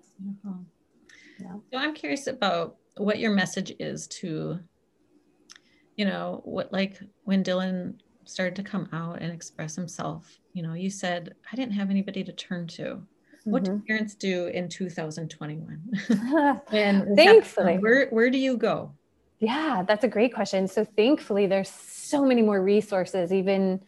yeah. 1.38 1.56
So 1.70 1.78
I'm 1.78 1.94
curious 1.94 2.28
about 2.28 2.76
what 2.96 3.18
your 3.18 3.32
message 3.32 3.74
is 3.78 4.06
to, 4.08 4.58
you 5.96 6.06
know, 6.06 6.40
what 6.44 6.72
like 6.72 6.98
when 7.24 7.44
Dylan 7.44 7.96
started 8.24 8.56
to 8.56 8.62
come 8.62 8.88
out 8.94 9.20
and 9.20 9.30
express 9.30 9.76
himself, 9.76 10.38
you 10.54 10.62
know, 10.62 10.72
you 10.72 10.88
said, 10.88 11.34
I 11.52 11.56
didn't 11.56 11.74
have 11.74 11.90
anybody 11.90 12.24
to 12.24 12.32
turn 12.32 12.68
to. 12.68 13.02
What 13.44 13.64
mm-hmm. 13.64 13.76
do 13.76 13.82
parents 13.86 14.14
do 14.14 14.46
in 14.46 14.70
2021? 14.70 15.92
and 16.72 17.14
thankfully, 17.14 17.76
where, 17.76 18.08
where 18.08 18.30
do 18.30 18.38
you 18.38 18.56
go? 18.56 18.94
Yeah, 19.44 19.82
that's 19.86 20.04
a 20.04 20.08
great 20.08 20.32
question. 20.32 20.66
So 20.68 20.84
thankfully, 20.84 21.46
there's 21.46 21.68
so 21.68 22.24
many 22.24 22.40
more 22.40 22.62
resources, 22.62 23.30
even 23.30 23.80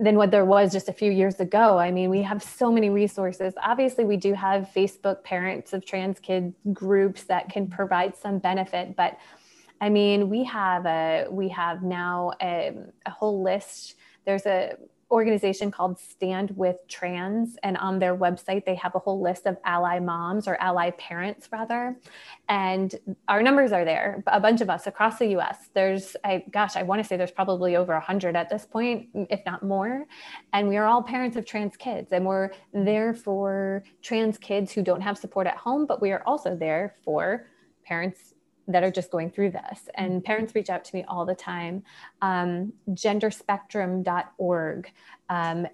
than 0.00 0.16
what 0.16 0.32
there 0.32 0.44
was 0.44 0.72
just 0.72 0.88
a 0.88 0.92
few 0.92 1.12
years 1.12 1.38
ago. 1.38 1.78
I 1.78 1.92
mean, 1.92 2.10
we 2.10 2.22
have 2.22 2.42
so 2.42 2.72
many 2.72 2.90
resources. 2.90 3.54
Obviously, 3.62 4.04
we 4.04 4.16
do 4.16 4.34
have 4.34 4.68
Facebook 4.74 5.22
parents 5.22 5.72
of 5.72 5.86
trans 5.86 6.18
kids 6.18 6.56
groups 6.72 7.22
that 7.24 7.48
can 7.50 7.68
provide 7.68 8.16
some 8.16 8.38
benefit, 8.38 8.96
but 8.96 9.16
I 9.80 9.90
mean, 9.90 10.28
we 10.28 10.42
have 10.44 10.86
a 10.86 11.26
we 11.30 11.48
have 11.50 11.82
now 11.84 12.32
a, 12.42 12.72
a 13.06 13.10
whole 13.10 13.42
list. 13.42 13.94
There's 14.26 14.46
a 14.46 14.76
organization 15.14 15.70
called 15.70 15.98
Stand 15.98 16.50
with 16.56 16.76
Trans, 16.88 17.56
and 17.62 17.78
on 17.78 17.98
their 17.98 18.16
website, 18.16 18.66
they 18.66 18.74
have 18.74 18.94
a 18.94 18.98
whole 18.98 19.22
list 19.22 19.46
of 19.46 19.56
ally 19.64 20.00
moms 20.00 20.46
or 20.46 20.56
ally 20.56 20.90
parents, 20.90 21.48
rather. 21.50 21.96
And 22.48 22.94
our 23.28 23.42
numbers 23.42 23.72
are 23.72 23.84
there, 23.84 24.22
a 24.26 24.40
bunch 24.40 24.60
of 24.60 24.68
us 24.68 24.86
across 24.86 25.18
the 25.18 25.28
US. 25.38 25.70
There's, 25.72 26.16
I, 26.24 26.44
gosh, 26.50 26.76
I 26.76 26.82
want 26.82 27.00
to 27.00 27.08
say 27.08 27.16
there's 27.16 27.30
probably 27.30 27.76
over 27.76 27.92
100 27.94 28.36
at 28.36 28.50
this 28.50 28.66
point, 28.66 29.08
if 29.30 29.40
not 29.46 29.62
more. 29.62 30.04
And 30.52 30.68
we 30.68 30.76
are 30.76 30.84
all 30.84 31.02
parents 31.02 31.36
of 31.36 31.46
trans 31.46 31.76
kids, 31.76 32.12
and 32.12 32.26
we're 32.26 32.50
there 32.72 33.14
for 33.14 33.84
trans 34.02 34.36
kids 34.36 34.72
who 34.72 34.82
don't 34.82 35.00
have 35.00 35.16
support 35.16 35.46
at 35.46 35.56
home, 35.56 35.86
but 35.86 36.02
we 36.02 36.10
are 36.10 36.22
also 36.26 36.54
there 36.56 36.96
for 37.04 37.46
parents 37.86 38.33
that 38.68 38.82
are 38.82 38.90
just 38.90 39.10
going 39.10 39.30
through 39.30 39.50
this. 39.50 39.88
And 39.94 40.12
mm-hmm. 40.12 40.24
parents 40.24 40.54
reach 40.54 40.70
out 40.70 40.84
to 40.84 40.96
me 40.96 41.04
all 41.06 41.26
the 41.26 41.34
time. 41.34 41.82
Um, 42.22 42.72
genderspectrum.org. 42.90 44.92
Um, 45.28 45.66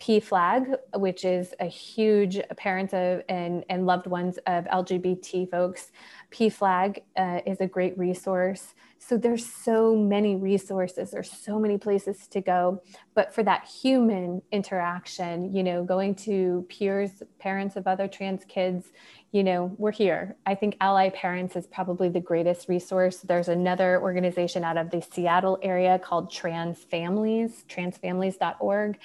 PFLAG, 0.00 0.76
which 0.94 1.24
is 1.24 1.54
a 1.58 1.66
huge 1.66 2.40
parents 2.56 2.94
of 2.94 3.22
and, 3.28 3.64
and 3.68 3.84
loved 3.84 4.06
ones 4.06 4.38
of 4.46 4.64
LGBT 4.66 5.50
folks. 5.50 5.90
PFLAG 6.30 7.02
uh, 7.16 7.40
is 7.46 7.60
a 7.60 7.66
great 7.66 7.98
resource. 7.98 8.74
So 8.98 9.16
there's 9.16 9.46
so 9.46 9.94
many 9.94 10.36
resources, 10.36 11.10
there's 11.10 11.30
so 11.30 11.58
many 11.58 11.78
places 11.78 12.26
to 12.28 12.40
go. 12.40 12.82
But 13.14 13.32
for 13.32 13.42
that 13.44 13.66
human 13.66 14.42
interaction, 14.52 15.54
you 15.54 15.62
know, 15.62 15.84
going 15.84 16.14
to 16.16 16.66
peers, 16.68 17.22
parents 17.38 17.76
of 17.76 17.86
other 17.86 18.08
trans 18.08 18.44
kids, 18.44 18.86
you 19.30 19.44
know, 19.44 19.74
we're 19.76 19.92
here. 19.92 20.36
I 20.46 20.54
think 20.54 20.76
Ally 20.80 21.10
Parents 21.10 21.54
is 21.54 21.66
probably 21.66 22.08
the 22.08 22.20
greatest 22.20 22.68
resource. 22.68 23.18
There's 23.18 23.48
another 23.48 24.00
organization 24.00 24.64
out 24.64 24.78
of 24.78 24.90
the 24.90 25.02
Seattle 25.02 25.58
area 25.62 25.98
called 25.98 26.32
Trans 26.32 26.78
Families, 26.78 27.64
transfamilies.org 27.68 28.98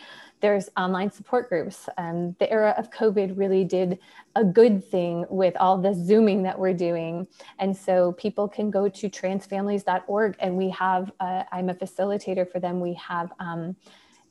there's 0.44 0.70
online 0.76 1.10
support 1.10 1.48
groups. 1.48 1.88
Um, 1.98 2.36
the 2.38 2.52
era 2.52 2.76
of 2.78 2.92
COVID 2.92 3.38
really 3.38 3.64
did 3.64 3.98
a 4.36 4.44
good 4.44 4.84
thing 4.84 5.26
with 5.30 5.56
all 5.58 5.78
the 5.78 5.94
Zooming 5.94 6.44
that 6.44 6.60
we're 6.60 6.74
doing. 6.74 7.26
And 7.60 7.76
so 7.76 8.12
people 8.12 8.50
can 8.50 8.70
go 8.70 8.90
to 8.90 9.10
transfamilies.org 9.10 10.36
and 10.40 10.58
we 10.58 10.70
have, 10.72 11.14
uh, 11.22 11.44
I'm 11.54 11.70
a 11.70 11.74
facilitator 11.74 12.46
for 12.52 12.60
them. 12.60 12.82
We 12.82 12.94
have 12.96 13.32
um, 13.40 13.78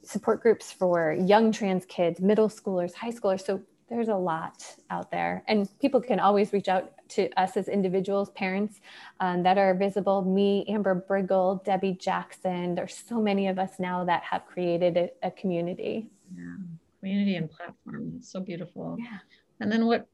support 0.03 0.43
groups 0.43 0.71
for 0.71 1.15
young 1.15 1.51
trans 1.51 1.87
kids, 1.87 2.21
middle 2.21 2.51
schoolers, 2.51 2.93
high 2.93 3.11
schoolers. 3.11 3.47
So 3.47 3.63
there's 3.93 4.09
a 4.09 4.17
lot 4.17 4.65
out 4.89 5.11
there. 5.11 5.45
And 5.49 5.69
people 5.79 6.01
can 6.01 6.19
always 6.19 6.53
reach 6.53 6.69
out 6.69 6.93
to 7.11 7.29
us 7.39 7.59
as 7.59 7.69
individuals 7.69 8.31
parents 8.31 8.81
um, 9.21 9.43
that 9.43 9.59
are 9.59 9.75
visible. 9.75 10.23
Me 10.23 10.65
amber 10.67 10.95
briggle 10.95 11.63
debbie 11.63 11.93
jackson 11.93 12.75
there's 12.75 12.97
so 13.07 13.21
many 13.21 13.49
of 13.49 13.59
us 13.59 13.73
now 13.79 14.03
that 14.05 14.23
have 14.23 14.47
created 14.47 14.97
a, 14.97 15.11
a 15.23 15.31
community. 15.31 16.09
Yeah 16.35 16.57
community 17.01 17.35
and 17.35 17.51
platform 17.51 18.15
it's 18.17 18.31
so 18.31 18.41
beautiful. 18.41 18.97
Yeah. 18.99 19.19
And 19.61 19.71
then 19.71 19.87
what 19.87 20.07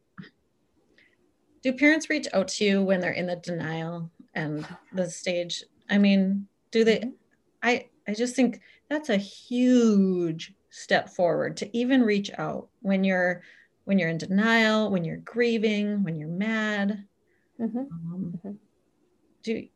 do 1.62 1.72
parents 1.72 2.08
reach 2.10 2.26
out 2.32 2.48
to 2.48 2.64
you 2.64 2.82
when 2.82 3.00
they're 3.00 3.12
in 3.12 3.26
the 3.26 3.36
denial 3.36 4.10
and 4.34 4.66
the 4.92 5.08
stage? 5.08 5.62
I 5.88 5.98
mean 5.98 6.48
do 6.70 6.84
they 6.84 6.98
mm-hmm. 6.98 7.10
i 7.62 7.86
i 8.06 8.14
just 8.14 8.36
think 8.36 8.60
that's 8.90 9.08
a 9.08 9.16
huge 9.16 10.52
step 10.70 11.08
forward 11.08 11.56
to 11.56 11.76
even 11.76 12.02
reach 12.02 12.30
out 12.38 12.68
when 12.80 13.04
you're 13.04 13.42
when 13.88 13.98
you're 13.98 14.10
in 14.10 14.18
denial, 14.18 14.90
when 14.90 15.02
you're 15.02 15.16
grieving, 15.16 16.02
when 16.04 16.14
you're 16.14 16.28
mad. 16.28 17.06
Mm-hmm. 17.58 17.78
Um, 17.78 18.34
mm-hmm. 18.36 18.50
Do 19.42 19.66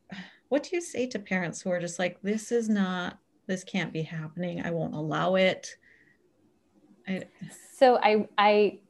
what 0.51 0.65
do 0.65 0.77
you 0.77 0.83
say 0.83 1.07
to 1.07 1.19
parents 1.19 1.63
who 1.63 1.71
are 1.71 1.81
just 1.81 1.99
like, 1.99 2.21
this 2.21 2.53
is 2.53 2.69
not 2.69 3.19
this 3.47 3.65
can't 3.65 3.91
be 3.91 4.03
happening. 4.03 4.61
I 4.61 4.71
won't 4.71 4.93
allow 4.95 5.37
it. 5.37 5.75
I, 7.09 7.23
so 7.75 7.97
I, 8.03 8.29
I, 8.37 8.81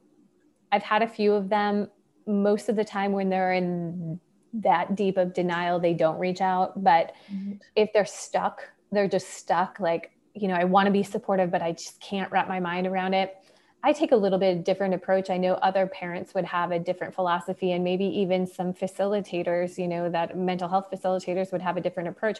I've 0.73 0.83
had 0.83 1.03
a 1.03 1.07
few 1.07 1.31
of 1.31 1.47
them. 1.47 1.87
Most 2.27 2.67
of 2.67 2.75
the 2.75 2.83
time, 2.83 3.13
when 3.13 3.29
they're 3.29 3.53
in 3.53 4.19
that 4.55 4.95
deep 4.95 5.15
of 5.15 5.33
denial, 5.33 5.79
they 5.79 5.93
don't 5.93 6.19
reach 6.19 6.41
out. 6.41 6.83
But 6.83 7.13
mm-hmm. 7.33 7.53
if 7.77 7.93
they're 7.93 8.05
stuck, 8.05 8.61
they're 8.91 9.07
just 9.07 9.29
stuck. 9.29 9.79
Like, 9.79 10.11
you 10.33 10.49
know, 10.49 10.55
I 10.55 10.65
want 10.65 10.87
to 10.87 10.91
be 10.91 11.01
supportive, 11.01 11.49
but 11.49 11.61
I 11.61 11.71
just 11.71 12.01
can't 12.01 12.29
wrap 12.29 12.49
my 12.49 12.59
mind 12.59 12.87
around 12.87 13.13
it. 13.13 13.37
I 13.85 13.91
take 13.91 14.13
a 14.13 14.15
little 14.15 14.39
bit 14.39 14.63
different 14.63 14.93
approach. 14.93 15.29
I 15.29 15.37
know 15.37 15.55
other 15.55 15.87
parents 15.87 16.33
would 16.33 16.45
have 16.45 16.71
a 16.71 16.79
different 16.79 17.13
philosophy, 17.13 17.73
and 17.73 17.83
maybe 17.83 18.05
even 18.05 18.47
some 18.47 18.73
facilitators, 18.73 19.77
you 19.77 19.89
know, 19.89 20.09
that 20.09 20.37
mental 20.37 20.69
health 20.69 20.89
facilitators 20.89 21.51
would 21.51 21.61
have 21.61 21.75
a 21.75 21.81
different 21.81 22.07
approach. 22.07 22.39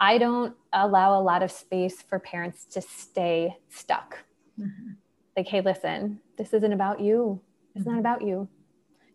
I 0.00 0.18
don't 0.18 0.54
allow 0.72 1.18
a 1.18 1.22
lot 1.22 1.44
of 1.44 1.52
space 1.52 2.02
for 2.02 2.18
parents 2.18 2.64
to 2.66 2.82
stay 2.82 3.56
stuck. 3.68 4.18
Mm-hmm. 4.58 4.92
Like, 5.36 5.46
hey, 5.46 5.60
listen, 5.60 6.20
this 6.36 6.52
isn't 6.52 6.72
about 6.72 7.00
you. 7.00 7.40
It's 7.76 7.84
mm-hmm. 7.84 7.92
not 7.92 8.00
about 8.00 8.22
you. 8.22 8.48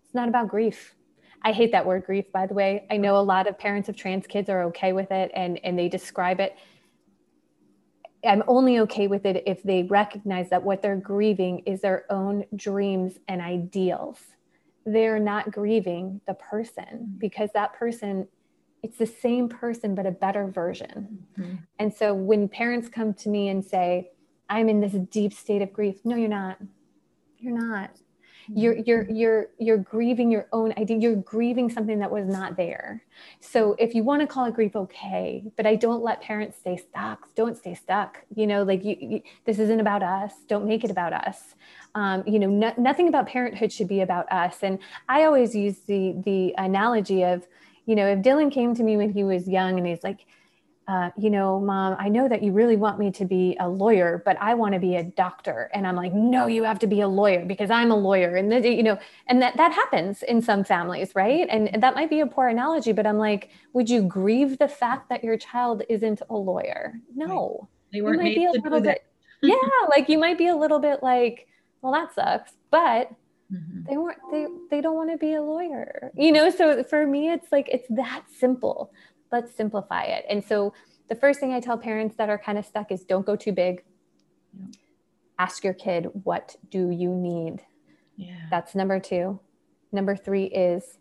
It's 0.05 0.15
not 0.15 0.29
about 0.29 0.47
grief. 0.47 0.95
I 1.41 1.51
hate 1.51 1.73
that 1.73 1.85
word 1.85 2.05
grief, 2.05 2.31
by 2.31 2.47
the 2.47 2.53
way. 2.53 2.87
I 2.89 2.97
know 2.97 3.17
a 3.17 3.21
lot 3.21 3.47
of 3.47 3.59
parents 3.59 3.89
of 3.89 3.97
trans 3.97 4.25
kids 4.25 4.49
are 4.49 4.63
okay 4.63 4.93
with 4.93 5.11
it 5.11 5.29
and, 5.35 5.59
and 5.63 5.77
they 5.77 5.89
describe 5.89 6.39
it 6.39 6.55
I'm 8.25 8.43
only 8.47 8.79
okay 8.79 9.07
with 9.07 9.25
it 9.25 9.43
if 9.45 9.63
they 9.63 9.83
recognize 9.83 10.49
that 10.49 10.63
what 10.63 10.81
they're 10.81 10.95
grieving 10.95 11.59
is 11.59 11.81
their 11.81 12.05
own 12.09 12.45
dreams 12.55 13.19
and 13.27 13.41
ideals. 13.41 14.19
They're 14.85 15.19
not 15.19 15.51
grieving 15.51 16.21
the 16.27 16.35
person 16.35 17.15
because 17.17 17.49
that 17.53 17.73
person, 17.73 18.27
it's 18.83 18.97
the 18.97 19.07
same 19.07 19.49
person, 19.49 19.95
but 19.95 20.05
a 20.05 20.11
better 20.11 20.47
version. 20.47 21.25
Mm-hmm. 21.39 21.55
And 21.79 21.93
so 21.93 22.13
when 22.13 22.47
parents 22.47 22.89
come 22.89 23.13
to 23.15 23.29
me 23.29 23.49
and 23.49 23.63
say, 23.63 24.11
I'm 24.49 24.69
in 24.69 24.79
this 24.79 24.93
deep 24.93 25.33
state 25.33 25.61
of 25.61 25.73
grief, 25.73 25.97
no, 26.03 26.15
you're 26.15 26.29
not. 26.29 26.59
You're 27.39 27.59
not 27.59 27.91
you're 28.47 28.75
you're 28.77 29.09
you're 29.09 29.47
you're 29.57 29.77
grieving 29.77 30.31
your 30.31 30.47
own 30.51 30.73
idea 30.77 30.97
you're 30.97 31.15
grieving 31.15 31.69
something 31.69 31.99
that 31.99 32.11
was 32.11 32.27
not 32.27 32.55
there. 32.55 33.03
So 33.39 33.75
if 33.79 33.95
you 33.95 34.03
want 34.03 34.21
to 34.21 34.27
call 34.27 34.45
it 34.45 34.53
grief 34.53 34.75
okay 34.75 35.43
but 35.57 35.65
i 35.65 35.75
don't 35.75 36.03
let 36.03 36.21
parents 36.21 36.57
stay 36.57 36.77
stuck 36.77 37.33
don't 37.35 37.57
stay 37.57 37.73
stuck 37.73 38.23
you 38.35 38.45
know 38.45 38.63
like 38.63 38.83
you, 38.83 38.97
you 38.99 39.21
this 39.45 39.59
isn't 39.59 39.79
about 39.79 40.03
us 40.03 40.33
don't 40.47 40.65
make 40.65 40.83
it 40.83 40.91
about 40.91 41.13
us. 41.13 41.55
Um, 41.95 42.23
you 42.27 42.39
know 42.39 42.47
no, 42.47 42.73
nothing 42.77 43.07
about 43.07 43.27
parenthood 43.27 43.71
should 43.71 43.87
be 43.87 44.01
about 44.01 44.31
us. 44.31 44.57
And 44.61 44.79
i 45.09 45.23
always 45.23 45.55
use 45.55 45.79
the 45.87 46.15
the 46.25 46.53
analogy 46.57 47.23
of 47.23 47.47
you 47.85 47.95
know 47.95 48.07
if 48.07 48.19
dylan 48.19 48.51
came 48.51 48.75
to 48.75 48.83
me 48.83 48.97
when 48.97 49.11
he 49.11 49.23
was 49.23 49.47
young 49.47 49.77
and 49.77 49.87
he's 49.87 50.03
like 50.03 50.25
uh, 50.87 51.09
you 51.17 51.31
know, 51.31 51.59
mom, 51.59 51.95
I 51.97 52.09
know 52.09 52.29
that 52.29 52.43
you 52.43 52.51
really 52.51 52.75
want 52.75 52.99
me 52.99 53.09
to 53.11 53.25
be 53.25 53.57
a 53.59 53.67
lawyer, 53.67 54.21
but 54.23 54.37
I 54.39 54.53
want 54.53 54.73
to 54.75 54.79
be 54.79 54.97
a 54.97 55.03
doctor. 55.03 55.71
And 55.73 55.87
I'm 55.87 55.95
like, 55.95 56.13
no, 56.13 56.45
you 56.45 56.63
have 56.63 56.77
to 56.79 56.87
be 56.87 57.01
a 57.01 57.07
lawyer 57.07 57.43
because 57.43 57.71
I'm 57.71 57.89
a 57.89 57.95
lawyer. 57.95 58.35
And, 58.35 58.63
you 58.63 58.83
know, 58.83 58.99
and 59.27 59.41
that, 59.41 59.57
that 59.57 59.71
happens 59.73 60.21
in 60.21 60.43
some 60.43 60.63
families, 60.63 61.15
right? 61.15 61.47
And 61.49 61.81
that 61.81 61.95
might 61.95 62.11
be 62.11 62.19
a 62.19 62.27
poor 62.27 62.49
analogy, 62.49 62.91
but 62.91 63.07
I'm 63.07 63.17
like, 63.17 63.49
would 63.73 63.89
you 63.89 64.03
grieve 64.03 64.59
the 64.59 64.67
fact 64.67 65.09
that 65.09 65.23
your 65.23 65.37
child 65.37 65.81
isn't 65.89 66.21
a 66.29 66.35
lawyer? 66.35 66.99
No. 67.15 67.67
They 67.91 68.01
weren't 68.01 68.21
made 68.21 68.35
be 68.35 68.45
a 68.45 68.51
little 68.51 68.81
bit, 68.81 69.05
yeah, 69.41 69.55
like 69.89 70.07
you 70.07 70.19
might 70.19 70.37
be 70.37 70.49
a 70.49 70.55
little 70.55 70.79
bit 70.79 71.01
like, 71.01 71.47
well, 71.81 71.93
that 71.93 72.13
sucks, 72.13 72.51
but 72.69 73.11
mm-hmm. 73.51 73.83
they 73.89 73.97
weren't, 73.97 74.19
they, 74.31 74.45
they 74.69 74.81
don't 74.81 74.95
want 74.95 75.11
to 75.11 75.17
be 75.17 75.33
a 75.33 75.41
lawyer, 75.41 76.11
you 76.15 76.31
know? 76.31 76.49
So 76.49 76.83
for 76.83 77.07
me, 77.07 77.31
it's 77.31 77.51
like, 77.51 77.69
it's 77.71 77.87
that 77.89 78.23
simple 78.37 78.91
let's 79.31 79.53
simplify 79.53 80.03
it. 80.03 80.25
And 80.29 80.43
so 80.43 80.73
the 81.07 81.15
first 81.15 81.39
thing 81.39 81.53
I 81.53 81.59
tell 81.59 81.77
parents 81.77 82.15
that 82.17 82.29
are 82.29 82.37
kind 82.37 82.57
of 82.57 82.65
stuck 82.65 82.91
is 82.91 83.03
don't 83.03 83.25
go 83.25 83.35
too 83.35 83.51
big. 83.51 83.83
Yeah. 84.57 84.67
Ask 85.37 85.63
your 85.63 85.73
kid, 85.73 86.07
what 86.23 86.55
do 86.69 86.89
you 86.89 87.13
need? 87.13 87.61
Yeah. 88.15 88.47
That's 88.49 88.75
number 88.75 88.99
two. 88.99 89.39
Number 89.91 90.15
three 90.15 90.45
is 90.45 90.97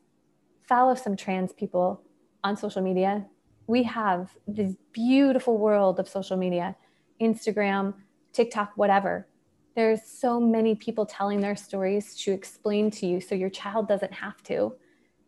follow 0.62 0.94
some 0.94 1.16
trans 1.16 1.52
people 1.52 2.02
on 2.42 2.56
social 2.56 2.82
media. 2.82 3.26
We 3.66 3.82
have 3.84 4.36
this 4.46 4.74
beautiful 4.92 5.56
world 5.56 5.98
of 5.98 6.08
social 6.08 6.36
media, 6.36 6.76
Instagram, 7.20 7.94
TikTok, 8.32 8.72
whatever. 8.76 9.26
There's 9.74 10.02
so 10.04 10.38
many 10.38 10.74
people 10.74 11.06
telling 11.06 11.40
their 11.40 11.56
stories 11.56 12.16
to 12.18 12.32
explain 12.32 12.90
to 12.92 13.06
you 13.06 13.20
so 13.20 13.34
your 13.34 13.50
child 13.50 13.88
doesn't 13.88 14.12
have 14.12 14.42
to 14.44 14.74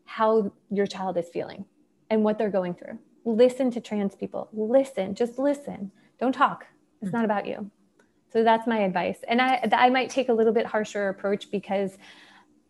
how 0.05 0.53
your 0.70 0.86
child 0.86 1.16
is 1.16 1.28
feeling 1.28 1.64
and 2.11 2.22
what 2.24 2.38
they're 2.38 2.50
going 2.50 2.74
through. 2.74 2.98
Listen 3.24 3.70
to 3.72 3.80
trans 3.80 4.14
people. 4.14 4.48
Listen, 4.52 5.14
just 5.14 5.38
listen. 5.38 5.90
Don't 6.18 6.32
talk. 6.32 6.66
It's 7.02 7.12
not 7.12 7.24
about 7.24 7.46
you. 7.46 7.70
So 8.32 8.42
that's 8.44 8.66
my 8.66 8.78
advice. 8.78 9.18
And 9.28 9.40
I, 9.40 9.68
I 9.72 9.90
might 9.90 10.11
take 10.11 10.28
a 10.28 10.32
little 10.32 10.52
bit 10.52 10.66
harsher 10.66 11.09
approach 11.09 11.50
because 11.50 11.96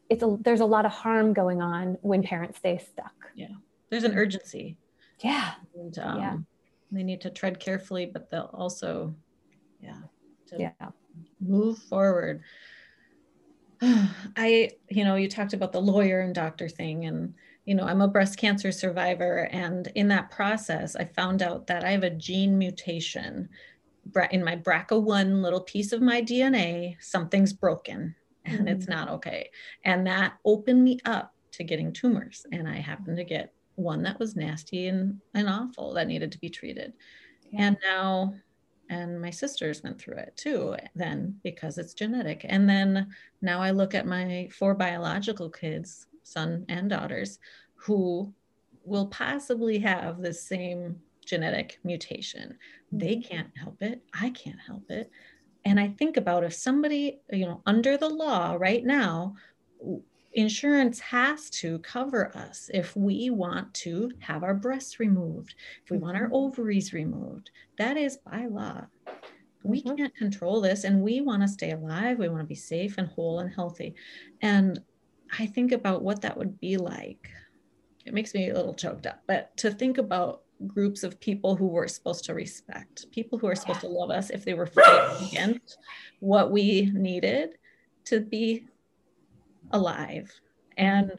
it's 0.09 0.23
a, 0.23 0.37
there's 0.41 0.61
a 0.61 0.67
lot 0.67 0.87
of 0.87 0.93
harm 0.93 1.33
going 1.33 1.61
on 1.61 1.99
when 2.03 2.23
parents 2.23 2.59
stay 2.59 2.79
stuck. 2.79 3.15
Yeah. 3.35 3.49
There's 3.91 4.05
an 4.05 4.17
urgency. 4.17 4.77
Yeah. 5.21 5.53
And, 5.75 5.99
um, 5.99 6.19
yeah. 6.19 6.37
They 6.93 7.03
need 7.03 7.21
to 7.23 7.31
tread 7.31 7.59
carefully, 7.59 8.07
but 8.07 8.31
they'll 8.31 8.51
also, 8.55 9.15
yeah, 9.81 9.99
yeah, 10.57 10.71
move 11.41 11.79
forward. 11.79 12.43
I, 13.83 14.71
you 14.89 15.05
know, 15.05 15.17
you 15.17 15.29
talked 15.29 15.53
about 15.53 15.73
the 15.73 15.81
lawyer 15.81 16.21
and 16.21 16.35
doctor 16.35 16.69
thing, 16.69 17.07
and 17.07 17.35
you 17.67 17.75
know, 17.75 17.85
I'm 17.85 18.01
a 18.01 18.09
breast 18.09 18.39
cancer 18.39 18.73
survivor. 18.73 19.49
And 19.51 19.91
in 19.97 20.09
that 20.09 20.31
process, 20.31 20.97
I 20.97 21.05
found 21.05 21.43
out 21.43 21.67
that 21.67 21.85
I 21.85 21.91
have 21.91 22.05
a 22.05 22.11
gene 22.11 22.57
mutation 22.57 23.49
in 24.31 24.45
my 24.45 24.57
BRCA1 24.57 25.43
little 25.43 25.61
piece 25.61 25.93
of 25.93 26.01
my 26.01 26.23
DNA. 26.23 26.97
Something's 27.01 27.53
broken 27.53 28.15
and 28.45 28.61
mm-hmm. 28.61 28.69
it's 28.69 28.87
not 28.87 29.11
okay. 29.11 29.51
And 29.85 30.07
that 30.07 30.35
opened 30.45 30.83
me 30.83 31.01
up 31.05 31.35
to 31.53 31.65
getting 31.65 31.93
tumors. 31.93 32.47
And 32.53 32.69
I 32.69 32.77
happened 32.77 33.17
to 33.17 33.25
get 33.25 33.53
one 33.75 34.03
that 34.05 34.21
was 34.21 34.37
nasty 34.37 34.87
and, 34.87 35.21
and 35.35 35.49
awful 35.49 35.93
that 35.95 36.07
needed 36.07 36.31
to 36.33 36.39
be 36.39 36.49
treated. 36.49 36.93
Yeah. 37.51 37.63
And 37.63 37.77
now, 37.85 38.35
and 38.89 39.21
my 39.21 39.31
sisters 39.31 39.83
went 39.83 40.01
through 40.01 40.19
it 40.19 40.35
too, 40.37 40.77
then 40.95 41.41
because 41.43 41.79
it's 41.79 41.95
genetic. 41.95 42.47
And 42.49 42.69
then 42.69 43.09
now 43.43 43.61
I 43.61 43.73
look 43.73 43.93
at 43.93 44.07
my 44.07 44.49
four 44.53 44.75
biological 44.75 45.51
kids 45.51 46.07
son 46.27 46.65
and 46.69 46.91
daughters, 46.91 47.39
who 47.75 48.33
will 48.85 49.07
possibly 49.07 49.79
have 49.79 50.21
the 50.21 50.33
same 50.33 50.97
genetic 51.25 51.79
mutation. 51.85 52.57
They 52.93 53.17
mm-hmm. 53.17 53.29
can't 53.29 53.51
help 53.61 53.83
it. 53.83 54.03
I 54.19 54.31
can't 54.31 54.61
help 54.65 54.91
it. 54.91 55.11
And 55.65 55.81
I 55.81 55.89
think 55.89 56.17
about 56.17 56.45
if 56.45 56.55
somebody, 56.55 57.21
you 57.33 57.47
know, 57.47 57.61
under 57.67 57.97
the 57.97 58.09
law 58.09 58.57
right 58.59 58.85
now, 58.85 59.35
insurance 60.33 61.01
has 61.01 61.51
to 61.51 61.79
cover 61.81 62.35
us 62.37 62.71
if 62.73 62.95
we 62.97 63.31
want 63.31 63.73
to 63.75 64.13
have 64.21 64.45
our 64.45 64.55
breasts 64.55 65.01
removed, 65.01 65.55
if 65.85 65.91
we 65.91 65.99
want 65.99 66.17
our 66.17 66.27
mm-hmm. 66.27 66.35
ovaries 66.35 66.93
removed. 66.93 67.51
That 67.79 67.97
is 67.97 68.19
by 68.19 68.47
law. 68.47 68.87
We 69.65 69.83
mm-hmm. 69.83 69.97
can't 69.97 70.17
control 70.17 70.61
this 70.61 70.85
and 70.85 71.03
we 71.03 71.21
want 71.21 71.43
to 71.43 71.49
stay 71.49 71.73
alive. 71.73 72.19
We 72.19 72.29
want 72.29 72.43
to 72.43 72.47
be 72.47 72.55
safe 72.55 72.97
and 72.99 73.09
whole 73.09 73.41
and 73.41 73.53
healthy. 73.53 73.97
And 74.43 74.81
I 75.39 75.47
think 75.47 75.73
about 75.73 76.03
what 76.03 76.23
that 76.23 76.37
would 76.37 76.61
be 76.61 76.77
like. 76.77 77.29
It 78.05 78.15
makes 78.15 78.35
me 78.35 78.51
a 78.51 78.55
little 78.55 78.75
choked 78.75 79.07
up, 79.07 79.23
but 79.27 79.57
to 79.59 79.71
think 79.71 79.99
about 79.99 80.43
groups 80.67 81.03
of 81.03 81.21
people 81.21 81.57
who 81.57 81.67
we're 81.67 81.89
supposed 81.89 82.25
to 82.25 82.35
respect, 82.35 83.11
people 83.11 83.39
who 83.39 83.47
are 83.47 83.55
supposed 83.55 83.81
to 83.81 83.89
love 83.89 84.11
us 84.11 84.31
if 84.31 84.45
they 84.45 84.55
were 84.55 84.67
fighting 84.67 85.29
against 85.29 85.79
what 86.21 86.51
we 86.51 86.91
needed 86.95 87.59
to 88.05 88.21
be 88.21 88.67
alive. 89.73 90.33
And 90.77 91.13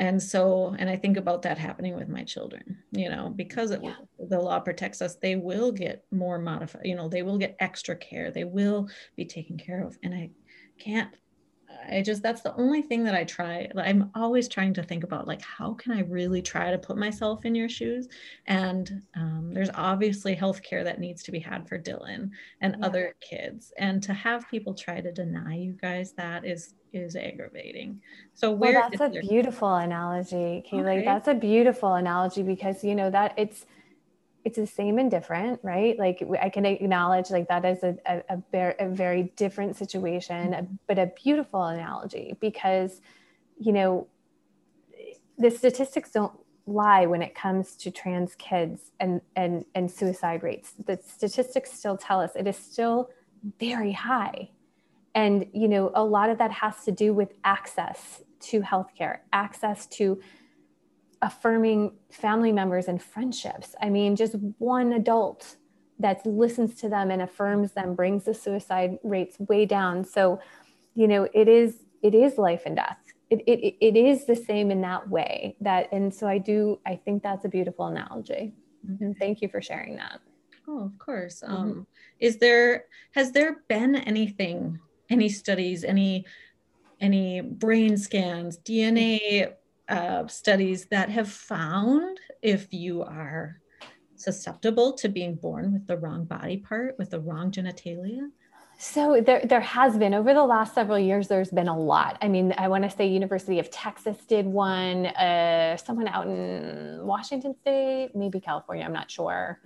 and 0.00 0.22
so 0.22 0.74
and 0.78 0.90
i 0.90 0.96
think 0.96 1.16
about 1.16 1.42
that 1.42 1.58
happening 1.58 1.94
with 1.94 2.08
my 2.08 2.24
children 2.24 2.78
you 2.90 3.08
know 3.08 3.32
because 3.34 3.70
it, 3.70 3.80
yeah. 3.82 3.94
the 4.28 4.38
law 4.38 4.58
protects 4.58 5.00
us 5.00 5.16
they 5.16 5.36
will 5.36 5.70
get 5.70 6.04
more 6.10 6.38
modified 6.38 6.82
you 6.84 6.94
know 6.94 7.08
they 7.08 7.22
will 7.22 7.38
get 7.38 7.56
extra 7.60 7.94
care 7.94 8.30
they 8.30 8.44
will 8.44 8.88
be 9.16 9.24
taken 9.24 9.56
care 9.56 9.82
of 9.82 9.96
and 10.02 10.14
i 10.14 10.28
can't 10.78 11.14
I 11.90 12.02
just 12.02 12.22
that's 12.22 12.42
the 12.42 12.54
only 12.56 12.82
thing 12.82 13.04
that 13.04 13.14
I 13.14 13.24
try. 13.24 13.68
I'm 13.76 14.10
always 14.14 14.48
trying 14.48 14.74
to 14.74 14.82
think 14.82 15.04
about 15.04 15.26
like 15.26 15.42
how 15.42 15.74
can 15.74 15.92
I 15.92 16.00
really 16.00 16.42
try 16.42 16.70
to 16.70 16.78
put 16.78 16.96
myself 16.96 17.44
in 17.44 17.54
your 17.54 17.68
shoes. 17.68 18.08
And 18.46 19.02
um, 19.16 19.50
there's 19.52 19.70
obviously 19.74 20.34
healthcare 20.34 20.84
that 20.84 21.00
needs 21.00 21.22
to 21.24 21.32
be 21.32 21.38
had 21.38 21.68
for 21.68 21.78
Dylan 21.78 22.30
and 22.60 22.76
yeah. 22.78 22.86
other 22.86 23.14
kids, 23.20 23.72
and 23.78 24.02
to 24.02 24.12
have 24.12 24.48
people 24.50 24.74
try 24.74 25.00
to 25.00 25.12
deny 25.12 25.56
you 25.56 25.72
guys 25.80 26.12
that 26.12 26.44
is 26.44 26.74
is 26.92 27.16
aggravating. 27.16 28.00
So 28.34 28.52
where 28.52 28.74
well, 28.74 28.90
that's 28.90 29.16
a 29.16 29.20
beautiful 29.20 29.74
analogy, 29.74 30.64
Kaylee. 30.70 30.98
Okay. 30.98 31.04
That's 31.04 31.28
a 31.28 31.34
beautiful 31.34 31.94
analogy 31.94 32.42
because 32.42 32.84
you 32.84 32.94
know 32.94 33.10
that 33.10 33.34
it's 33.36 33.66
it's 34.44 34.56
the 34.56 34.66
same 34.66 34.98
and 34.98 35.10
different, 35.10 35.60
right? 35.62 35.98
Like 35.98 36.22
I 36.40 36.50
can 36.50 36.66
acknowledge 36.66 37.30
like 37.30 37.48
that 37.48 37.64
is 37.64 37.82
a, 37.82 37.96
a, 38.06 38.22
a, 38.28 38.42
very, 38.52 38.74
a 38.78 38.88
very 38.88 39.32
different 39.36 39.76
situation, 39.76 40.52
mm-hmm. 40.52 40.74
but 40.86 40.98
a 40.98 41.10
beautiful 41.22 41.64
analogy 41.64 42.36
because, 42.40 43.00
you 43.58 43.72
know, 43.72 44.06
the 45.38 45.50
statistics 45.50 46.10
don't 46.10 46.32
lie 46.66 47.06
when 47.06 47.22
it 47.22 47.34
comes 47.34 47.76
to 47.76 47.90
trans 47.90 48.34
kids 48.36 48.92
and 48.98 49.20
and 49.36 49.66
and 49.74 49.90
suicide 49.90 50.42
rates 50.42 50.72
the 50.86 50.98
statistics 51.06 51.70
still 51.70 51.96
tell 51.96 52.20
us 52.20 52.30
it 52.36 52.46
is 52.46 52.56
still 52.56 53.10
very 53.60 53.92
high 53.92 54.48
and 55.14 55.44
you 55.52 55.68
know 55.68 55.90
a 55.94 56.02
lot 56.02 56.30
of 56.30 56.38
that 56.38 56.50
has 56.50 56.82
to 56.84 56.90
do 56.90 57.12
with 57.12 57.34
access 57.44 58.22
to 58.40 58.62
healthcare 58.62 59.18
access 59.30 59.86
to 59.86 60.18
affirming 61.24 61.92
family 62.10 62.52
members 62.52 62.86
and 62.86 63.02
friendships. 63.02 63.74
I 63.80 63.88
mean 63.88 64.14
just 64.14 64.36
one 64.58 64.92
adult 64.92 65.56
that 65.98 66.24
listens 66.26 66.74
to 66.76 66.88
them 66.88 67.10
and 67.10 67.22
affirms 67.22 67.72
them 67.72 67.94
brings 67.94 68.24
the 68.24 68.34
suicide 68.34 68.98
rates 69.02 69.36
way 69.40 69.64
down. 69.64 70.04
So 70.04 70.38
you 70.94 71.08
know 71.08 71.26
it 71.32 71.48
is 71.48 71.80
it 72.02 72.14
is 72.14 72.36
life 72.36 72.62
and 72.66 72.76
death. 72.76 72.98
It, 73.30 73.40
it, 73.46 73.76
it 73.80 73.96
is 73.96 74.26
the 74.26 74.36
same 74.36 74.70
in 74.70 74.82
that 74.82 75.08
way 75.08 75.56
that 75.62 75.90
and 75.92 76.14
so 76.14 76.28
i 76.28 76.38
do 76.38 76.78
i 76.86 76.94
think 76.94 77.22
that's 77.22 77.44
a 77.44 77.48
beautiful 77.48 77.86
analogy. 77.86 78.52
Mm-hmm. 78.86 79.04
and 79.04 79.18
thank 79.18 79.40
you 79.40 79.48
for 79.48 79.62
sharing 79.62 79.96
that. 79.96 80.20
Oh 80.68 80.84
of 80.84 80.98
course. 80.98 81.40
Mm-hmm. 81.42 81.54
um, 81.54 81.86
is 82.20 82.36
there 82.36 82.84
has 83.12 83.32
there 83.32 83.62
been 83.68 83.96
anything 83.96 84.78
any 85.08 85.30
studies 85.30 85.84
any 85.84 86.26
any 87.00 87.40
brain 87.40 87.96
scans 87.96 88.58
dna 88.58 89.54
uh, 89.88 90.26
studies 90.26 90.86
that 90.86 91.10
have 91.10 91.30
found 91.30 92.18
if 92.42 92.72
you 92.72 93.02
are 93.02 93.60
susceptible 94.16 94.92
to 94.92 95.08
being 95.08 95.34
born 95.34 95.72
with 95.72 95.86
the 95.86 95.96
wrong 95.96 96.24
body 96.24 96.56
part 96.56 96.96
with 96.98 97.10
the 97.10 97.20
wrong 97.20 97.50
genitalia 97.50 98.28
so 98.78 99.20
there, 99.24 99.40
there 99.44 99.60
has 99.60 99.96
been 99.96 100.14
over 100.14 100.34
the 100.34 100.42
last 100.42 100.74
several 100.74 100.98
years. 100.98 101.28
There's 101.28 101.50
been 101.50 101.68
a 101.68 101.78
lot. 101.78 102.18
I 102.20 102.28
mean, 102.28 102.54
I 102.58 102.68
want 102.68 102.84
to 102.84 102.90
say 102.90 103.06
University 103.06 103.58
of 103.58 103.70
Texas 103.70 104.18
did 104.26 104.46
one. 104.46 105.06
Uh, 105.06 105.76
someone 105.76 106.08
out 106.08 106.26
in 106.26 107.00
Washington 107.02 107.54
State, 107.60 108.10
maybe 108.14 108.40
California. 108.40 108.84
I'm 108.84 108.92
not 108.92 109.10
sure. 109.10 109.60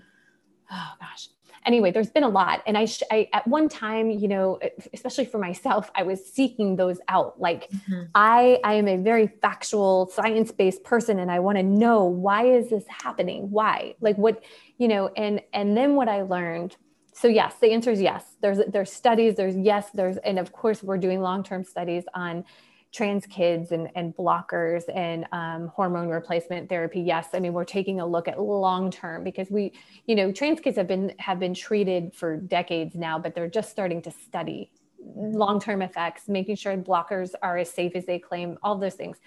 Oh 0.71 0.93
gosh. 1.01 1.29
Anyway, 1.69 1.91
there's 1.91 2.11
been 2.11 2.25
a 2.25 2.29
lot, 2.29 2.63
and 2.67 2.79
I, 2.79 2.87
sh- 2.87 3.03
I 3.13 3.29
at 3.33 3.47
one 3.47 3.69
time, 3.69 4.11
you 4.11 4.27
know, 4.27 4.59
especially 4.95 5.27
for 5.27 5.39
myself, 5.39 5.91
I 5.95 6.03
was 6.03 6.25
seeking 6.25 6.77
those 6.77 6.99
out. 7.09 7.39
Like, 7.39 7.71
mm-hmm. 7.71 8.05
I 8.15 8.59
I 8.65 8.75
am 8.75 8.89
a 8.89 8.97
very 8.97 9.27
factual, 9.27 10.11
science 10.13 10.51
based 10.51 10.83
person, 10.83 11.19
and 11.19 11.31
I 11.31 11.39
want 11.41 11.59
to 11.59 11.63
know 11.63 12.05
why 12.05 12.47
is 12.47 12.71
this 12.71 12.85
happening? 12.89 13.51
Why? 13.51 13.95
Like, 14.01 14.17
what 14.17 14.43
you 14.79 14.89
know? 14.89 15.09
And 15.09 15.43
and 15.53 15.77
then 15.77 15.95
what 15.95 16.09
I 16.09 16.23
learned 16.23 16.75
so 17.21 17.27
yes, 17.27 17.55
the 17.61 17.73
answer 17.73 17.91
is 17.91 18.01
yes. 18.01 18.25
There's 18.41 18.61
there's 18.69 18.93
studies. 18.93 19.35
There's 19.35 19.57
yes. 19.57 19.91
There's 19.93 20.19
and 20.19 20.39
of 20.39 20.53
course 20.53 20.85
we're 20.85 20.99
doing 20.99 21.21
long 21.21 21.43
term 21.43 21.65
studies 21.65 22.05
on 22.15 22.45
trans 22.93 23.27
kids 23.27 23.73
and, 23.73 23.89
and 23.95 24.17
blockers 24.17 24.85
and 24.95 25.27
um, 25.33 25.69
hormone 25.69 26.09
replacement 26.09 26.69
therapy. 26.69 27.01
Yes 27.01 27.29
i 27.35 27.41
mean 27.41 27.53
we're 27.53 27.65
taking 27.65 28.01
a 28.01 28.07
look 28.07 28.29
at 28.29 28.41
long 28.41 28.91
term 28.91 29.25
because 29.25 29.51
we 29.51 29.73
you 30.07 30.15
know 30.15 30.33
trans 30.33 30.61
kids 30.61 30.77
have 30.77 30.89
been 30.89 31.13
have 31.19 31.39
been 31.39 31.55
treated 31.55 32.15
for 32.15 32.37
decades 32.37 32.95
now 32.95 33.19
but 33.19 33.35
they're 33.35 33.49
just 33.49 33.71
starting 33.71 34.03
to 34.03 34.11
study 34.11 34.71
long 35.15 35.61
term 35.61 35.83
effects 35.83 36.29
making 36.29 36.57
sure 36.57 36.77
blockers 36.77 37.33
are 37.43 37.59
as 37.59 37.71
safe 37.71 37.93
as 37.95 38.07
they 38.07 38.19
claim 38.19 38.59
all 38.63 38.77
those 38.77 38.95
things. 38.95 39.19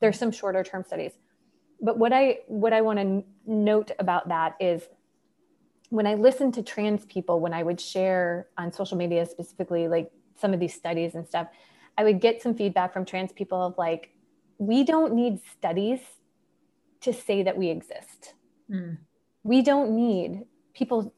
There's 0.00 0.18
some 0.18 0.30
shorter 0.30 0.62
term 0.62 0.84
studies. 0.84 1.12
But 1.80 1.98
what 1.98 2.12
i 2.12 2.38
what 2.46 2.72
i 2.72 2.80
want 2.80 2.98
to 2.98 3.24
note 3.46 3.90
about 3.98 4.28
that 4.28 4.56
is 4.60 4.88
when 5.90 6.06
I 6.06 6.14
listened 6.14 6.54
to 6.54 6.62
trans 6.62 7.06
people, 7.06 7.40
when 7.40 7.54
I 7.54 7.62
would 7.62 7.80
share 7.80 8.48
on 8.58 8.72
social 8.72 8.96
media 8.96 9.24
specifically, 9.24 9.88
like 9.88 10.10
some 10.36 10.52
of 10.52 10.60
these 10.60 10.74
studies 10.74 11.14
and 11.14 11.26
stuff, 11.26 11.48
I 11.98 12.04
would 12.04 12.20
get 12.20 12.40
some 12.40 12.54
feedback 12.54 12.92
from 12.92 13.04
trans 13.04 13.32
people 13.32 13.60
of 13.60 13.76
like, 13.76 14.10
we 14.58 14.84
don't 14.84 15.14
need 15.14 15.40
studies 15.58 15.98
to 17.00 17.12
say 17.12 17.42
that 17.42 17.58
we 17.58 17.68
exist. 17.70 18.34
Mm. 18.70 18.98
We 19.42 19.62
don't 19.62 19.96
need 19.96 20.44
people, 20.74 21.12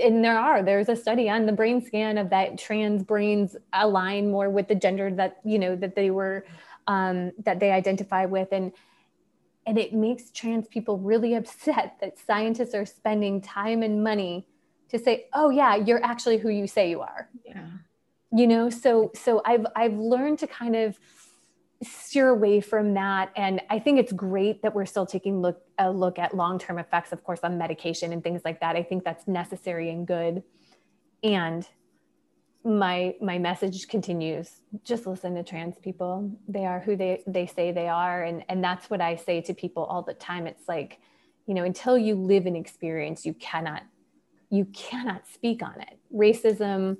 and 0.00 0.24
there 0.24 0.38
are, 0.38 0.62
there's 0.62 0.88
a 0.88 0.94
study 0.94 1.28
on 1.28 1.46
the 1.46 1.52
brain 1.52 1.84
scan 1.84 2.18
of 2.18 2.30
that 2.30 2.56
trans 2.56 3.02
brains 3.02 3.56
align 3.72 4.30
more 4.30 4.48
with 4.48 4.68
the 4.68 4.76
gender 4.76 5.10
that, 5.10 5.38
you 5.44 5.58
know, 5.58 5.74
that 5.74 5.96
they 5.96 6.10
were, 6.10 6.46
um, 6.86 7.32
that 7.42 7.58
they 7.58 7.72
identify 7.72 8.26
with. 8.26 8.48
And, 8.52 8.72
and 9.66 9.76
it 9.76 9.92
makes 9.92 10.30
trans 10.30 10.68
people 10.68 10.98
really 10.98 11.34
upset 11.40 11.96
that 12.00 12.16
scientists 12.16 12.74
are 12.74 12.86
spending 12.86 13.40
time 13.40 13.82
and 13.82 14.04
money 14.04 14.46
to 14.90 15.00
say, 15.00 15.26
oh 15.34 15.50
yeah, 15.50 15.74
you're 15.74 16.04
actually 16.04 16.38
who 16.38 16.48
you 16.48 16.68
say 16.68 16.90
you 16.90 17.00
are. 17.00 17.28
Yeah. 17.44 17.66
You 18.32 18.46
know, 18.46 18.70
so 18.70 19.12
so 19.14 19.42
I've 19.44 19.66
I've 19.74 19.96
learned 19.96 20.40
to 20.40 20.46
kind 20.46 20.76
of 20.76 20.98
steer 21.82 22.28
away 22.28 22.60
from 22.60 22.94
that. 22.94 23.30
And 23.36 23.60
I 23.68 23.78
think 23.78 23.98
it's 23.98 24.12
great 24.12 24.62
that 24.62 24.74
we're 24.74 24.86
still 24.86 25.06
taking 25.06 25.42
look 25.42 25.60
a 25.78 25.90
look 25.90 26.18
at 26.18 26.34
long-term 26.34 26.78
effects, 26.78 27.12
of 27.12 27.22
course, 27.22 27.40
on 27.42 27.58
medication 27.58 28.12
and 28.12 28.24
things 28.24 28.42
like 28.44 28.60
that. 28.60 28.76
I 28.76 28.82
think 28.82 29.04
that's 29.04 29.28
necessary 29.28 29.90
and 29.90 30.06
good. 30.06 30.42
And 31.22 31.66
my 32.66 33.14
my 33.20 33.38
message 33.38 33.86
continues 33.86 34.60
just 34.82 35.06
listen 35.06 35.36
to 35.36 35.44
trans 35.44 35.78
people 35.78 36.28
they 36.48 36.66
are 36.66 36.80
who 36.80 36.96
they 36.96 37.22
they 37.24 37.46
say 37.46 37.70
they 37.70 37.86
are 37.86 38.24
and 38.24 38.44
and 38.48 38.62
that's 38.62 38.90
what 38.90 39.00
i 39.00 39.14
say 39.14 39.40
to 39.40 39.54
people 39.54 39.84
all 39.84 40.02
the 40.02 40.14
time 40.14 40.48
it's 40.48 40.66
like 40.66 40.98
you 41.46 41.54
know 41.54 41.62
until 41.62 41.96
you 41.96 42.16
live 42.16 42.44
an 42.44 42.56
experience 42.56 43.24
you 43.24 43.32
cannot 43.34 43.84
you 44.50 44.64
cannot 44.74 45.28
speak 45.28 45.62
on 45.62 45.80
it 45.80 45.96
racism 46.12 46.96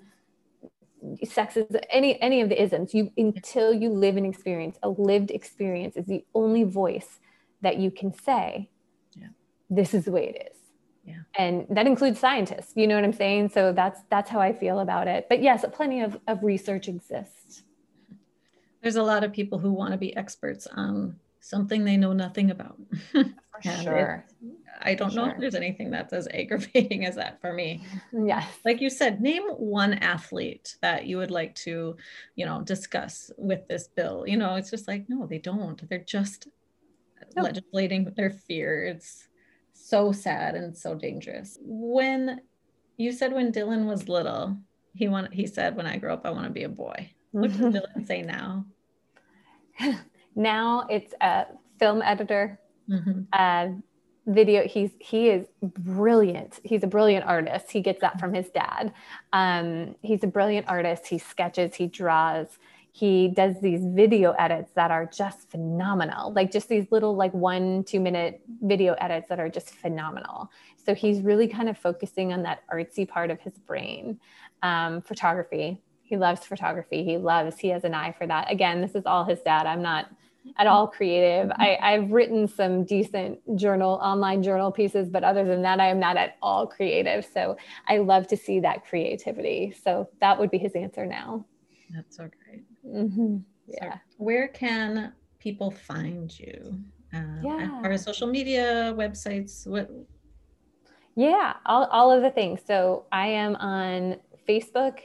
sexism 1.25 1.81
any 1.91 2.21
any 2.23 2.41
of 2.41 2.49
the 2.49 2.61
isms 2.61 2.95
you 2.95 3.11
until 3.17 3.73
you 3.73 3.91
live 3.91 4.17
an 4.17 4.25
experience 4.25 4.79
a 4.83 4.89
lived 4.89 5.31
experience 5.31 5.97
is 5.97 6.07
the 6.07 6.25
only 6.35 6.65
voice 6.65 7.21
that 7.61 7.77
you 7.77 7.91
can 7.91 8.13
say 8.13 8.71
yeah. 9.15 9.29
this 9.71 9.95
is 9.95 10.05
the 10.05 10.13
way 10.13 10.29
it 10.29 10.51
is 10.51 10.57
yeah. 11.07 11.21
And 11.39 11.67
that 11.71 11.87
includes 11.87 12.19
scientists, 12.19 12.73
you 12.75 12.89
know 12.89 12.97
what 12.97 13.05
I'm 13.05 13.13
saying? 13.13 13.51
So 13.51 13.73
that's 13.73 14.01
that's 14.11 14.29
how 14.29 14.41
I 14.41 14.53
feel 14.53 14.81
about 14.81 15.07
it. 15.07 15.27
But 15.29 15.41
yes, 15.41 15.65
plenty 15.73 16.03
of, 16.03 16.19
of 16.27 16.43
research 16.43 16.89
exists. 16.89 17.63
There's 18.83 18.97
a 18.97 19.03
lot 19.03 19.23
of 19.23 19.33
people 19.33 19.59
who 19.59 19.73
want 19.73 19.93
to 19.93 19.99
be 19.99 20.17
experts 20.17 20.67
on 20.67 21.17
something 21.41 21.85
they 21.85 21.97
know 21.97 22.13
nothing 22.13 22.51
about. 22.51 22.77
For 23.13 23.25
sure. 23.83 24.25
It, 24.43 24.66
I 24.83 24.95
don't 24.95 25.15
know 25.15 25.27
if 25.27 25.39
there's 25.39 25.55
anything 25.55 25.91
that's 25.91 26.13
as 26.13 26.29
aggravating 26.35 27.07
as 27.07 27.17
that 27.17 27.41
for 27.41 27.53
me. 27.53 27.83
Yes. 28.13 28.47
Like 28.65 28.81
you 28.81 28.91
said, 28.91 29.21
name 29.21 29.45
one 29.45 29.95
athlete 29.95 30.77
that 30.83 31.07
you 31.07 31.19
would 31.19 31.31
like 31.31 31.55
to, 31.57 31.97
you 32.35 32.47
know, 32.47 32.63
discuss 32.63 33.31
with 33.37 33.67
this 33.69 33.89
bill. 33.89 34.25
You 34.27 34.37
know, 34.37 34.55
it's 34.57 34.71
just 34.71 34.89
like, 34.89 35.09
no, 35.09 35.27
they 35.27 35.39
don't. 35.39 35.89
They're 35.89 35.99
just 35.99 36.49
no. 37.35 37.43
legislating 37.43 38.13
their 38.17 38.31
fear. 38.31 38.85
It's 38.85 39.29
so 39.73 40.13
sad 40.13 40.55
and 40.55 40.77
so 40.77 40.95
dangerous. 40.95 41.59
When 41.63 42.41
you 42.97 43.13
said 43.13 43.33
when 43.33 43.53
Dylan 43.53 43.87
was 43.87 44.09
little, 44.09 44.57
he 44.95 45.09
wanted 45.09 45.33
he 45.33 45.47
said 45.47 45.77
when 45.77 45.87
I 45.87 45.99
grow 45.99 46.15
up 46.15 46.25
I 46.25 46.31
want 46.31 46.47
to 46.47 46.53
be 46.53 46.65
a 46.65 46.69
boy. 46.69 47.11
What 47.33 47.53
does 47.53 47.61
Dylan 47.75 48.07
say 48.07 48.23
now? 48.23 48.65
now 50.35 50.87
it's 50.89 51.15
a 51.21 51.47
film 51.79 52.03
editor. 52.03 52.59
Mm-hmm. 52.91 53.23
Uh, 53.33 53.69
video 54.27 54.67
he's 54.67 54.91
he 54.99 55.29
is 55.29 55.47
brilliant. 55.63 56.61
He's 56.65 56.83
a 56.83 56.87
brilliant 56.87 57.27
artist. 57.27 57.71
He 57.71 57.81
gets 57.81 58.01
that 58.01 58.19
from 58.19 58.35
his 58.35 58.49
dad. 58.49 58.93
Um, 59.33 59.95
he's 60.03 60.25
a 60.25 60.27
brilliant 60.27 60.69
artist. 60.69 61.07
He 61.07 61.19
sketches 61.19 61.75
he 61.75 61.87
draws. 61.87 62.59
He 62.93 63.29
does 63.29 63.61
these 63.61 63.85
video 63.85 64.33
edits 64.33 64.73
that 64.75 64.91
are 64.91 65.07
just 65.07 65.51
phenomenal. 65.51 66.33
Like 66.33 66.51
just 66.51 66.69
these 66.69 66.87
little 66.91 67.15
like 67.15 67.33
one 67.35 67.85
two 67.85 68.01
minute 68.01 68.41
video 68.63 68.95
edits 68.95 69.29
that 69.29 69.39
are 69.39 69.49
just 69.49 69.71
phenomenal. 69.71 70.51
So 70.85 70.95
he's 70.95 71.21
really 71.21 71.47
kind 71.47 71.69
of 71.69 71.77
focusing 71.79 72.33
on 72.33 72.43
that 72.45 72.63
artsy 72.73 73.09
part 73.09 73.31
of 73.31 73.41
his 73.41 73.59
brain. 73.59 74.19
Um, 74.63 75.03
photography. 75.03 75.81
He 76.03 76.17
loves 76.17 76.47
photography. 76.47 77.05
He 77.05 77.19
loves 77.19 77.59
he 77.59 77.69
has 77.69 77.85
an 77.85 77.95
eye 77.95 78.13
for 78.13 78.27
that. 78.27 78.51
Again 78.51 78.81
this 78.81 78.95
is 78.95 79.07
all 79.07 79.25
his 79.25 79.41
dad. 79.41 79.67
I'm 79.67 79.83
not 79.83 80.09
at 80.59 80.67
all 80.67 80.87
creative 80.87 81.51
I, 81.57 81.79
i've 81.83 82.11
written 82.11 82.47
some 82.49 82.85
decent 82.85 83.39
journal 83.57 83.99
online 84.03 84.43
journal 84.43 84.71
pieces 84.71 85.09
but 85.09 85.25
other 85.25 85.45
than 85.45 85.63
that 85.63 85.81
i 85.81 85.89
am 85.89 86.01
not 86.01 86.17
at 86.17 86.37
all 86.43 86.67
creative 86.67 87.25
so 87.25 87.57
i 87.89 87.99
love 87.99 88.27
to 88.29 88.37
see 88.37 88.61
that 88.61 88.87
creativity 88.87 89.75
so 89.85 90.09
that 90.21 90.39
would 90.39 90.51
be 90.51 90.59
his 90.59 90.73
answer 90.73 91.07
now 91.07 91.45
that's 91.95 92.17
so 92.17 92.29
great 92.45 92.65
Mm-hmm. 92.87 93.39
Yeah. 93.67 93.95
So 93.95 93.99
where 94.19 94.49
can 94.49 95.13
people 95.39 95.71
find 95.71 96.37
you? 96.39 96.79
Uh, 97.15 97.41
yeah. 97.43 97.83
As 97.85 98.05
social 98.05 98.27
media, 98.27 98.95
websites, 98.97 99.67
what? 99.67 99.91
Yeah, 101.17 101.55
all, 101.65 101.87
all 101.87 102.13
of 102.13 102.23
the 102.23 102.31
things. 102.31 102.61
So 102.67 103.07
I 103.11 103.29
am 103.29 103.57
on 103.57 104.17
Facebook, 104.49 104.99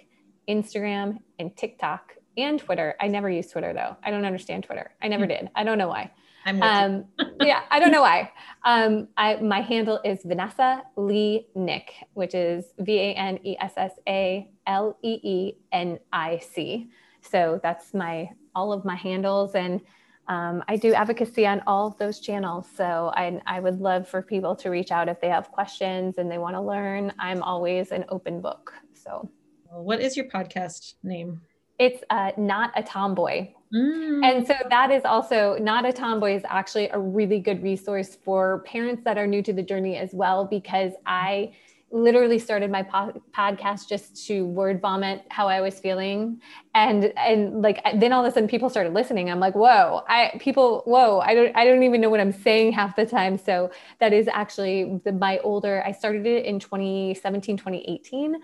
Instagram, 0.47 1.19
and 1.39 1.55
TikTok 1.55 2.13
and 2.37 2.59
Twitter. 2.59 2.95
I 2.99 3.07
never 3.07 3.29
use 3.29 3.47
Twitter 3.47 3.73
though. 3.73 3.97
I 4.03 4.11
don't 4.11 4.25
understand 4.25 4.63
Twitter. 4.63 4.91
I 5.01 5.07
never 5.07 5.25
hmm. 5.25 5.29
did. 5.29 5.49
I 5.55 5.63
don't 5.63 5.77
know 5.77 5.87
why. 5.87 6.11
I'm 6.45 6.61
um, 6.61 7.05
yeah, 7.41 7.61
I 7.69 7.79
don't 7.79 7.91
know 7.91 8.01
why. 8.01 8.31
Um, 8.63 9.07
I, 9.17 9.35
my 9.35 9.61
handle 9.61 9.99
is 10.03 10.23
Vanessa 10.23 10.83
Lee 10.95 11.47
Nick, 11.55 11.93
which 12.13 12.33
is 12.33 12.73
V 12.79 12.97
A 12.97 13.13
N 13.13 13.39
E 13.43 13.55
S 13.59 13.73
S 13.77 13.91
A 14.07 14.49
L 14.65 14.97
E 15.03 15.19
E 15.23 15.53
N 15.71 15.99
I 16.11 16.39
C. 16.39 16.89
So 17.21 17.59
that's 17.61 17.93
my 17.93 18.29
all 18.55 18.73
of 18.73 18.83
my 18.85 18.95
handles. 18.95 19.55
And 19.55 19.81
um, 20.27 20.63
I 20.67 20.77
do 20.77 20.93
advocacy 20.93 21.45
on 21.45 21.61
all 21.67 21.87
of 21.87 21.97
those 21.97 22.19
channels. 22.19 22.67
So 22.75 23.11
I, 23.15 23.41
I 23.45 23.59
would 23.59 23.79
love 23.79 24.07
for 24.07 24.21
people 24.21 24.55
to 24.57 24.69
reach 24.69 24.91
out 24.91 25.09
if 25.09 25.19
they 25.19 25.29
have 25.29 25.51
questions 25.51 26.17
and 26.17 26.31
they 26.31 26.37
want 26.37 26.55
to 26.55 26.61
learn. 26.61 27.13
I'm 27.19 27.43
always 27.43 27.91
an 27.91 28.05
open 28.09 28.41
book. 28.41 28.73
So, 28.93 29.29
what 29.71 29.99
is 29.99 30.15
your 30.15 30.27
podcast 30.27 30.95
name? 31.03 31.41
It's 31.81 32.03
uh, 32.11 32.31
Not 32.37 32.71
a 32.75 32.83
Tomboy. 32.83 33.49
Mm. 33.73 34.23
And 34.23 34.45
so 34.45 34.53
that 34.69 34.91
is 34.91 35.03
also 35.03 35.57
Not 35.59 35.83
a 35.83 35.91
Tomboy 35.91 36.35
is 36.35 36.43
actually 36.45 36.89
a 36.89 36.99
really 36.99 37.39
good 37.39 37.63
resource 37.63 38.15
for 38.23 38.59
parents 38.67 39.01
that 39.03 39.17
are 39.17 39.25
new 39.25 39.41
to 39.41 39.51
the 39.51 39.63
journey 39.63 39.97
as 39.97 40.13
well, 40.13 40.45
because 40.45 40.93
I 41.07 41.53
literally 41.89 42.37
started 42.37 42.69
my 42.69 42.83
po- 42.83 43.19
podcast 43.35 43.89
just 43.89 44.27
to 44.27 44.45
word 44.45 44.79
vomit 44.79 45.25
how 45.29 45.47
I 45.47 45.59
was 45.59 45.79
feeling. 45.79 46.39
And, 46.75 47.11
and 47.17 47.63
like, 47.63 47.81
then 47.95 48.13
all 48.13 48.23
of 48.23 48.29
a 48.29 48.33
sudden 48.33 48.47
people 48.47 48.69
started 48.69 48.93
listening. 48.93 49.31
I'm 49.31 49.39
like, 49.39 49.55
whoa, 49.55 50.03
I, 50.07 50.37
people, 50.39 50.83
whoa, 50.85 51.19
I 51.19 51.33
don't, 51.33 51.57
I 51.57 51.65
don't 51.65 51.81
even 51.81 51.99
know 51.99 52.11
what 52.11 52.19
I'm 52.19 52.31
saying 52.31 52.73
half 52.73 52.95
the 52.95 53.07
time. 53.07 53.39
So 53.39 53.71
that 53.99 54.13
is 54.13 54.29
actually 54.31 55.01
the, 55.03 55.13
my 55.13 55.39
older, 55.39 55.83
I 55.83 55.93
started 55.93 56.27
it 56.27 56.45
in 56.45 56.59
2017, 56.59 57.57
2018. 57.57 58.35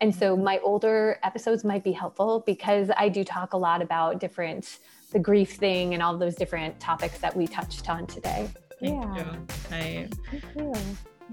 And 0.00 0.14
so 0.14 0.34
mm-hmm. 0.34 0.44
my 0.44 0.58
older 0.62 1.18
episodes 1.22 1.64
might 1.64 1.84
be 1.84 1.92
helpful 1.92 2.42
because 2.46 2.90
I 2.96 3.08
do 3.08 3.24
talk 3.24 3.52
a 3.52 3.56
lot 3.56 3.82
about 3.82 4.20
different, 4.20 4.78
the 5.12 5.18
grief 5.18 5.54
thing 5.56 5.94
and 5.94 6.02
all 6.02 6.16
those 6.16 6.36
different 6.36 6.78
topics 6.78 7.18
that 7.18 7.36
we 7.36 7.46
touched 7.46 7.88
on 7.88 8.06
today. 8.06 8.48
Thank 8.80 9.04
yeah. 9.04 9.16
you. 9.16 9.46
I, 9.70 10.08
Thank 10.30 10.44
you. 10.56 10.74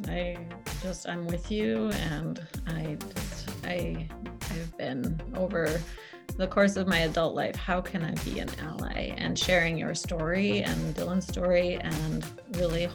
I 0.08 0.38
just 0.82 1.08
I'm 1.08 1.26
with 1.28 1.50
you 1.50 1.90
and 1.90 2.46
I 2.68 2.98
just 3.14 3.50
I 3.66 4.10
I've 4.52 4.78
been 4.78 5.22
over 5.36 5.80
the 6.38 6.48
course 6.48 6.76
of 6.76 6.88
my 6.88 7.00
adult 7.00 7.34
life 7.34 7.56
how 7.56 7.80
can 7.80 8.04
I 8.04 8.14
be 8.24 8.40
an 8.40 8.50
ally 8.60 9.14
and 9.18 9.38
sharing 9.38 9.78
your 9.78 9.96
story 9.96 10.64
and 10.64 10.96
Dylan's 10.96 11.28
story 11.28 11.76
and 11.76 12.26
really 12.58 12.90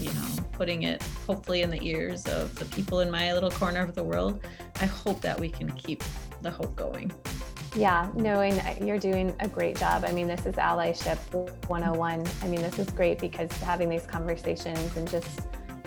you 0.00 0.12
know 0.12 0.28
putting 0.52 0.84
it 0.84 1.02
hopefully 1.26 1.62
in 1.62 1.70
the 1.70 1.82
ears 1.82 2.26
of 2.26 2.54
the 2.54 2.64
people 2.66 3.00
in 3.00 3.10
my 3.10 3.32
little 3.32 3.50
corner 3.50 3.82
of 3.82 3.94
the 3.94 4.04
world 4.04 4.40
I 4.80 4.86
hope 4.86 5.20
that 5.22 5.38
we 5.38 5.48
can 5.48 5.70
keep 5.72 6.02
the 6.42 6.50
hope 6.50 6.76
going. 6.76 7.12
Yeah, 7.76 8.08
no, 8.14 8.40
and 8.40 8.86
you're 8.86 8.98
doing 8.98 9.34
a 9.40 9.48
great 9.48 9.76
job. 9.76 10.04
I 10.06 10.12
mean, 10.12 10.28
this 10.28 10.46
is 10.46 10.54
allyship 10.54 11.18
101. 11.68 12.24
I 12.42 12.46
mean, 12.46 12.62
this 12.62 12.78
is 12.78 12.88
great 12.90 13.18
because 13.18 13.50
having 13.58 13.88
these 13.88 14.06
conversations 14.06 14.96
and 14.96 15.10
just, 15.10 15.40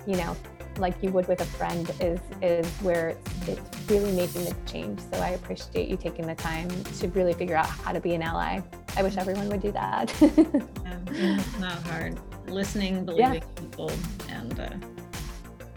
you 0.05 0.17
know, 0.17 0.35
like 0.77 1.01
you 1.01 1.11
would 1.11 1.27
with 1.27 1.41
a 1.41 1.45
friend 1.45 1.89
is 1.99 2.19
is 2.41 2.67
where 2.81 3.09
it's, 3.09 3.47
it's 3.47 3.89
really 3.89 4.11
making 4.11 4.45
the 4.45 4.55
change. 4.65 4.99
So 5.11 5.19
I 5.19 5.29
appreciate 5.29 5.89
you 5.89 5.97
taking 5.97 6.27
the 6.27 6.35
time 6.35 6.69
to 6.69 7.07
really 7.09 7.33
figure 7.33 7.55
out 7.55 7.67
how 7.67 7.91
to 7.91 7.99
be 7.99 8.13
an 8.13 8.21
ally. 8.21 8.61
I 8.95 9.03
wish 9.03 9.17
everyone 9.17 9.49
would 9.49 9.61
do 9.61 9.71
that. 9.71 10.13
yeah, 10.21 10.99
it's 11.11 11.59
not 11.59 11.81
hard. 11.83 12.19
Listening, 12.47 13.05
believing 13.05 13.35
yeah. 13.35 13.61
people, 13.61 13.91
and 14.29 14.59
uh, 14.59 14.69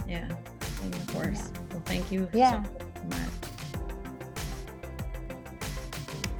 yeah, 0.09 0.29
of 0.29 1.07
course. 1.09 1.51
Well, 1.71 1.83
thank 1.85 2.11
you 2.13 2.29
yeah. 2.33 2.63
so 2.63 2.71
much. 3.09 3.40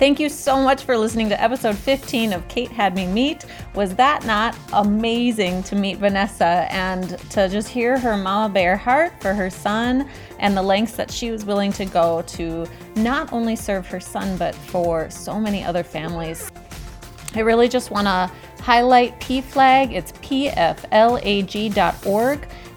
Thank 0.01 0.19
you 0.19 0.31
so 0.31 0.57
much 0.59 0.85
for 0.85 0.97
listening 0.97 1.29
to 1.29 1.39
episode 1.39 1.77
15 1.77 2.33
of 2.33 2.49
Kate 2.49 2.71
Had 2.71 2.95
Me 2.95 3.07
Meet. 3.07 3.45
Was 3.75 3.95
that 3.97 4.25
not 4.25 4.57
amazing 4.73 5.63
to 5.65 5.77
meet 5.77 5.99
Vanessa 5.99 6.67
and 6.71 7.19
to 7.29 7.51
just 7.51 7.69
hear 7.69 7.99
her 7.99 8.17
mama 8.17 8.51
bear 8.51 8.79
heart 8.79 9.13
for 9.21 9.35
her 9.35 9.51
son 9.51 10.09
and 10.39 10.57
the 10.57 10.63
lengths 10.63 10.93
that 10.93 11.11
she 11.11 11.31
was 11.31 11.45
willing 11.45 11.71
to 11.73 11.85
go 11.85 12.23
to 12.29 12.67
not 12.97 13.31
only 13.31 13.55
serve 13.55 13.87
her 13.89 14.01
son, 14.01 14.39
but 14.39 14.55
for 14.55 15.11
so 15.11 15.39
many 15.39 15.63
other 15.63 15.85
families? 15.85 16.51
I 17.35 17.41
really 17.41 17.69
just 17.69 17.91
want 17.91 18.07
to 18.07 18.31
highlight 18.63 19.21
P 19.21 19.43
PFLAG. 19.43 19.93
It's 19.93 20.13
pflag.org. 20.13 20.79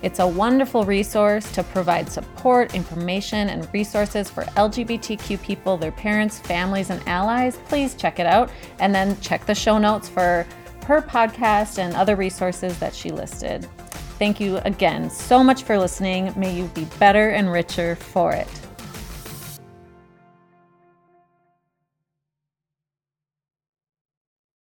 It's 0.04 0.20
a 0.20 0.28
wonderful 0.28 0.84
resource 0.84 1.50
to 1.54 1.64
provide 1.64 2.10
support, 2.10 2.76
information, 2.76 3.48
and 3.48 3.74
resources 3.74 4.30
for 4.30 4.44
LGBTQ 4.44 5.42
people, 5.42 5.78
their 5.78 5.94
parents, 5.94 6.40
families, 6.40 6.90
and 6.90 7.02
allies. 7.08 7.58
Please 7.70 7.96
check 7.96 8.20
it 8.20 8.26
out 8.26 8.52
and 8.80 8.94
then 8.94 9.18
check 9.22 9.46
the 9.46 9.56
show 9.56 9.78
notes 9.78 10.10
for 10.10 10.46
her 10.88 11.02
podcast 11.02 11.78
and 11.80 11.96
other 11.96 12.18
resources 12.18 12.78
that 12.80 12.94
she 12.94 13.12
listed. 13.12 13.66
Thank 14.20 14.42
you 14.42 14.58
again 14.58 15.10
so 15.10 15.42
much 15.42 15.64
for 15.64 15.80
listening. 15.80 16.34
May 16.36 16.54
you 16.54 16.66
be 16.66 16.84
better 17.00 17.30
and 17.30 17.50
richer 17.50 17.96
for 17.96 18.34
it. 18.34 18.63